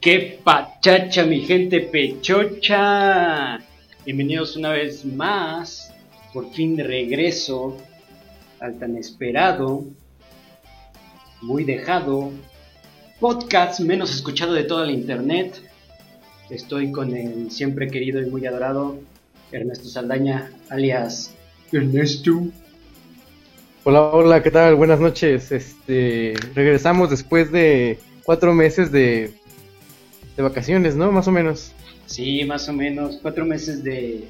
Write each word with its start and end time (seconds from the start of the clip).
¡Qué 0.00 0.40
pachacha, 0.42 1.26
mi 1.26 1.42
gente 1.42 1.80
pechocha! 1.80 3.58
Bienvenidos 4.06 4.56
una 4.56 4.70
vez 4.70 5.04
más, 5.04 5.92
por 6.32 6.50
fin 6.52 6.74
de 6.74 6.84
regreso 6.84 7.76
al 8.60 8.78
tan 8.78 8.96
esperado, 8.96 9.84
muy 11.42 11.64
dejado, 11.64 12.30
podcast 13.18 13.80
menos 13.80 14.14
escuchado 14.14 14.54
de 14.54 14.64
toda 14.64 14.86
la 14.86 14.92
internet. 14.92 15.60
Estoy 16.48 16.92
con 16.92 17.14
el 17.14 17.50
siempre 17.50 17.88
querido 17.88 18.22
y 18.22 18.30
muy 18.30 18.46
adorado 18.46 18.98
Ernesto 19.52 19.90
Saldaña, 19.90 20.50
alias 20.70 21.34
Ernesto. 21.72 22.46
Hola, 23.84 24.00
hola, 24.04 24.42
¿qué 24.42 24.50
tal? 24.50 24.76
Buenas 24.76 25.00
noches. 25.00 25.52
Este, 25.52 26.32
regresamos 26.54 27.10
después 27.10 27.52
de 27.52 27.98
cuatro 28.24 28.54
meses 28.54 28.90
de, 28.92 29.39
de 30.36 30.42
vacaciones, 30.42 30.96
¿no? 30.96 31.12
Más 31.12 31.28
o 31.28 31.32
menos. 31.32 31.72
Sí, 32.06 32.44
más 32.44 32.68
o 32.68 32.72
menos, 32.72 33.18
cuatro 33.22 33.44
meses 33.44 33.84
de, 33.84 34.24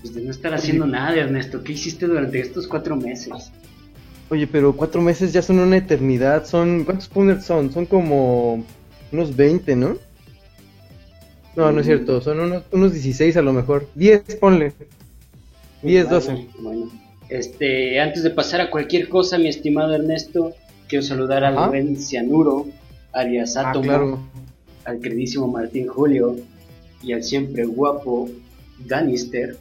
pues, 0.00 0.14
de 0.14 0.22
no 0.22 0.30
estar 0.30 0.52
haciendo 0.54 0.86
nada, 0.86 1.16
Ernesto. 1.16 1.62
¿Qué 1.62 1.72
hiciste 1.72 2.06
durante 2.06 2.40
estos 2.40 2.66
cuatro 2.66 2.96
meses? 2.96 3.52
Oye, 4.28 4.46
pero 4.46 4.74
cuatro 4.74 5.02
meses 5.02 5.32
ya 5.32 5.42
son 5.42 5.58
una 5.58 5.76
eternidad. 5.76 6.46
Son, 6.46 6.84
¿cuántos 6.84 7.08
puners 7.08 7.44
son? 7.44 7.72
Son 7.72 7.86
como 7.86 8.64
unos 9.12 9.34
20, 9.34 9.76
¿no? 9.76 9.96
No, 11.56 11.72
no 11.72 11.80
es 11.80 11.86
cierto. 11.86 12.20
Son 12.20 12.38
unos, 12.38 12.62
unos 12.70 12.92
16 12.92 13.36
a 13.36 13.42
lo 13.42 13.52
mejor. 13.52 13.88
10, 13.94 14.36
ponle. 14.36 14.72
10, 15.82 16.08
12. 16.08 16.32
Bueno, 16.32 16.48
bueno. 16.60 16.90
Este, 17.28 18.00
antes 18.00 18.22
de 18.22 18.30
pasar 18.30 18.60
a 18.60 18.70
cualquier 18.70 19.08
cosa, 19.08 19.38
mi 19.38 19.48
estimado 19.48 19.94
Ernesto, 19.94 20.54
quiero 20.88 21.04
saludar 21.04 21.44
al 21.44 21.56
Ajá. 21.56 21.68
buen 21.68 21.96
Cianuro, 21.96 22.66
alias 23.12 23.56
Ah, 23.56 23.72
claro. 23.80 24.18
Al 24.84 25.00
queridísimo 25.00 25.48
Martín 25.48 25.86
Julio 25.86 26.36
y 27.02 27.12
al 27.12 27.22
siempre 27.24 27.64
guapo 27.64 28.28
Danister. 28.86 29.56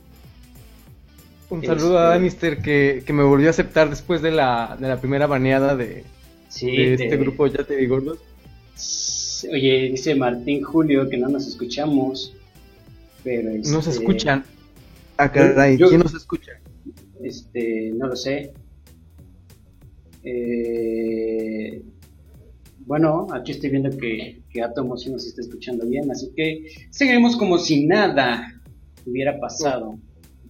Un 1.50 1.64
Este- 1.64 1.68
saludo 1.68 1.98
a 2.00 2.10
Danister 2.10 2.62
que, 2.62 3.04
que 3.06 3.14
me 3.14 3.24
volvió 3.24 3.48
a 3.48 3.50
aceptar 3.52 3.90
después 3.90 4.22
de 4.22 4.32
la, 4.32 4.78
de 4.80 4.88
la 4.88 5.00
primera 5.00 5.26
baneada 5.28 5.76
de, 5.76 6.04
Sí, 6.50 6.72
de 6.76 6.96
de- 6.98 7.04
este 7.06 7.18
grupo 7.18 7.48
Ya 7.48 7.64
te 7.64 7.76
digo 7.76 7.96
gordos. 7.96 8.20
Oye, 9.52 9.90
dice 9.92 10.16
Martín 10.16 10.62
Julio 10.64 11.10
que 11.10 11.18
no 11.18 11.30
nos 11.30 11.48
escuchamos, 11.48 12.34
pero 13.24 13.50
este, 13.52 13.90
escuchan. 13.90 14.44
Ah, 15.18 15.32
caray, 15.32 15.78
yo- 15.78 15.88
¿quién 15.90 16.02
nos 16.02 16.14
escucha? 16.14 16.52
Este, 17.24 17.92
no 17.96 18.08
lo 18.08 18.16
sé. 18.16 18.52
Eh, 20.24 21.82
bueno, 22.90 23.28
aquí 23.32 23.52
estoy 23.52 23.70
viendo 23.70 23.90
que, 23.96 24.42
que 24.50 24.62
Atomo 24.64 24.98
sí 24.98 25.12
nos 25.12 25.26
está 25.26 25.42
escuchando 25.42 25.86
bien, 25.86 26.10
así 26.10 26.32
que 26.36 26.66
seguiremos 26.90 27.38
como 27.38 27.60
si 27.60 27.86
nada 27.86 28.60
hubiera 29.06 29.40
pasado. 29.40 29.96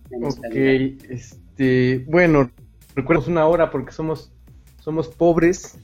en 0.09 0.23
esta 0.23 0.47
Ok, 0.47 0.53
vida. 0.53 1.03
este, 1.09 2.05
bueno, 2.07 2.49
recuerdos 2.95 3.27
una 3.27 3.45
hora 3.45 3.69
porque 3.69 3.91
somos, 3.91 4.31
somos 4.81 5.09
pobres 5.09 5.77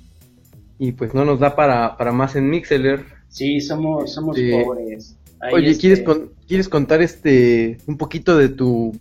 y 0.79 0.93
pues 0.93 1.13
no 1.13 1.25
nos 1.25 1.39
da 1.39 1.55
para, 1.57 1.97
para 1.97 2.11
más 2.13 2.35
en 2.37 2.49
Mixeler. 2.49 3.03
Sí, 3.27 3.59
somos, 3.59 4.13
somos 4.13 4.37
Este, 4.37 4.63
pobres. 4.63 5.17
Ahí, 5.41 5.53
Oye, 5.55 5.69
este, 5.71 5.81
¿quieres, 5.81 6.01
con- 6.03 6.31
¿quieres 6.47 6.69
contar 6.69 7.01
este 7.01 7.77
un 7.85 7.97
poquito 7.97 8.37
de 8.37 8.47
tu 8.49 8.97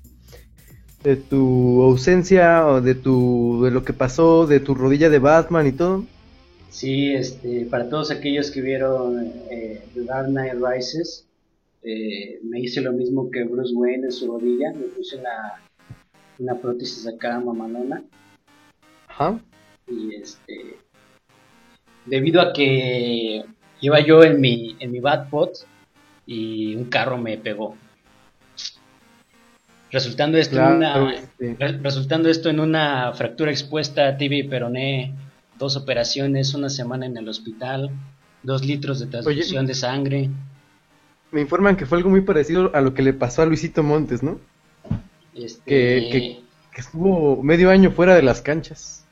de 1.04 1.16
tu 1.16 1.82
ausencia 1.82 2.66
o 2.66 2.81
de 2.81 2.94
tu 2.97 3.62
de 3.65 3.71
lo 3.71 3.84
que 3.84 3.92
pasó, 3.92 4.47
de 4.47 4.59
tu 4.59 4.75
rodilla 4.75 5.09
de 5.09 5.21
Batman 5.21 5.66
y 5.69 5.72
todo? 5.72 6.04
Sí, 6.74 7.14
este, 7.14 7.66
para 7.70 7.88
todos 7.88 8.10
aquellos 8.10 8.50
que 8.50 8.60
vieron 8.60 9.32
eh, 9.48 9.80
The 9.94 10.02
Dark 10.06 10.26
Knight 10.26 10.54
Rises, 10.54 11.24
eh, 11.84 12.40
me 12.42 12.58
hice 12.58 12.80
lo 12.80 12.92
mismo 12.92 13.30
que 13.30 13.44
Bruce 13.44 13.72
Wayne 13.72 14.06
en 14.06 14.12
su 14.12 14.26
rodilla, 14.26 14.72
me 14.74 14.86
puse 14.88 15.18
una, 15.18 15.62
una 16.40 16.56
prótesis 16.60 17.06
acá 17.06 17.38
mamalona 17.38 18.02
Ajá. 19.06 19.38
y 19.86 20.16
este, 20.16 20.78
debido 22.06 22.40
a 22.40 22.52
que 22.52 23.44
iba 23.80 24.00
yo 24.00 24.24
en 24.24 24.41
mi, 24.41 24.74
en 24.80 24.91
mi 24.91 24.98
Batpod 24.98 25.50
y 26.26 26.74
un 26.74 26.86
carro 26.86 27.18
me 27.18 27.38
pegó. 27.38 27.76
Resultando 29.92 30.38
esto, 30.38 30.56
en 30.58 30.72
una, 30.72 31.14
este, 31.14 31.54
Re- 31.56 31.78
Resultando 31.78 32.28
esto 32.28 32.50
en 32.50 32.58
una 32.58 33.12
fractura 33.12 33.52
expuesta, 33.52 34.16
tibia 34.16 34.41
y 34.41 34.48
peroné, 34.48 35.14
dos 35.59 35.76
operaciones, 35.76 36.54
una 36.54 36.69
semana 36.70 37.06
en 37.06 37.16
el 37.16 37.28
hospital, 37.28 37.91
dos 38.42 38.65
litros 38.65 39.00
de 39.00 39.06
transfusión 39.06 39.66
de 39.66 39.75
sangre. 39.75 40.31
me 41.31 41.41
informan 41.41 41.76
que 41.76 41.84
fue 41.84 41.98
algo 41.98 42.10
muy 42.10 42.20
parecido 42.20 42.70
a 42.75 42.81
lo 42.81 42.94
que 42.94 43.03
le 43.03 43.12
pasó 43.12 43.42
a 43.42 43.47
Luisito 43.47 43.82
Montes, 43.82 44.22
¿no? 44.22 44.38
Este, 45.34 45.65
Que- 45.65 46.09
que- 46.12 46.41
Que 46.72 46.81
estuvo 46.81 47.42
medio 47.42 47.70
año 47.70 47.91
fuera 47.92 48.15
de 48.15 48.22
las 48.22 48.41
canchas. 48.41 49.04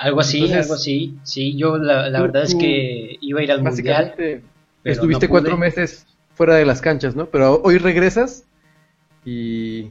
algo 0.00 0.20
así, 0.20 0.38
entonces- 0.38 0.62
algo 0.64 0.74
así. 0.74 1.16
Sí, 1.22 1.56
yo 1.56 1.78
la, 1.78 2.08
la 2.10 2.18
Tú- 2.18 2.24
verdad 2.24 2.42
es 2.44 2.54
que 2.56 3.16
iba 3.20 3.40
a 3.40 3.42
ir 3.44 3.52
al 3.52 3.62
mundial. 3.62 4.14
Pero 4.16 4.42
estuviste 4.84 5.26
no 5.26 5.30
cuatro 5.30 5.56
meses 5.56 6.04
fuera 6.34 6.54
de 6.56 6.64
las 6.64 6.80
canchas, 6.80 7.14
¿no? 7.16 7.26
Pero 7.26 7.60
hoy 7.62 7.78
regresas 7.78 8.44
y 9.24 9.90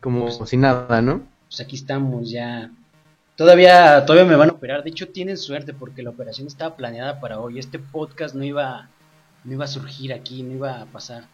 como 0.00 0.30
si 0.46 0.56
nada, 0.56 1.00
¿no? 1.02 1.22
Pues 1.48 1.60
aquí 1.60 1.76
estamos 1.76 2.30
ya. 2.30 2.70
Todavía, 3.36 4.04
todavía 4.06 4.28
me 4.30 4.36
van 4.36 4.50
a 4.50 4.52
operar. 4.52 4.84
De 4.84 4.90
hecho, 4.90 5.08
tienen 5.08 5.36
suerte 5.36 5.72
porque 5.74 6.02
la 6.02 6.10
operación 6.10 6.46
estaba 6.46 6.76
planeada 6.76 7.20
para 7.20 7.40
hoy. 7.40 7.58
Este 7.58 7.78
podcast 7.78 8.34
no 8.34 8.44
iba, 8.44 8.88
no 9.44 9.52
iba 9.52 9.64
a 9.64 9.68
surgir 9.68 10.12
aquí, 10.12 10.42
no 10.42 10.52
iba 10.54 10.80
a 10.82 10.86
pasar. 10.86 11.24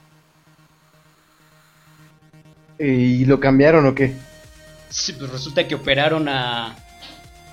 ¿Y 2.79 3.27
lo 3.27 3.39
cambiaron 3.41 3.87
o 3.87 3.95
qué? 3.95 4.15
Sí, 4.89 5.13
pues 5.13 5.31
resulta 5.31 5.69
que 5.69 5.75
operaron 5.75 6.29
a, 6.29 6.75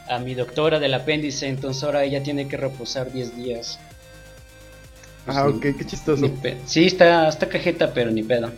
a 0.09 0.19
mi 0.19 0.33
doctora 0.33 0.79
del 0.79 0.93
apéndice, 0.93 1.47
entonces 1.49 1.83
ahora 1.83 2.03
ella 2.05 2.23
tiene 2.23 2.47
que 2.47 2.55
reposar 2.55 3.11
10 3.11 3.35
días. 3.35 3.79
Pues 5.25 5.35
Ah, 5.37 5.45
ni- 5.47 5.53
ok, 5.57 5.77
qué 5.77 5.85
chistoso. 5.85 6.31
Sí, 6.65 6.85
está, 6.85 7.27
está 7.27 7.49
cajeta, 7.49 7.93
pero 7.93 8.09
ni 8.11 8.23
pedo. 8.23 8.49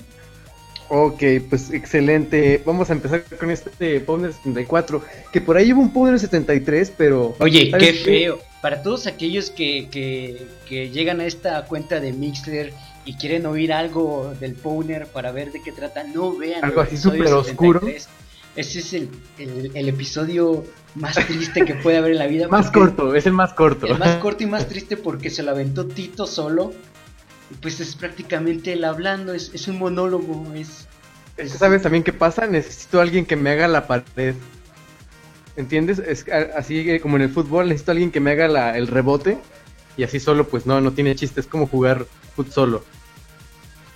Ok, 0.89 1.23
pues 1.50 1.72
excelente. 1.72 2.61
Vamos 2.66 2.89
a 2.89 2.94
empezar 2.94 3.23
con 3.39 3.51
este 3.51 4.00
Powner 4.01 4.33
74. 4.33 5.03
Que 5.31 5.39
por 5.39 5.55
ahí 5.55 5.72
hubo 5.72 5.81
un 5.81 5.94
Powner 5.94 6.19
73, 6.19 6.91
pero. 6.97 7.35
Oye, 7.39 7.69
¿sabes 7.69 7.88
qué 7.88 7.97
qué? 7.97 8.03
feo. 8.03 8.39
Para 8.61 8.81
todos 8.81 9.07
aquellos 9.07 9.51
que, 9.51 9.88
que, 9.89 10.47
que 10.67 10.89
llegan 10.89 11.22
a 11.22 11.25
esta 11.25 11.63
cuenta 11.66 12.00
de 12.00 12.11
Mixler 12.11 12.74
y 13.06 13.13
quieren 13.13 13.45
oír 13.45 13.71
algo 13.71 14.33
del 14.39 14.53
Powner 14.53 15.07
para 15.07 15.31
ver 15.31 15.51
de 15.51 15.62
qué 15.62 15.71
trata, 15.71 16.03
no 16.03 16.36
vean. 16.36 16.65
Algo 16.65 16.81
así 16.81 16.97
súper 16.97 17.27
oscuro. 17.27 17.80
73. 17.80 18.09
Ese 18.56 18.80
es 18.80 18.94
el, 18.94 19.09
el, 19.38 19.71
el 19.75 19.89
episodio 19.89 20.65
más 20.95 21.15
triste 21.27 21.63
que 21.65 21.75
puede 21.75 21.97
haber 21.97 22.13
en 22.13 22.18
la 22.18 22.27
vida. 22.27 22.47
Más 22.47 22.71
corto, 22.71 23.15
es 23.15 23.25
el 23.25 23.33
más 23.33 23.53
corto. 23.53 23.85
El 23.85 23.97
más 24.00 24.18
corto 24.18 24.44
y 24.44 24.47
más 24.47 24.68
triste 24.68 24.97
porque 24.97 25.30
se 25.30 25.44
lo 25.44 25.51
aventó 25.51 25.85
Tito 25.85 26.25
solo. 26.25 26.74
Pues 27.62 27.80
es 27.80 27.96
prácticamente 27.96 28.74
él 28.74 28.84
hablando, 28.84 29.34
es, 29.34 29.51
es 29.54 29.68
un 29.68 29.80
monólogo, 29.80 30.54
es... 30.54 30.88
¿Sabes 31.48 31.81
también 31.81 32.04
qué 32.04 32.13
pasa? 32.13 32.46
Necesito 32.48 33.00
a 33.00 33.04
alguien 33.04 33.25
que 33.25 33.36
me 33.36 33.50
haga 33.51 33.68
la 33.68 33.88
pared. 33.88 34.36
¿Entiendes? 35.56 36.00
Es 36.00 36.25
así 36.56 37.00
como 37.00 37.16
en 37.16 37.24
el 37.24 37.30
fútbol, 37.30 37.68
necesito 37.69 37.92
a 37.92 37.94
alguien 37.94 38.12
que 38.12 38.19
me 38.19 38.31
haga 38.31 38.48
la- 38.48 38.78
el 38.78 38.88
rebote. 38.88 39.38
Y 39.98 40.04
así 40.04 40.19
solo, 40.19 40.48
pues 40.48 40.66
no, 40.66 40.80
no 40.81 40.92
tiene 40.92 41.16
chiste. 41.16 41.40
Es 41.40 41.48
como 41.48 41.66
jugar 41.68 42.06
fut 42.36 42.51
solo. 42.51 42.84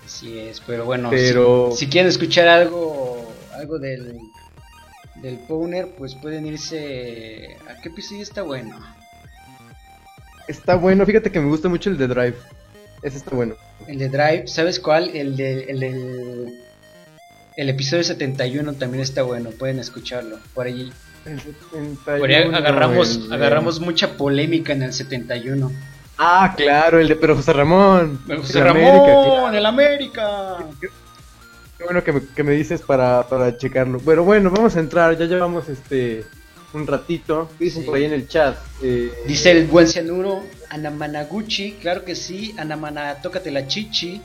Así 0.05 0.37
es, 0.39 0.61
pero 0.61 0.85
bueno, 0.85 1.09
Pero- 1.09 1.69
si, 1.71 1.85
si 1.85 1.87
quieren 1.91 2.09
escuchar 2.09 2.47
algo 2.47 3.31
algo 3.53 3.77
del, 3.79 4.19
del 5.21 5.37
Powner, 5.47 5.93
pues 5.97 6.15
pueden 6.15 6.45
irse... 6.45 7.57
¿A 7.69 7.79
qué 7.81 7.89
episodio 7.89 8.23
está 8.23 8.41
bueno? 8.41 8.77
Está 10.47 10.75
bueno, 10.75 11.05
fíjate 11.05 11.31
que 11.31 11.39
me 11.39 11.47
gusta 11.47 11.69
mucho 11.69 11.89
el 11.89 11.97
de 11.97 12.07
Drive. 12.07 12.35
Ese 13.03 13.17
está 13.17 13.35
bueno. 13.35 13.55
El 13.87 13.99
de 13.99 14.09
Drive, 14.09 14.47
¿sabes 14.47 14.79
cuál? 14.79 15.09
El 15.13 15.35
de, 15.35 15.63
el 15.63 15.79
del... 15.79 16.59
El 17.55 17.69
episodio 17.69 18.03
71 18.03 18.73
también 18.73 19.03
está 19.03 19.21
bueno, 19.21 19.51
pueden 19.51 19.77
escucharlo. 19.77 20.39
Por 20.55 20.65
ahí, 20.65 20.91
El 21.25 21.39
por 21.39 22.29
ahí 22.29 22.37
71, 22.37 22.57
agarramos, 22.57 23.15
el 23.15 23.33
agarramos 23.33 23.79
mucha 23.79 24.17
polémica 24.17 24.73
en 24.73 24.81
el 24.83 24.93
71. 24.93 25.71
Ah, 26.17 26.53
claro, 26.57 26.99
el 26.99 27.07
de 27.07 27.15
pero 27.15 27.35
José 27.35 27.53
Ramón. 27.53 28.19
José 28.25 28.63
Ramón, 28.63 28.83
América, 28.83 29.05
claro. 29.05 29.51
el 29.51 29.65
América. 29.65 30.57
Qué 31.77 31.83
bueno 31.83 32.03
que 32.03 32.13
me, 32.13 32.21
que 32.25 32.43
me 32.43 32.53
dices 32.53 32.81
para, 32.81 33.27
para 33.27 33.55
checarlo. 33.55 33.99
Pero 33.99 34.23
bueno, 34.23 34.49
vamos 34.49 34.75
a 34.75 34.79
entrar, 34.79 35.15
ya 35.17 35.25
llevamos 35.25 35.69
este 35.69 36.25
un 36.73 36.87
ratito. 36.87 37.49
¿Qué 37.57 37.65
dicen 37.65 37.81
Sí. 37.83 37.85
por 37.87 37.95
ahí 37.97 38.05
en 38.05 38.13
el 38.13 38.27
chat? 38.27 38.57
Eh, 38.81 39.11
Dice 39.27 39.51
el 39.51 39.67
buen 39.67 39.87
cianuro, 39.87 40.43
Anamanaguchi, 40.69 41.73
claro 41.73 42.03
que 42.03 42.15
sí, 42.15 42.53
Anamana, 42.57 43.15
tócate 43.21 43.51
la 43.51 43.67
chichi. 43.67 44.21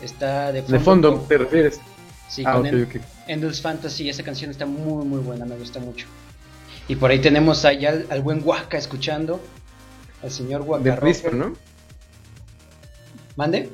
Está 0.00 0.52
de 0.52 0.62
fondo. 0.62 0.78
de 0.78 0.84
fondo, 0.84 1.16
con- 1.18 1.28
¿te 1.28 1.38
refieres? 1.38 1.80
Sí, 2.28 2.42
ah, 2.46 2.54
con. 2.54 2.66
Endless 3.28 3.60
Fantasy, 3.62 4.08
esa 4.08 4.22
canción 4.22 4.50
está 4.50 4.66
muy 4.66 5.04
muy 5.04 5.20
buena, 5.20 5.44
me 5.46 5.56
gusta 5.56 5.80
mucho. 5.80 6.06
Y 6.88 6.96
por 6.96 7.10
ahí 7.10 7.18
tenemos 7.20 7.64
allá 7.64 7.90
al, 7.90 8.06
al 8.10 8.20
buen 8.22 8.42
Waka 8.44 8.76
escuchando, 8.78 9.40
al 10.22 10.30
señor 10.30 10.62
Waka. 10.62 10.84
Del 10.84 11.00
disco, 11.00 11.30
¿no? 11.30 11.54
¿Mande? 13.36 13.68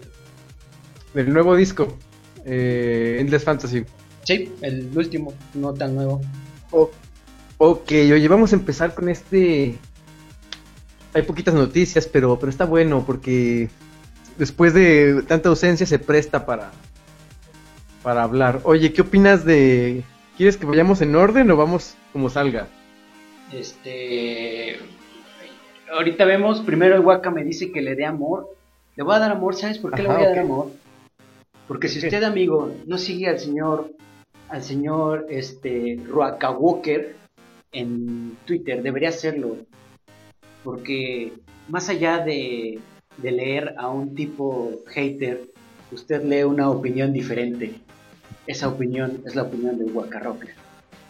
Del 1.14 1.32
nuevo 1.32 1.54
disco. 1.56 1.96
Eh, 2.44 3.18
Endless 3.20 3.44
Fantasy. 3.44 3.84
Sí, 4.24 4.52
el 4.62 4.90
último, 4.96 5.34
no 5.54 5.72
tan 5.74 5.94
nuevo. 5.94 6.20
O- 6.70 6.90
ok, 7.64 7.92
oye, 8.12 8.26
vamos 8.26 8.52
a 8.52 8.56
empezar 8.56 8.92
con 8.92 9.08
este. 9.08 9.78
Hay 11.14 11.22
poquitas 11.22 11.54
noticias, 11.54 12.08
pero, 12.08 12.36
pero 12.38 12.50
está 12.50 12.64
bueno 12.64 13.04
porque 13.06 13.68
después 14.36 14.74
de 14.74 15.22
tanta 15.28 15.48
ausencia 15.48 15.86
se 15.86 16.00
presta 16.00 16.44
para, 16.44 16.72
para 18.02 18.24
hablar. 18.24 18.60
Oye, 18.64 18.92
¿qué 18.92 19.02
opinas 19.02 19.44
de... 19.44 20.02
¿Quieres 20.36 20.56
que 20.56 20.66
vayamos 20.66 21.02
en 21.02 21.14
orden 21.14 21.50
o 21.52 21.56
vamos 21.56 21.94
como 22.12 22.30
salga? 22.30 22.66
Este. 23.52 24.78
Ahorita 25.92 26.24
vemos, 26.24 26.62
primero 26.62 26.96
el 26.96 27.02
Waka 27.02 27.30
me 27.30 27.44
dice 27.44 27.70
que 27.70 27.82
le 27.82 27.94
dé 27.94 28.06
amor. 28.06 28.56
Le 28.96 29.04
voy 29.04 29.14
a 29.14 29.20
dar 29.20 29.30
amor, 29.30 29.54
¿sabes 29.54 29.78
por 29.78 29.94
qué 29.94 30.02
le 30.02 30.08
voy 30.08 30.24
a 30.24 30.30
dar 30.30 30.38
amor? 30.40 30.70
Porque 31.68 31.88
si 31.88 32.00
usted, 32.00 32.24
amigo, 32.24 32.74
no 32.86 32.98
sigue 32.98 33.28
al 33.28 33.38
señor, 33.38 33.92
al 34.48 34.64
señor 34.64 35.26
este 35.30 36.00
Ruaka 36.08 36.50
Walker 36.50 37.21
en 37.72 38.36
Twitter, 38.44 38.82
debería 38.82 39.08
hacerlo. 39.08 39.56
Porque 40.62 41.32
más 41.68 41.88
allá 41.88 42.18
de, 42.18 42.78
de 43.16 43.32
leer 43.32 43.74
a 43.78 43.88
un 43.88 44.14
tipo 44.14 44.80
hater, 44.86 45.42
usted 45.90 46.22
lee 46.24 46.44
una 46.44 46.70
opinión 46.70 47.12
diferente. 47.12 47.74
Esa 48.46 48.68
opinión 48.68 49.22
es 49.26 49.34
la 49.34 49.42
opinión 49.42 49.78
del 49.78 49.92
Waka 49.92 50.20
Rocker. 50.20 50.54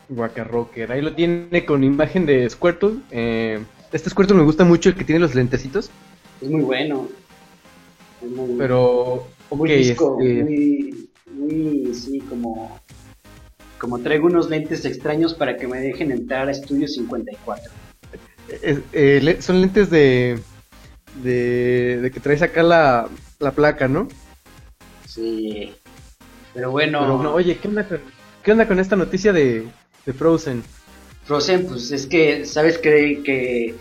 Waka 0.09 0.45
Rocker. 0.45 0.93
Ahí 0.93 1.01
lo 1.01 1.15
tiene 1.15 1.65
con 1.65 1.85
imagen 1.85 2.27
de 2.27 2.49
Squirtle. 2.49 2.97
Eh, 3.11 3.63
este 3.93 4.11
Squirtle 4.11 4.37
me 4.37 4.45
gusta 4.45 4.65
mucho, 4.65 4.89
el 4.89 4.95
que 4.95 5.05
tiene 5.05 5.21
los 5.21 5.35
lentecitos. 5.35 5.91
Es 6.41 6.51
muy 6.51 6.63
bueno. 6.63 7.09
Es 8.23 8.31
muy, 8.31 8.57
Pero, 8.59 9.27
muy 9.51 9.71
disco, 9.73 10.19
este, 10.21 10.45
muy, 10.45 11.09
muy, 11.35 11.95
sí, 11.95 12.21
como, 12.21 12.79
como 13.83 13.99
traigo 13.99 14.29
unos 14.29 14.49
lentes 14.49 14.85
extraños 14.85 15.35
para 15.35 15.57
que 15.57 15.67
me 15.67 15.81
dejen 15.81 16.13
entrar 16.13 16.47
a 16.47 16.53
Estudio 16.53 16.87
54. 16.87 17.69
es- 18.63 18.79
eh, 18.93 19.19
le- 19.21 19.43
son 19.43 19.61
lentes 19.61 19.91
de, 19.91 20.39
de, 21.25 21.99
de 22.01 22.11
que 22.13 22.21
traes 22.21 22.43
acá 22.43 22.63
la, 22.63 23.09
la 23.41 23.51
placa, 23.51 23.89
¿no? 23.89 24.07
Sí. 25.05 25.73
Pero 26.55 26.71
bueno, 26.71 27.01
Pero 27.19 27.35
oye, 27.35 27.59
¿qué 27.59 27.67
onda 27.67 27.89
con, 27.89 28.01
qué 28.45 28.53
onda 28.53 28.69
con 28.69 28.79
esta 28.79 28.95
noticia 28.95 29.33
de, 29.33 29.67
de 30.07 30.13
Frozen? 30.13 30.63
Frozen, 31.25 31.67
pues 31.67 31.91
es 31.91 32.07
que, 32.07 32.45
¿sabes 32.47 32.79
que, 32.79 33.21
que, 33.25 33.75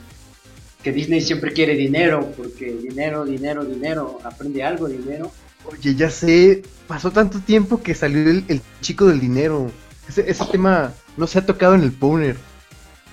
que 0.82 0.92
Disney 0.92 1.22
siempre 1.22 1.54
quiere 1.54 1.76
dinero? 1.76 2.28
Porque 2.36 2.72
dinero, 2.74 3.24
dinero, 3.24 3.64
dinero, 3.66 4.18
aprende 4.24 4.64
algo, 4.64 4.88
dinero. 4.88 5.32
Oye, 5.66 5.94
ya 5.94 6.10
sé, 6.10 6.64
pasó 6.88 7.12
tanto 7.12 7.40
tiempo 7.40 7.84
que 7.84 7.94
salió 7.94 8.28
el, 8.32 8.46
el 8.48 8.62
chico 8.82 9.06
del 9.06 9.20
dinero. 9.20 9.70
Ese, 10.12 10.30
ese 10.30 10.44
tema 10.52 10.94
no 11.16 11.26
se 11.26 11.40
ha 11.40 11.46
tocado 11.46 11.74
en 11.74 11.84
el 11.84 11.94
Powner. 11.94 12.36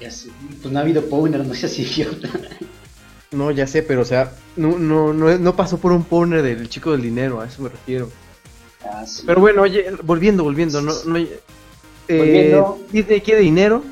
Ya 0.00 0.11
sé, 0.11 0.31
pues 0.61 0.73
no 0.73 0.81
ha 0.81 0.83
habido 0.83 1.05
Powner, 1.05 1.47
no 1.47 1.55
seas 1.55 1.79
idiota. 1.79 2.29
No, 3.31 3.53
ya 3.53 3.69
sé, 3.69 3.85
pero 3.85 4.03
o 4.03 4.05
sea, 4.05 4.33
no, 4.56 4.79
no, 4.79 5.12
no, 5.12 5.39
no 5.39 5.55
pasó 5.55 5.79
por 5.79 5.93
un 5.93 6.03
Powner 6.03 6.43
del 6.43 6.69
chico 6.69 6.91
del 6.93 7.03
dinero, 7.03 7.41
a 7.41 7.47
eso 7.47 7.62
me 7.62 7.69
refiero. 7.69 8.11
Ah, 8.85 9.06
sí. 9.06 9.23
Pero 9.27 9.41
bueno, 9.41 9.62
oye, 9.62 9.85
volviendo, 10.03 10.43
volviendo, 10.43 10.81
no, 10.81 10.93
no 11.05 11.19
eh, 11.19 11.41
Volviendo. 12.09 12.81
Disney 12.91 13.21
quiere 13.21 13.43
dinero. 13.43 13.85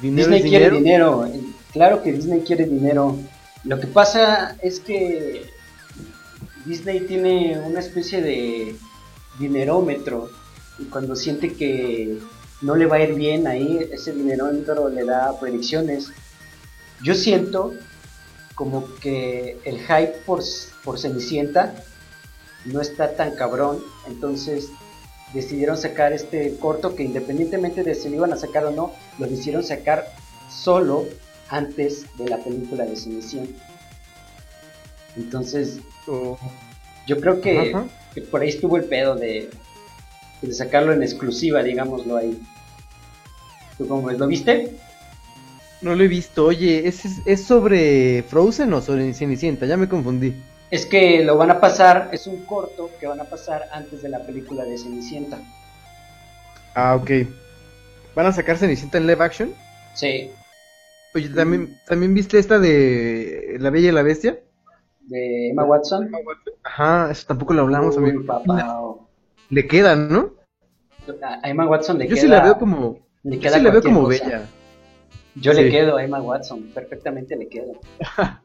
Dinero 0.00 0.30
Disney 0.30 0.48
quiere 0.48 0.70
dinero, 0.70 1.26
eh, 1.26 1.40
claro 1.72 2.02
que 2.02 2.12
Disney 2.12 2.40
quiere 2.42 2.64
dinero. 2.66 3.18
Lo 3.64 3.78
que 3.78 3.88
pasa 3.88 4.56
es 4.62 4.80
que 4.80 5.50
Disney 6.64 7.00
tiene 7.00 7.60
una 7.66 7.80
especie 7.80 8.22
de 8.22 8.76
dinerómetro 9.38 10.30
y 10.78 10.84
cuando 10.84 11.16
siente 11.16 11.54
que 11.54 12.18
no 12.62 12.76
le 12.76 12.86
va 12.86 12.96
a 12.96 13.02
ir 13.02 13.14
bien 13.14 13.46
ahí, 13.46 13.88
ese 13.92 14.12
dinerómetro 14.12 14.88
le 14.88 15.04
da 15.04 15.38
predicciones. 15.38 16.10
Yo 17.02 17.14
siento 17.14 17.74
como 18.54 18.94
que 18.96 19.58
el 19.64 19.78
hype 19.78 20.14
por, 20.26 20.42
por 20.84 20.98
Cenicienta 20.98 21.74
no 22.64 22.80
está 22.80 23.14
tan 23.14 23.36
cabrón, 23.36 23.82
entonces 24.08 24.68
decidieron 25.32 25.76
sacar 25.76 26.12
este 26.12 26.56
corto 26.58 26.96
que 26.96 27.04
independientemente 27.04 27.84
de 27.84 27.94
si 27.94 28.08
lo 28.08 28.16
iban 28.16 28.32
a 28.32 28.36
sacar 28.36 28.64
o 28.64 28.70
no, 28.70 28.92
lo 29.18 29.26
decidieron 29.26 29.62
sacar 29.62 30.06
solo 30.50 31.06
antes 31.50 32.06
de 32.16 32.28
la 32.28 32.38
película 32.38 32.84
de 32.84 32.96
Cenicienta. 32.96 33.64
Entonces, 35.16 35.80
Oh, 36.08 36.38
yo 37.06 37.20
creo 37.20 37.40
que, 37.40 37.76
que 38.14 38.22
por 38.22 38.40
ahí 38.40 38.48
estuvo 38.48 38.78
el 38.78 38.84
pedo 38.84 39.14
de, 39.14 39.50
de 40.40 40.52
sacarlo 40.52 40.92
en 40.92 41.02
exclusiva, 41.02 41.62
digámoslo 41.62 42.16
ahí. 42.16 42.48
¿Tú 43.78 43.86
cómo 43.88 44.06
ves? 44.08 44.18
¿Lo 44.18 44.26
viste? 44.26 44.84
no 45.80 45.94
lo 45.94 46.04
he 46.04 46.08
visto. 46.08 46.46
Oye, 46.46 46.86
¿es, 46.88 47.04
es- 47.26 47.44
sobre 47.44 48.22
Frozen 48.24 48.72
o 48.72 48.80
sobre 48.80 49.12
Cenicienta? 49.14 49.66
Ya 49.66 49.76
me 49.76 49.88
confundí. 49.88 50.34
Es 50.70 50.86
que 50.86 51.22
lo 51.24 51.36
van 51.36 51.50
a 51.50 51.60
pasar, 51.60 52.08
es 52.12 52.26
un 52.26 52.44
corto 52.46 52.96
que 52.98 53.06
van 53.06 53.20
a 53.20 53.24
pasar 53.24 53.68
antes 53.72 54.02
de 54.02 54.08
la 54.08 54.24
película 54.24 54.64
de 54.64 54.78
Cenicienta. 54.78 55.38
Ah, 56.74 56.94
ok. 56.96 57.10
¿Van 58.14 58.26
a 58.26 58.32
sacar 58.32 58.56
Cenicienta 58.58 58.98
en 58.98 59.06
live 59.06 59.24
action? 59.24 59.54
Sí, 59.94 60.30
Oye, 61.14 61.28
¿también, 61.30 61.80
¿también 61.86 62.14
viste 62.14 62.38
esta 62.38 62.58
de 62.58 63.56
La 63.60 63.70
Bella 63.70 63.88
y 63.88 63.92
la 63.92 64.02
Bestia? 64.02 64.38
de 65.00 65.48
Emma 65.50 65.64
Watson. 65.64 66.08
Ajá, 66.62 67.10
eso 67.10 67.26
tampoco 67.26 67.54
lo 67.54 67.62
hablamos, 67.62 67.96
Uy, 67.96 68.04
amigo. 68.10 68.24
papá. 68.26 68.66
Le 69.50 69.66
quedan, 69.66 70.08
¿no? 70.10 70.34
A 71.22 71.48
Emma 71.48 71.66
Watson 71.66 71.98
le 71.98 72.04
Yo 72.06 72.14
queda. 72.14 72.20
sí 72.22 72.28
la 72.28 72.40
veo 72.42 72.58
como, 72.58 72.98
le 73.22 73.36
yo 73.36 73.40
queda 73.42 73.56
sí 73.58 73.62
la 73.62 73.70
veo 73.70 73.82
como 73.82 74.02
cosa. 74.04 74.24
bella. 74.24 74.46
Yo 75.36 75.52
le 75.52 75.70
quedo 75.70 75.96
a 75.96 76.04
Emma 76.04 76.20
Watson, 76.20 76.64
perfectamente 76.74 77.36
le 77.36 77.48
quedo. 77.48 77.72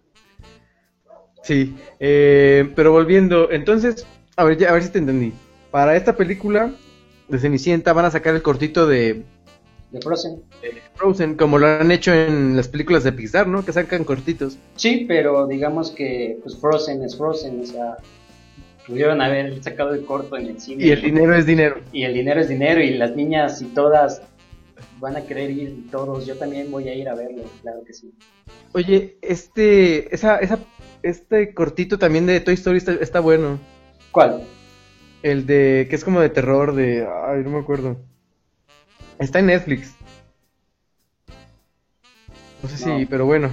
Sí, 1.44 1.76
eh, 2.00 2.72
pero 2.74 2.94
volviendo, 2.94 3.52
entonces, 3.52 4.08
a 4.38 4.46
ver, 4.46 4.58
ya- 4.58 4.70
a 4.70 4.74
ver 4.74 4.84
si 4.84 4.90
te 4.90 5.00
entendí. 5.00 5.34
Para 5.72 5.98
esta 5.98 6.16
película 6.16 6.72
de 7.28 7.38
Cenicienta 7.38 7.92
van 7.92 8.06
a 8.06 8.12
sacar 8.12 8.34
el 8.34 8.42
cortito 8.42 8.88
de 8.88 9.24
De 9.92 10.02
Frozen. 10.02 10.42
Frozen, 10.96 11.36
como 11.36 11.58
lo 11.60 11.68
han 11.68 11.92
hecho 11.92 12.14
en 12.14 12.56
las 12.56 12.70
películas 12.70 13.04
de 13.04 13.12
Pixar, 13.12 13.46
¿no? 13.48 13.66
Que 13.66 13.74
sacan 13.74 14.06
cortitos. 14.06 14.58
Sí, 14.78 15.04
pero 15.06 15.46
digamos 15.46 15.92
que 15.92 16.40
pues 16.44 16.56
Frozen 16.58 17.04
es 17.04 17.18
Frozen, 17.18 17.60
o 17.62 17.66
sea, 17.66 17.98
pudieron 18.88 19.22
haber 19.22 19.62
sacado 19.64 19.94
el 19.94 20.06
corto 20.06 20.38
en 20.38 20.48
el 20.48 20.60
cine. 20.60 20.86
Y 20.86 20.92
el 20.92 21.02
dinero 21.02 21.36
es 21.36 21.46
dinero. 21.46 21.82
Y 21.92 22.04
el 22.04 22.14
dinero 22.14 22.42
es 22.42 22.50
dinero 22.50 22.82
y 22.82 22.92
las 22.92 23.16
niñas 23.16 23.62
y 23.62 23.66
todas 23.66 24.22
van 25.00 25.18
a 25.18 25.22
querer 25.26 25.52
ir 25.52 25.70
y 25.70 25.88
todos, 25.92 26.26
yo 26.26 26.38
también 26.38 26.72
voy 26.72 26.88
a 26.88 26.96
ir 26.96 27.10
a 27.10 27.16
verlo, 27.16 27.44
claro 27.62 27.84
que 27.86 27.94
sí. 27.94 28.14
Oye, 28.72 29.18
este, 29.22 30.14
esa, 30.16 30.38
esa, 30.38 30.60
este 31.02 31.54
cortito 31.54 31.98
también 32.00 32.26
de 32.26 32.40
Toy 32.40 32.54
Story 32.54 32.78
está, 32.78 32.94
está 32.94 33.20
bueno. 33.20 33.60
¿Cuál? 34.12 34.44
El 35.22 35.46
de, 35.46 35.88
que 35.90 35.96
es 35.96 36.04
como 36.04 36.22
de 36.22 36.30
terror, 36.30 36.74
de, 36.74 37.06
ay, 37.28 37.42
no 37.44 37.50
me 37.52 37.60
acuerdo. 37.60 37.98
Está 39.20 39.40
en 39.40 39.48
Netflix. 39.48 39.94
No 42.62 42.70
sé 42.70 42.88
No. 42.88 43.00
si, 43.00 43.06
pero 43.06 43.26
bueno. 43.26 43.50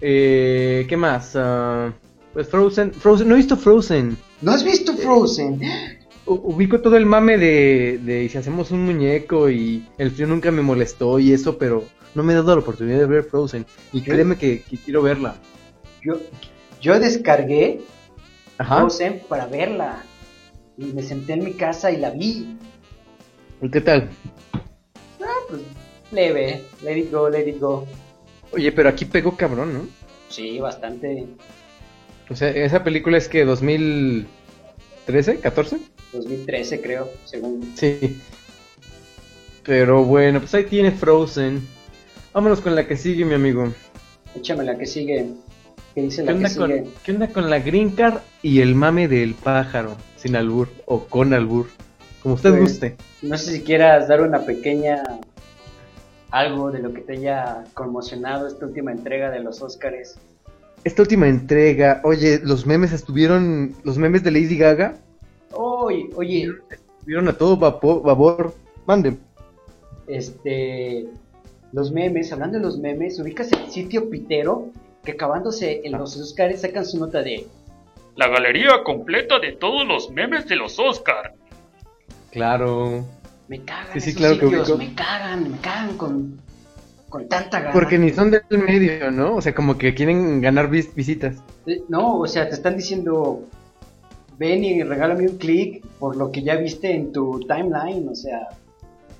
Eh, 0.00 0.86
¿qué 0.88 0.96
más? 0.96 1.32
Ah, 1.36 1.92
pues 2.32 2.48
Frozen, 2.48 2.92
Frozen, 2.92 3.28
no 3.28 3.34
he 3.34 3.38
visto 3.38 3.56
Frozen. 3.56 4.16
¿No 4.40 4.52
has 4.52 4.64
visto 4.64 4.94
Frozen? 4.96 5.60
U- 6.26 6.40
ubico 6.54 6.80
todo 6.80 6.96
el 6.96 7.06
mame 7.06 7.36
de, 7.36 7.98
de 8.02 8.28
si 8.28 8.38
hacemos 8.38 8.70
un 8.70 8.84
muñeco 8.84 9.50
y 9.50 9.86
el 9.98 10.10
frío 10.10 10.26
nunca 10.26 10.50
me 10.50 10.62
molestó 10.62 11.18
y 11.18 11.32
eso, 11.32 11.58
pero 11.58 11.84
no 12.14 12.22
me 12.22 12.32
he 12.32 12.36
dado 12.36 12.54
la 12.54 12.62
oportunidad 12.62 12.98
de 13.00 13.06
ver 13.06 13.24
Frozen. 13.24 13.66
Y 13.92 14.00
créeme 14.02 14.36
que, 14.36 14.62
que 14.62 14.76
quiero 14.78 15.02
verla. 15.02 15.34
Yo, 16.02 16.14
yo 16.80 16.98
descargué 16.98 17.80
Ajá. 18.58 18.78
Frozen 18.80 19.22
para 19.28 19.46
verla. 19.46 20.04
Y 20.78 20.86
me 20.86 21.02
senté 21.02 21.34
en 21.34 21.44
mi 21.44 21.52
casa 21.52 21.90
y 21.90 21.98
la 21.98 22.10
vi. 22.10 22.56
¿Y 23.60 23.68
qué 23.70 23.80
tal? 23.80 24.08
Ah, 25.20 25.26
pues 25.48 25.60
leve, 26.10 26.62
let 26.82 26.98
it 26.98 27.12
go, 27.12 27.28
let 27.28 27.48
it 27.48 27.60
go. 27.60 27.86
Oye, 28.52 28.72
pero 28.72 28.88
aquí 28.88 29.04
pegó 29.04 29.36
cabrón, 29.36 29.72
¿no? 29.74 29.80
Sí, 30.28 30.58
bastante. 30.60 31.26
O 32.32 32.36
sea, 32.36 32.48
esa 32.48 32.82
película 32.82 33.18
es 33.18 33.28
que 33.28 33.44
2013, 33.44 35.38
14? 35.40 35.78
2013 36.12 36.80
creo, 36.80 37.10
según. 37.24 37.72
Sí. 37.76 38.20
Pero 39.64 40.04
bueno, 40.04 40.40
pues 40.40 40.54
ahí 40.54 40.64
tiene 40.64 40.90
Frozen. 40.92 41.60
Vámonos 42.32 42.60
con 42.60 42.74
la 42.74 42.86
que 42.86 42.96
sigue, 42.96 43.24
mi 43.24 43.34
amigo. 43.34 43.72
Échame 44.34 44.64
la 44.64 44.78
que 44.78 44.86
sigue. 44.86 45.26
¿Qué 45.94 46.00
dice 46.02 46.24
¿Qué 46.24 46.32
la 46.32 46.32
que 46.32 46.36
onda, 46.38 46.54
con, 46.56 46.70
sigue? 46.70 46.84
¿Qué 47.04 47.12
onda 47.12 47.28
con 47.28 47.50
la 47.50 47.58
Green 47.58 47.90
Card 47.90 48.20
y 48.40 48.60
el 48.60 48.74
mame 48.74 49.08
del 49.08 49.34
pájaro? 49.34 49.96
Sin 50.16 50.34
albur 50.36 50.68
o 50.86 51.04
con 51.04 51.34
albur. 51.34 51.66
Como 52.22 52.36
usted 52.36 52.50
Pues, 52.50 52.62
guste. 52.62 52.96
No 53.20 53.36
sé 53.36 53.52
si 53.52 53.62
quieras 53.62 54.08
dar 54.08 54.22
una 54.22 54.46
pequeña 54.46 55.02
algo 56.30 56.70
de 56.70 56.78
lo 56.78 56.94
que 56.94 57.02
te 57.02 57.12
haya 57.12 57.64
conmocionado 57.74 58.48
esta 58.48 58.64
última 58.64 58.90
entrega 58.90 59.30
de 59.30 59.40
los 59.40 59.60
Óscares. 59.60 60.16
Esta 60.84 61.02
última 61.02 61.28
entrega, 61.28 62.00
oye, 62.04 62.40
los 62.42 62.66
memes 62.66 62.92
estuvieron. 62.92 63.74
Los 63.84 63.98
memes 63.98 64.22
de 64.24 64.30
Lady 64.32 64.56
Gaga 64.58 64.96
Oye, 65.52 66.08
oye, 66.16 66.50
estuvieron 66.98 67.28
a 67.28 67.32
todo 67.34 67.56
vapo- 67.58 68.02
babor. 68.02 68.54
Mande. 68.86 69.16
este, 70.08 71.06
los 71.72 71.92
memes, 71.92 72.32
hablando 72.32 72.58
de 72.58 72.64
los 72.64 72.78
memes, 72.78 73.18
ubicas 73.20 73.50
el 73.52 73.70
sitio 73.70 74.10
Pitero 74.10 74.66
que 75.04 75.12
acabándose 75.12 75.82
en 75.84 75.92
los 75.92 76.16
Óscares 76.16 76.62
sacan 76.62 76.84
su 76.84 76.98
nota 76.98 77.22
de 77.22 77.46
La 78.16 78.28
galería 78.28 78.82
completa 78.84 79.38
de 79.38 79.52
todos 79.52 79.86
los 79.86 80.10
memes 80.10 80.46
de 80.48 80.56
los 80.56 80.78
Oscar. 80.78 81.34
Claro. 82.30 83.04
me 83.48 83.60
cagan 83.62 83.92
Sí, 83.94 84.00
sí, 84.00 84.10
esos 84.10 84.18
claro 84.20 84.38
que 84.38 84.46
sitios, 84.48 84.78
me 84.78 84.94
cagan, 84.94 85.50
me 85.52 85.58
cagan 85.58 85.96
con, 85.96 86.40
con 87.12 87.28
tanta 87.28 87.60
gana. 87.60 87.72
Porque 87.72 87.98
ni 87.98 88.10
son 88.10 88.30
del 88.30 88.42
medio, 88.50 89.10
¿no? 89.10 89.36
O 89.36 89.40
sea, 89.42 89.54
como 89.54 89.76
que 89.76 89.94
quieren 89.94 90.40
ganar 90.40 90.70
vis- 90.70 90.94
visitas. 90.94 91.36
No, 91.90 92.18
o 92.20 92.26
sea, 92.26 92.48
te 92.48 92.54
están 92.54 92.74
diciendo, 92.76 93.44
ven 94.38 94.64
y 94.64 94.82
regálame 94.82 95.28
un 95.28 95.36
clic 95.36 95.84
por 96.00 96.16
lo 96.16 96.32
que 96.32 96.42
ya 96.42 96.56
viste 96.56 96.90
en 96.94 97.12
tu 97.12 97.38
timeline, 97.40 98.08
o 98.08 98.14
sea, 98.14 98.48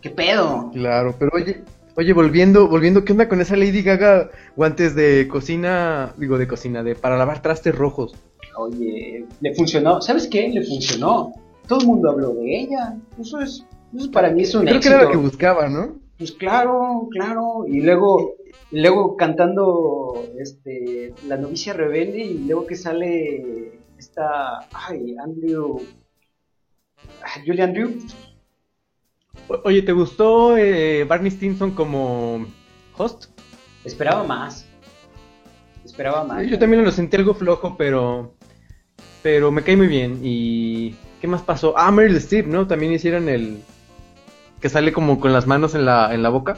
¿qué 0.01 0.09
pedo? 0.11 0.71
Claro, 0.73 1.15
pero 1.19 1.33
oye, 1.35 1.63
oye, 1.97 2.13
volviendo, 2.15 2.67
volviendo, 2.67 3.05
¿qué 3.05 3.13
onda 3.13 3.29
con 3.29 3.43
esa 3.43 3.57
Lady 3.57 3.83
Gaga 3.83 4.31
guantes 4.57 4.95
de 4.95 5.29
cocina, 5.29 6.15
digo 6.17 6.39
de 6.39 6.49
cocina, 6.49 6.83
de 6.83 6.95
para 6.95 7.19
lavar 7.19 7.43
trastes 7.43 7.75
rojos? 7.77 8.15
Oye, 8.57 9.27
le 9.41 9.55
funcionó, 9.55 10.01
¿sabes 10.01 10.27
qué? 10.29 10.49
Le 10.49 10.65
funcionó. 10.65 11.35
Todo 11.69 11.81
el 11.81 11.87
mundo 11.87 12.11
habló 12.11 12.31
de 12.35 12.61
ella. 12.61 12.97
Eso 13.21 13.39
es, 13.41 13.65
eso 13.97 14.11
para 14.11 14.31
mí 14.31 14.43
es 14.43 14.55
un 14.55 14.65
Creo 14.67 14.81
que 14.81 14.89
era 14.89 15.03
lo 15.05 15.11
que 15.11 15.17
buscaba, 15.19 15.69
¿no? 15.69 16.01
Pues 16.23 16.31
claro, 16.31 17.09
claro. 17.11 17.65
Y 17.67 17.81
luego, 17.81 18.37
luego 18.71 19.17
cantando 19.17 20.25
este 20.39 21.13
La 21.27 21.37
novicia 21.37 21.73
rebelde 21.73 22.19
y 22.19 22.39
luego 22.47 22.65
que 22.65 22.77
sale 22.77 23.81
esta, 23.99 24.61
ay, 24.73 25.17
Andrew, 25.21 25.81
ah, 27.25 27.41
Julie 27.45 27.65
Andrew. 27.65 27.99
Oye, 29.65 29.83
¿te 29.83 29.91
gustó 29.91 30.57
eh, 30.57 31.03
Barney 31.03 31.33
Stinson 31.33 31.73
como 31.73 32.47
host? 32.97 33.25
Esperaba 33.85 34.23
más. 34.23 34.65
Esperaba 35.85 36.23
más. 36.23 36.47
Yo 36.47 36.57
también 36.57 36.85
lo 36.85 36.93
sentí 36.93 37.17
algo 37.17 37.35
flojo, 37.35 37.77
pero 37.77 38.33
pero 39.25 39.51
me 39.51 39.65
cae 39.65 39.77
muy 39.77 39.89
bien. 39.89 40.21
¿Y 40.23 40.95
qué 41.21 41.27
más 41.27 41.43
pasó? 41.43 41.75
Ah, 41.77 41.91
Meryl 41.91 42.15
Streep, 42.19 42.47
¿no? 42.47 42.69
También 42.69 42.93
hicieron 42.93 43.29
el 43.29 43.61
que 44.63 44.69
sale 44.71 44.93
como 44.93 45.21
con 45.21 45.33
las 45.33 45.47
manos 45.47 45.75
en 45.75 45.85
la 45.85 46.15
en 46.15 46.23
la 46.23 46.31
boca. 46.31 46.57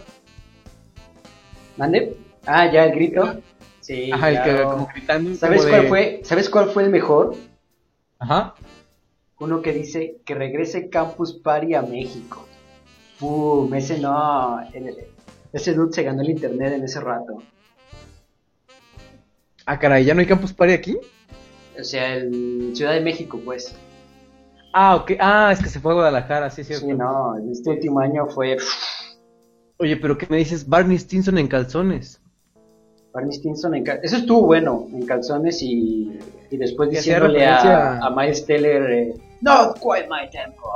¿Mande? 1.76 2.16
Ah, 2.46 2.70
ya 2.70 2.84
el 2.84 2.92
grito. 2.92 3.40
Sí. 3.80 4.12
Ajá, 4.12 4.30
el 4.30 4.42
que 4.42 4.62
como 4.62 4.86
gritando. 4.86 5.34
¿Sabes 5.34 5.60
como 5.62 5.70
cuál 5.70 5.82
de- 5.82 5.88
fue? 5.88 6.20
¿Sabes 6.22 6.48
cuál 6.50 6.70
fue 6.70 6.84
el 6.84 6.90
mejor? 6.90 7.34
Ajá. 8.18 8.54
Uno 9.40 9.62
que 9.62 9.72
dice 9.72 10.18
que 10.24 10.34
regrese 10.34 10.88
Campus 10.88 11.32
Party 11.32 11.74
a 11.74 11.82
México. 11.82 12.46
Pum, 13.18 13.72
ese 13.74 13.98
no. 13.98 14.60
el- 14.72 14.96
ese 15.52 15.72
dude 15.72 15.92
se 15.92 16.02
ganó 16.02 16.22
el 16.22 16.30
internet 16.30 16.72
en 16.74 16.84
ese 16.84 17.00
rato. 17.00 17.42
Ah, 19.66 19.78
caray, 19.78 20.04
¿ya 20.04 20.12
no 20.14 20.20
hay 20.20 20.26
Campus 20.26 20.52
Party 20.52 20.74
aquí? 20.74 20.98
O 21.78 21.84
sea, 21.84 22.14
el 22.14 22.72
Ciudad 22.74 22.92
de 22.92 23.00
México, 23.00 23.40
pues. 23.44 23.74
Ah, 24.76 24.96
ok. 24.96 25.12
Ah, 25.20 25.50
es 25.52 25.60
que 25.62 25.68
se 25.68 25.78
fue 25.78 25.92
a 25.92 25.94
Guadalajara, 25.94 26.50
sí, 26.50 26.62
es 26.62 26.66
cierto. 26.66 26.86
Sí, 26.86 26.92
no, 26.92 27.36
este 27.50 27.70
último 27.70 28.00
año 28.00 28.26
fue 28.26 28.56
Oye, 29.78 29.96
pero 29.96 30.18
¿qué 30.18 30.26
me 30.28 30.38
dices? 30.38 30.68
Barney 30.68 30.98
Stinson 30.98 31.38
en 31.38 31.46
calzones. 31.46 32.20
Barney 33.12 33.32
Stinson 33.36 33.74
en 33.76 33.84
cal- 33.84 34.00
Eso 34.02 34.16
estuvo 34.16 34.46
bueno, 34.46 34.88
en 34.92 35.06
calzones 35.06 35.62
y, 35.62 36.18
y 36.50 36.56
después 36.56 36.90
diciéndole 36.90 37.46
a, 37.46 37.98
a 37.98 38.10
Miles 38.10 38.44
Teller, 38.46 38.90
eh, 38.90 39.14
no 39.40 39.74
quite 39.74 40.08
my 40.08 40.28
tempo. 40.30 40.68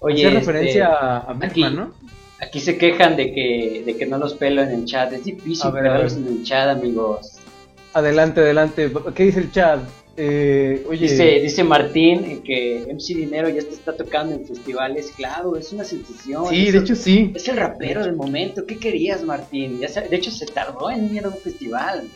Oye, 0.00 0.26
este, 0.26 0.38
referencia 0.40 0.88
a, 0.88 1.18
a 1.18 1.30
aquí- 1.40 1.62
Batman, 1.62 1.76
¿no? 1.76 1.94
Aquí 2.40 2.58
se 2.58 2.76
quejan 2.78 3.16
de 3.16 3.32
que, 3.32 3.82
de 3.86 3.96
que 3.96 4.06
no 4.06 4.16
los 4.18 4.34
pelo 4.34 4.62
en 4.62 4.70
el 4.70 4.84
chat. 4.86 5.12
Es 5.12 5.24
difícil 5.24 5.66
A 5.66 5.68
a 5.68 5.72
pelarlos 5.74 6.16
en 6.16 6.26
el 6.26 6.42
chat, 6.42 6.70
amigos. 6.70 7.38
Adelante, 7.92 8.40
adelante. 8.40 8.90
¿Qué 9.14 9.24
dice 9.24 9.40
el 9.40 9.52
chat? 9.52 9.80
Eh, 10.22 10.84
oye, 10.86 11.08
Dice, 11.08 11.40
dice 11.40 11.64
Martín 11.64 12.24
eh, 12.26 12.40
que 12.44 12.84
MC 12.92 13.14
Dinero 13.14 13.48
ya 13.48 13.62
te 13.62 13.70
está 13.70 13.96
tocando 13.96 14.34
en 14.34 14.44
festivales. 14.46 15.12
Claro, 15.16 15.56
es 15.56 15.72
una 15.72 15.84
sensación. 15.84 16.46
sí, 16.48 16.66
es 16.66 16.72
de 16.72 16.78
el- 16.78 16.84
hecho 16.84 16.94
sí. 16.94 17.32
Es 17.34 17.48
el 17.48 17.56
rapero 17.56 18.02
del 18.04 18.14
momento. 18.16 18.66
¿Qué 18.66 18.76
querías, 18.76 19.22
Martín? 19.24 19.80
Ya 19.80 19.88
de 19.88 20.14
hecho, 20.14 20.30
se 20.30 20.44
tardó 20.44 20.90
en 20.90 21.14
ir 21.14 21.24
a 21.24 21.28
un 21.28 21.38
festival. 21.38 22.06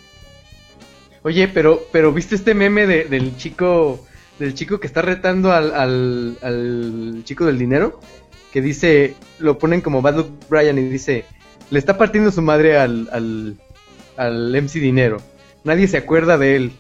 Oye, 1.23 1.49
pero, 1.49 1.83
pero 1.93 2.13
¿viste 2.13 2.35
este 2.35 2.53
meme 2.53 2.87
de- 2.87 3.05
del 3.05 3.37
chico, 3.39 4.05
del 4.39 4.53
chico 4.53 4.79
que 4.81 4.87
está 4.87 5.01
retando 5.01 5.53
al, 5.53 5.75
al, 5.75 6.37
al 6.43 7.23
chico 7.25 7.47
del 7.47 7.59
dinero? 7.59 8.01
Que 8.53 8.61
dice, 8.61 9.15
lo 9.39 9.59
ponen 9.59 9.81
como 9.81 10.03
Bad 10.03 10.17
Luck 10.17 10.29
Brian 10.51 10.77
y 10.79 10.83
dice, 10.83 11.25
le 11.71 11.79
está 11.79 11.97
partiendo 11.97 12.31
su 12.31 12.43
madre 12.43 12.77
al, 12.77 13.09
al, 13.11 13.57
al 14.19 14.53
MC 14.63 14.75
Dinero. 14.81 15.23
Nadie 15.65 15.89
se 15.89 15.97
acuerda 15.97 16.37
de 16.37 16.57
él, 16.57 16.73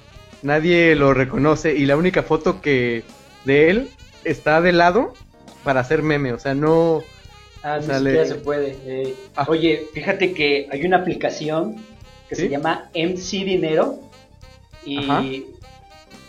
nadie 0.44 0.94
lo 0.94 1.12
reconoce 1.14 1.74
y 1.74 1.86
la 1.86 1.96
única 1.96 2.22
foto 2.22 2.60
que 2.60 3.02
de 3.44 3.70
él 3.70 3.88
está 4.24 4.60
de 4.60 4.72
lado 4.72 5.14
para 5.64 5.80
hacer 5.80 6.02
meme, 6.02 6.32
o 6.32 6.38
sea, 6.38 6.54
no... 6.54 7.02
Ah, 7.62 7.78
ni 7.78 7.86
siquiera 7.94 8.26
se 8.26 8.34
puede. 8.36 8.76
eh. 8.84 9.14
Ah. 9.36 9.46
Oye, 9.48 9.86
fíjate 9.94 10.34
que 10.34 10.68
hay 10.70 10.84
una 10.84 10.98
aplicación 10.98 11.76
que 12.28 12.36
¿Sí? 12.36 12.42
se 12.42 12.48
llama 12.50 12.90
MC 12.94 13.44
Dinero 13.44 13.98
y 14.84 14.98
Ajá. 14.98 15.24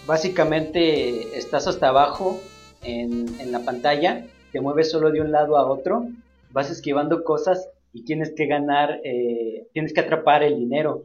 básicamente 0.08 1.38
estás 1.38 1.68
hasta 1.68 1.90
abajo 1.90 2.42
en, 2.84 3.28
en 3.40 3.52
la 3.52 3.60
pantalla, 3.60 4.26
te 4.52 4.62
mueves 4.62 4.92
solo 4.92 5.12
de 5.12 5.20
un 5.22 5.32
lado 5.32 5.58
a 5.58 5.66
otro, 5.66 6.08
vas 6.52 6.72
esquivando 6.72 7.24
cosas 7.26 7.68
y 7.92 8.04
tienes 8.06 8.32
que 8.36 8.46
ganar, 8.46 9.02
eh, 9.04 9.68
tienes 9.74 9.94
que 9.94 10.00
atrapar 10.02 10.44
el 10.44 10.58
dinero. 10.58 11.04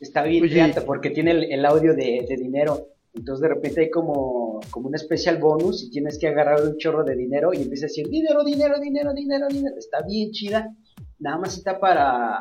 Está 0.00 0.22
bien 0.22 0.44
Oye. 0.44 0.52
pirata 0.54 0.84
porque 0.84 1.10
tiene 1.10 1.32
el, 1.32 1.44
el 1.52 1.64
audio 1.64 1.94
de, 1.94 2.24
de 2.28 2.36
dinero. 2.36 2.88
Entonces 3.14 3.42
de 3.42 3.48
repente 3.48 3.80
hay 3.80 3.90
como, 3.90 4.60
como 4.70 4.88
un 4.88 4.94
especial 4.94 5.38
bonus 5.38 5.82
y 5.84 5.90
tienes 5.90 6.18
que 6.18 6.28
agarrar 6.28 6.62
un 6.62 6.76
chorro 6.76 7.02
de 7.04 7.16
dinero 7.16 7.52
y 7.52 7.62
empieza 7.62 7.86
a 7.86 7.88
decir 7.88 8.08
dinero, 8.08 8.44
dinero, 8.44 8.78
dinero, 8.80 9.12
dinero, 9.12 9.46
dinero. 9.48 9.74
Está 9.76 10.02
bien 10.02 10.30
chida. 10.30 10.74
Nada 11.18 11.38
más 11.38 11.56
está 11.56 11.80
para... 11.80 12.36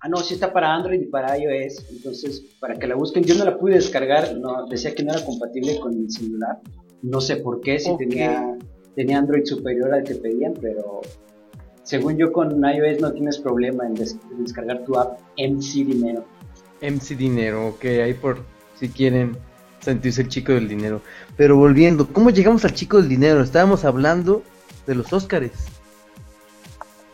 Ah, 0.00 0.08
no, 0.08 0.18
sí 0.18 0.34
está 0.34 0.52
para 0.52 0.72
Android 0.72 1.00
y 1.02 1.06
para 1.06 1.36
iOS. 1.36 1.90
Entonces, 1.90 2.42
para 2.60 2.76
que 2.76 2.86
la 2.86 2.94
busquen, 2.94 3.24
yo 3.24 3.34
no 3.34 3.44
la 3.44 3.58
pude 3.58 3.74
descargar. 3.74 4.36
No, 4.38 4.66
decía 4.66 4.94
que 4.94 5.02
no 5.02 5.12
era 5.12 5.24
compatible 5.24 5.78
con 5.80 5.92
el 5.94 6.10
celular. 6.10 6.60
No 7.02 7.20
sé 7.20 7.36
por 7.36 7.60
qué, 7.60 7.78
si 7.80 7.94
tenía, 7.98 8.56
tenía 8.94 9.18
Android 9.18 9.44
superior 9.44 9.92
al 9.92 10.04
que 10.04 10.14
pedían, 10.14 10.54
pero 10.60 11.00
según 11.82 12.16
yo 12.16 12.32
con 12.32 12.62
iOS 12.64 13.00
no 13.00 13.12
tienes 13.12 13.38
problema 13.38 13.86
en, 13.86 13.94
des- 13.94 14.16
en 14.30 14.44
descargar 14.44 14.84
tu 14.84 14.96
app 14.96 15.18
MC 15.36 15.84
Dinero. 15.84 16.24
MC 16.82 17.16
Dinero, 17.16 17.68
ok, 17.68 17.84
ahí 17.84 18.14
por 18.14 18.38
si 18.78 18.88
quieren 18.88 19.36
sentirse 19.80 20.22
el 20.22 20.28
chico 20.28 20.52
del 20.52 20.68
dinero. 20.68 21.00
Pero 21.36 21.56
volviendo, 21.56 22.06
¿cómo 22.12 22.30
llegamos 22.30 22.64
al 22.64 22.74
chico 22.74 22.98
del 22.98 23.08
dinero? 23.08 23.42
Estábamos 23.42 23.84
hablando 23.84 24.42
de 24.86 24.94
los 24.94 25.12
Óscares. 25.12 25.52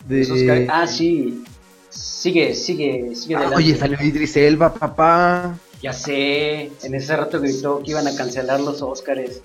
De... 0.06 0.66
Ca- 0.66 0.82
Ah, 0.82 0.86
sí. 0.86 1.44
Sigue, 1.90 2.54
sigue, 2.54 3.14
sigue 3.14 3.36
Ah, 3.36 3.52
oye, 3.54 3.76
salió 3.76 3.96
Idris 4.02 4.36
Elba, 4.36 4.74
papá. 4.74 5.56
Ya 5.80 5.92
sé, 5.92 6.72
en 6.82 6.94
ese 6.94 7.16
rato 7.16 7.40
gritó 7.40 7.80
que 7.84 7.92
iban 7.92 8.08
a 8.08 8.16
cancelar 8.16 8.60
los 8.60 8.82
Óscares. 8.82 9.42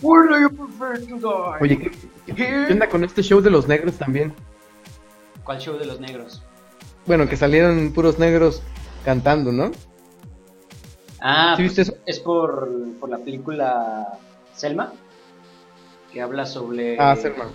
Where 0.00 0.28
do 0.28 0.38
you 0.40 0.48
prefer 0.48 0.98
to 1.06 1.16
die? 1.16 1.58
Oye, 1.60 1.78
¿qué, 2.26 2.34
qué 2.34 2.72
onda 2.72 2.88
con 2.88 3.02
este 3.04 3.22
show 3.22 3.40
de 3.40 3.50
los 3.50 3.66
negros 3.68 3.96
también? 3.98 4.32
¿Cuál 5.44 5.58
show 5.58 5.76
de 5.76 5.86
los 5.86 5.98
negros? 6.00 6.42
Bueno, 7.06 7.28
que 7.28 7.36
salieron 7.36 7.92
puros 7.92 8.18
negros 8.18 8.62
cantando, 9.04 9.52
¿no? 9.52 9.70
Ah, 11.20 11.54
¿Sí 11.56 11.62
viste 11.62 11.82
eso? 11.82 11.94
es 12.06 12.20
por, 12.20 12.68
por 13.00 13.08
la 13.10 13.18
película 13.18 14.18
Selma, 14.54 14.92
que 16.12 16.20
habla 16.20 16.46
sobre... 16.46 16.96
Ah, 17.00 17.16
Selma. 17.16 17.50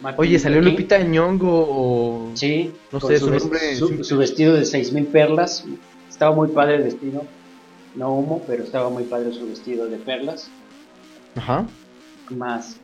Martin 0.00 0.20
Oye, 0.20 0.38
salió 0.38 0.60
King. 0.60 0.70
Lupita 0.70 0.98
Nyong'o 0.98 1.46
o... 1.68 2.30
Sí, 2.34 2.72
No 2.90 3.00
sé, 3.00 3.18
su, 3.18 3.30
nombre 3.30 3.76
su- 3.76 4.16
vestido 4.16 4.54
de 4.54 4.64
6000 4.64 5.06
perlas. 5.06 5.64
Estaba 6.08 6.34
muy 6.34 6.48
padre 6.48 6.76
el 6.76 6.82
vestido. 6.84 7.24
No 7.94 8.12
humo, 8.14 8.42
pero 8.46 8.64
estaba 8.64 8.88
muy 8.88 9.04
padre 9.04 9.32
su 9.32 9.46
vestido 9.46 9.86
de 9.86 9.98
perlas. 9.98 10.50
Ajá. 11.36 11.66
¿Qué 12.28 12.34
más? 12.34 12.76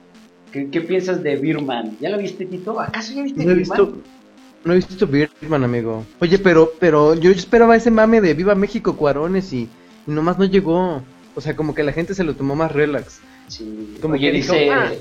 ¿Qué, 0.53 0.71
qué 0.71 0.81
piensas 0.83 1.23
de 1.23 1.37
Birman? 1.37 1.97
¿Ya 2.01 2.11
lo 2.11 2.19
viste, 2.19 2.45
Tito? 2.47 2.79
¿Acaso 2.79 3.15
ya 3.15 3.23
viste 3.23 3.43
No 3.45 3.51
he 3.51 3.55
Birman? 3.55 3.79
visto... 3.79 3.99
No 4.65 4.73
he 4.73 4.77
visto 4.77 5.07
Birdman, 5.07 5.65
amigo. 5.65 6.05
Oye, 6.21 6.39
pero, 6.39 6.73
pero 6.79 7.15
yo 7.15 7.31
esperaba 7.31 7.77
ese 7.77 7.91
mame 7.91 8.21
de 8.21 8.35
Viva 8.35 8.55
México, 8.55 8.97
Cuarones 8.97 9.53
y, 9.53 9.69
y 10.07 10.11
nomás 10.11 10.39
no 10.39 10.45
llegó. 10.45 11.03
O 11.35 11.41
sea, 11.41 11.55
como 11.57 11.75
que 11.75 11.83
la 11.85 11.93
gente 11.93 12.15
se 12.15 12.25
lo 12.25 12.35
tomó 12.35 12.57
más 12.57 12.73
relax. 12.73 13.21
Sí. 13.47 13.97
Como 14.03 14.15
Oye, 14.15 14.27
que 14.31 14.37
dijo, 14.37 14.53
dice, 14.53 14.71
"Ah". 14.71 14.93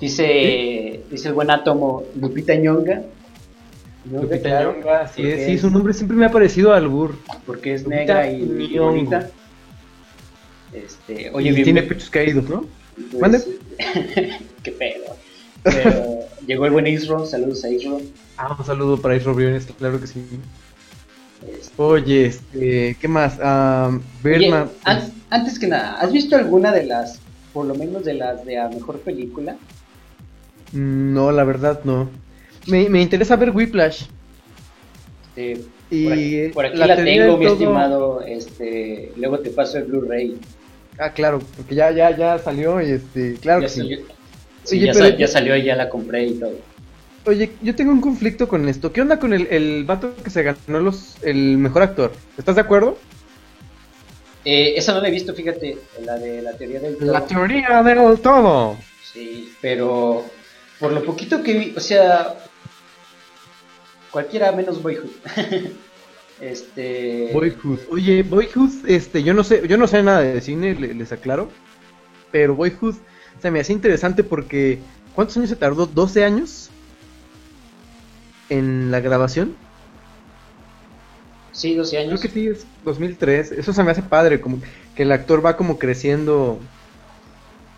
dice, 0.00 1.00
dice 1.10 1.28
el 1.28 1.34
buen 1.34 1.50
átomo 1.50 2.04
Lupita 2.20 2.54
Ñonga. 2.54 3.02
Ñonga, 4.06 4.22
Lupita 4.22 4.40
claro, 4.48 4.74
Nyong'o, 4.76 5.08
sí, 5.14 5.32
sí, 5.44 5.58
su 5.58 5.70
nombre 5.70 5.92
siempre 5.92 6.16
me 6.16 6.24
ha 6.26 6.30
parecido 6.30 6.72
albur. 6.72 7.16
Porque 7.44 7.74
es 7.74 7.82
Lupita 7.82 7.98
negra 8.22 8.30
y, 8.30 8.68
y 8.74 8.78
bonita. 8.78 9.28
Este, 10.72 11.30
oye, 11.32 11.50
y 11.50 11.52
bien- 11.52 11.64
tiene 11.64 11.82
pechos 11.82 12.08
caídos, 12.10 12.48
¿no? 12.48 12.64
pues, 13.10 13.20
¿Mande? 13.20 13.40
qué 14.62 14.70
pedo. 14.70 15.16
Pero 15.64 16.19
llegó 16.46 16.66
el 16.66 16.72
buen 16.72 16.86
Isro, 16.86 17.24
saludos 17.26 17.64
a 17.64 17.70
Isro. 17.70 18.00
Ah, 18.36 18.56
un 18.58 18.64
saludo 18.64 19.00
para 19.00 19.16
Isro 19.16 19.34
Briones, 19.34 19.66
claro 19.78 20.00
que 20.00 20.06
sí. 20.06 20.24
Oye, 21.76 22.26
este, 22.26 22.96
¿qué 23.00 23.08
más? 23.08 23.38
Ah, 23.42 23.90
Oye, 24.24 24.52
an- 24.84 25.12
antes 25.30 25.58
que 25.58 25.66
nada, 25.66 25.94
¿has 26.00 26.12
visto 26.12 26.36
alguna 26.36 26.72
de 26.72 26.84
las, 26.84 27.18
por 27.52 27.66
lo 27.66 27.74
menos 27.74 28.04
de 28.04 28.14
las 28.14 28.44
de 28.44 28.56
la 28.56 28.68
mejor 28.68 28.98
película? 29.00 29.56
No, 30.72 31.32
la 31.32 31.44
verdad 31.44 31.80
no. 31.84 32.08
Me, 32.66 32.88
me 32.88 33.00
interesa 33.00 33.36
ver 33.36 33.50
Whiplash. 33.50 34.04
Este, 35.34 35.64
Y 35.90 36.04
por 36.04 36.12
aquí, 36.12 36.48
por 36.54 36.66
aquí 36.66 36.76
la 36.78 36.96
tengo, 36.96 37.36
mi 37.38 37.44
todo- 37.46 37.54
estimado. 37.54 38.22
Este, 38.22 39.12
luego 39.16 39.38
te 39.40 39.50
paso 39.50 39.78
el 39.78 39.84
Blu-ray. 39.84 40.38
Ah, 40.98 41.12
claro, 41.12 41.40
porque 41.56 41.74
ya, 41.74 41.90
ya, 41.90 42.14
ya 42.14 42.38
salió 42.38 42.80
y 42.82 42.90
este, 42.90 43.34
claro 43.40 43.62
Ya 43.62 43.66
que 43.68 43.72
salió, 43.72 43.96
sí, 43.98 44.04
Oye, 44.68 44.86
ya, 44.86 44.92
pero 44.92 45.08
ya 45.16 45.26
salió 45.28 45.56
y 45.56 45.64
ya 45.64 45.76
la 45.76 45.88
compré 45.88 46.26
y 46.26 46.34
todo. 46.34 46.52
Oye, 47.26 47.52
yo 47.60 47.74
tengo 47.74 47.92
un 47.92 48.00
conflicto 48.00 48.48
con 48.48 48.68
esto. 48.68 48.92
¿Qué 48.92 49.00
onda 49.02 49.18
con 49.18 49.32
el, 49.32 49.46
el 49.50 49.84
vato 49.84 50.14
que 50.22 50.30
se 50.30 50.42
ganó 50.42 50.80
los, 50.80 51.16
el 51.22 51.58
mejor 51.58 51.82
actor? 51.82 52.12
¿Estás 52.38 52.54
de 52.54 52.62
acuerdo? 52.62 52.98
Eh, 54.44 54.72
esa 54.76 54.94
no 54.94 55.00
la 55.02 55.08
he 55.08 55.10
visto, 55.10 55.34
fíjate, 55.34 55.76
la 56.02 56.16
de 56.16 56.40
la 56.40 56.52
teoría 56.52 56.80
del 56.80 56.96
todo. 56.96 57.12
La 57.12 57.26
teoría 57.26 57.82
del 57.82 58.20
todo. 58.20 58.78
Sí, 59.12 59.52
pero 59.60 60.24
por 60.78 60.92
lo 60.92 61.04
poquito 61.04 61.42
que 61.42 61.52
vi, 61.58 61.74
o 61.76 61.80
sea, 61.80 62.36
cualquiera 64.10 64.50
menos 64.52 64.82
Boyhood. 64.82 65.10
este. 66.40 67.30
Boyhood. 67.32 67.80
Oye, 67.90 68.22
Boyhood, 68.22 68.88
este, 68.88 69.22
yo 69.22 69.34
no 69.34 69.44
sé, 69.44 69.66
yo 69.68 69.76
no 69.76 69.86
sé 69.86 70.02
nada 70.02 70.22
de 70.22 70.40
cine, 70.40 70.74
le- 70.74 70.94
les 70.94 71.12
aclaro. 71.12 71.50
Pero 72.32 72.54
Boyhood 72.54 72.94
se 73.40 73.50
me 73.50 73.60
hacía 73.60 73.74
interesante 73.74 74.22
porque 74.24 74.78
¿cuántos 75.14 75.36
años 75.36 75.48
se 75.50 75.56
tardó? 75.56 75.88
¿12 75.88 76.22
años? 76.24 76.70
En 78.48 78.90
la 78.90 79.00
grabación. 79.00 79.54
Sí, 81.52 81.74
12 81.74 81.90
Creo 81.96 82.08
años. 82.08 82.20
que 82.20 82.28
sí, 82.28 82.46
es 82.48 82.66
2003. 82.84 83.52
Eso 83.52 83.72
se 83.72 83.82
me 83.82 83.90
hace 83.90 84.02
padre, 84.02 84.40
como 84.40 84.60
que 84.94 85.02
el 85.02 85.12
actor 85.12 85.44
va 85.44 85.56
como 85.56 85.78
creciendo. 85.78 86.58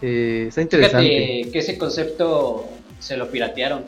Eh, 0.00 0.46
está 0.48 0.62
interesante. 0.62 1.06
Fíjate 1.08 1.50
que 1.52 1.58
ese 1.58 1.78
concepto 1.78 2.68
se 2.98 3.16
lo 3.16 3.28
piratearon. 3.30 3.84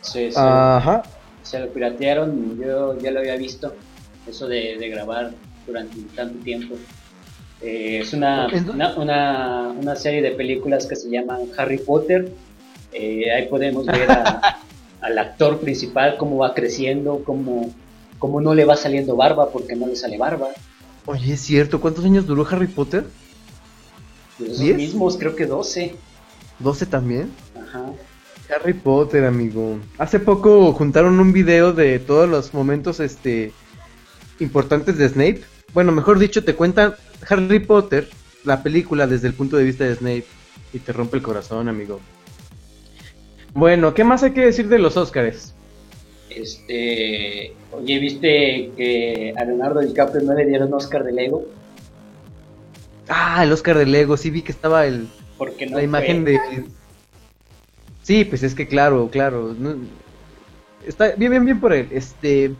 Se, 0.00 0.30
se- 0.32 0.38
Ajá. 0.38 1.02
se 1.42 1.58
lo 1.60 1.68
piratearon, 1.72 2.58
yo 2.60 2.98
ya 2.98 3.10
lo 3.10 3.20
había 3.20 3.36
visto, 3.36 3.74
eso 4.26 4.46
de, 4.46 4.76
de 4.78 4.88
grabar 4.88 5.32
durante 5.66 5.96
tanto 6.14 6.38
tiempo. 6.42 6.76
Eh, 7.60 8.00
es 8.02 8.12
una, 8.12 8.46
una, 8.72 8.94
una, 8.96 9.68
una 9.80 9.96
serie 9.96 10.22
de 10.22 10.30
películas 10.32 10.86
que 10.86 10.96
se 10.96 11.10
llaman 11.10 11.40
Harry 11.56 11.78
Potter. 11.78 12.32
Eh, 12.92 13.30
ahí 13.32 13.46
podemos 13.48 13.86
ver 13.86 14.10
a- 14.10 14.58
al 15.00 15.18
actor 15.18 15.58
principal 15.60 16.16
cómo 16.18 16.38
va 16.38 16.54
creciendo, 16.54 17.22
cómo, 17.24 17.72
cómo 18.18 18.40
no 18.40 18.54
le 18.54 18.64
va 18.64 18.76
saliendo 18.76 19.16
barba 19.16 19.50
porque 19.50 19.74
no 19.76 19.86
le 19.86 19.96
sale 19.96 20.18
barba. 20.18 20.48
Oye, 21.06 21.32
es 21.34 21.40
cierto, 21.40 21.80
¿cuántos 21.80 22.04
años 22.04 22.26
duró 22.26 22.46
Harry 22.50 22.66
Potter? 22.66 23.04
Pues 24.38 24.58
¿Diez? 24.60 24.76
mismos, 24.76 25.16
creo 25.16 25.34
que 25.34 25.46
12. 25.46 25.94
¿12 26.62 26.86
también? 26.88 27.30
Ajá. 27.60 27.86
Harry 28.54 28.72
Potter, 28.74 29.24
amigo. 29.24 29.78
Hace 29.98 30.20
poco 30.20 30.72
juntaron 30.72 31.18
un 31.20 31.32
video 31.32 31.72
de 31.72 31.98
todos 31.98 32.28
los 32.28 32.54
momentos 32.54 33.00
este 33.00 33.52
importantes 34.40 34.96
de 34.96 35.08
Snape. 35.08 35.42
Bueno, 35.74 35.92
mejor 35.92 36.18
dicho, 36.18 36.44
te 36.44 36.54
cuentan 36.54 36.94
Harry 37.28 37.58
Potter, 37.60 38.08
la 38.44 38.62
película 38.62 39.06
desde 39.06 39.28
el 39.28 39.34
punto 39.34 39.56
de 39.56 39.64
vista 39.64 39.84
de 39.84 39.94
Snape 39.94 40.24
y 40.72 40.78
te 40.78 40.92
rompe 40.92 41.16
el 41.16 41.22
corazón, 41.22 41.68
amigo. 41.68 42.00
Bueno, 43.54 43.94
¿qué 43.94 44.04
más 44.04 44.22
hay 44.22 44.32
que 44.32 44.44
decir 44.44 44.68
de 44.68 44.78
los 44.78 44.96
Óscares? 44.96 45.54
Este, 46.30 47.54
oye, 47.72 47.98
¿viste 47.98 48.70
que 48.76 49.34
a 49.36 49.44
Leonardo 49.44 49.80
DiCaprio 49.80 50.22
no 50.22 50.34
le 50.34 50.46
dieron 50.46 50.72
Oscar 50.74 51.02
de 51.04 51.12
Lego? 51.12 51.44
Ah, 53.08 53.42
el 53.42 53.52
Oscar 53.52 53.78
de 53.78 53.86
Lego, 53.86 54.16
sí 54.16 54.30
vi 54.30 54.42
que 54.42 54.52
estaba 54.52 54.86
el 54.86 55.08
Porque 55.38 55.66
no 55.66 55.78
la 55.78 55.82
imagen 55.82 56.22
fue. 56.22 56.32
de 56.32 56.64
Sí, 58.02 58.24
pues 58.24 58.42
es 58.42 58.54
que 58.54 58.68
claro, 58.68 59.08
claro, 59.10 59.54
no- 59.58 59.76
está 60.86 61.12
bien 61.16 61.30
bien 61.30 61.44
bien 61.44 61.60
por 61.60 61.72
él. 61.72 61.88
Este 61.90 62.52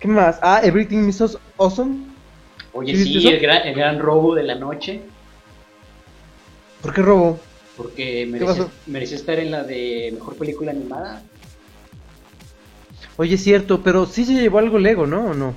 ¿Qué 0.00 0.08
más? 0.08 0.38
Ah, 0.42 0.60
Everything 0.62 1.08
is 1.08 1.20
Awes- 1.20 1.38
Awesome. 1.58 2.11
Oye, 2.72 2.96
¿Sí 2.96 3.28
el 3.28 3.40
gran, 3.40 3.66
el 3.66 3.74
gran 3.74 3.98
robo 3.98 4.34
de 4.34 4.42
la 4.44 4.54
noche, 4.54 5.02
¿Por 6.80 6.92
qué 6.94 7.02
robo? 7.02 7.38
porque 7.76 8.26
merecía 8.86 9.16
estar 9.16 9.38
en 9.38 9.50
la 9.50 9.62
de 9.64 10.10
mejor 10.14 10.36
película 10.36 10.70
animada. 10.72 11.22
Oye, 13.16 13.34
es 13.34 13.42
cierto, 13.42 13.82
pero 13.82 14.06
sí 14.06 14.24
se 14.24 14.34
llevó 14.34 14.58
algo 14.58 14.78
Lego, 14.78 15.06
¿no? 15.06 15.26
¿O 15.30 15.34
no? 15.34 15.54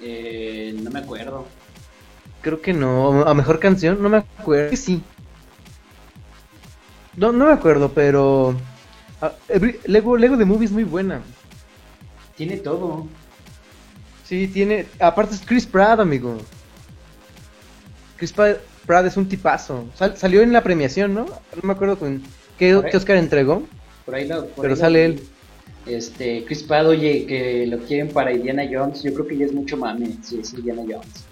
Eh, 0.00 0.74
no 0.82 0.90
me 0.90 0.98
acuerdo. 1.00 1.46
Creo 2.40 2.60
que 2.60 2.72
no. 2.72 3.22
¿A 3.22 3.34
mejor 3.34 3.58
canción? 3.60 4.02
No 4.02 4.08
me 4.08 4.18
acuerdo. 4.18 4.44
Creo 4.68 4.70
que 4.70 4.76
sí. 4.76 5.02
No, 7.16 7.30
no 7.32 7.46
me 7.46 7.52
acuerdo, 7.52 7.90
pero. 7.90 8.54
ah, 9.20 9.32
Every- 9.48 9.78
Lego, 9.84 10.16
Lego 10.16 10.36
de 10.36 10.44
Movie 10.44 10.66
es 10.66 10.72
muy 10.72 10.84
buena. 10.84 11.20
Tiene 12.36 12.56
todo. 12.56 13.06
Sí, 14.32 14.48
tiene. 14.48 14.86
Aparte 14.98 15.34
es 15.34 15.42
Chris 15.44 15.66
Pratt, 15.66 16.00
amigo. 16.00 16.38
Chris 18.16 18.32
Pratt 18.32 19.04
es 19.04 19.18
un 19.18 19.28
tipazo. 19.28 19.84
Sal- 19.94 20.16
salió 20.16 20.40
en 20.40 20.54
la 20.54 20.62
premiación, 20.62 21.12
¿no? 21.12 21.26
No 21.26 21.62
me 21.62 21.74
acuerdo 21.74 21.98
con 21.98 22.22
qué, 22.58 22.74
Oscar 22.74 23.18
entregó. 23.18 23.64
Por 24.06 24.14
ahí 24.14 24.26
lo, 24.26 24.46
por 24.46 24.62
Pero 24.62 24.72
ahí 24.72 24.80
sale 24.80 25.06
lo- 25.08 25.14
él. 25.16 25.22
Este, 25.84 26.46
Chris 26.46 26.62
Pratt, 26.62 26.86
oye, 26.86 27.26
que 27.26 27.66
lo 27.66 27.76
quieren 27.80 28.08
para 28.08 28.32
Indiana 28.32 28.62
Jones. 28.72 29.02
Yo 29.02 29.12
creo 29.12 29.26
que 29.26 29.36
ya 29.36 29.44
es 29.44 29.52
mucho 29.52 29.76
mame 29.76 30.16
si 30.22 30.40
es 30.40 30.54
Indiana 30.54 30.80
Jones. 30.90 31.26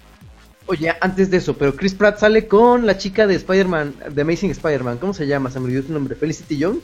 Oye, 0.67 0.93
antes 1.01 1.31
de 1.31 1.37
eso, 1.37 1.57
pero 1.57 1.75
Chris 1.75 1.95
Pratt 1.95 2.19
sale 2.19 2.45
con 2.47 2.85
la 2.85 2.99
chica 2.99 3.25
de 3.25 3.33
Spider-Man, 3.33 3.95
de 4.11 4.21
Amazing 4.21 4.51
Spider-Man. 4.51 4.99
¿Cómo 4.99 5.15
se 5.15 5.25
llama? 5.25 5.49
Se 5.49 5.59
me 5.59 5.65
olvidó 5.65 5.81
su 5.81 5.91
nombre. 5.91 6.13
Felicity 6.13 6.61
Jones. 6.61 6.83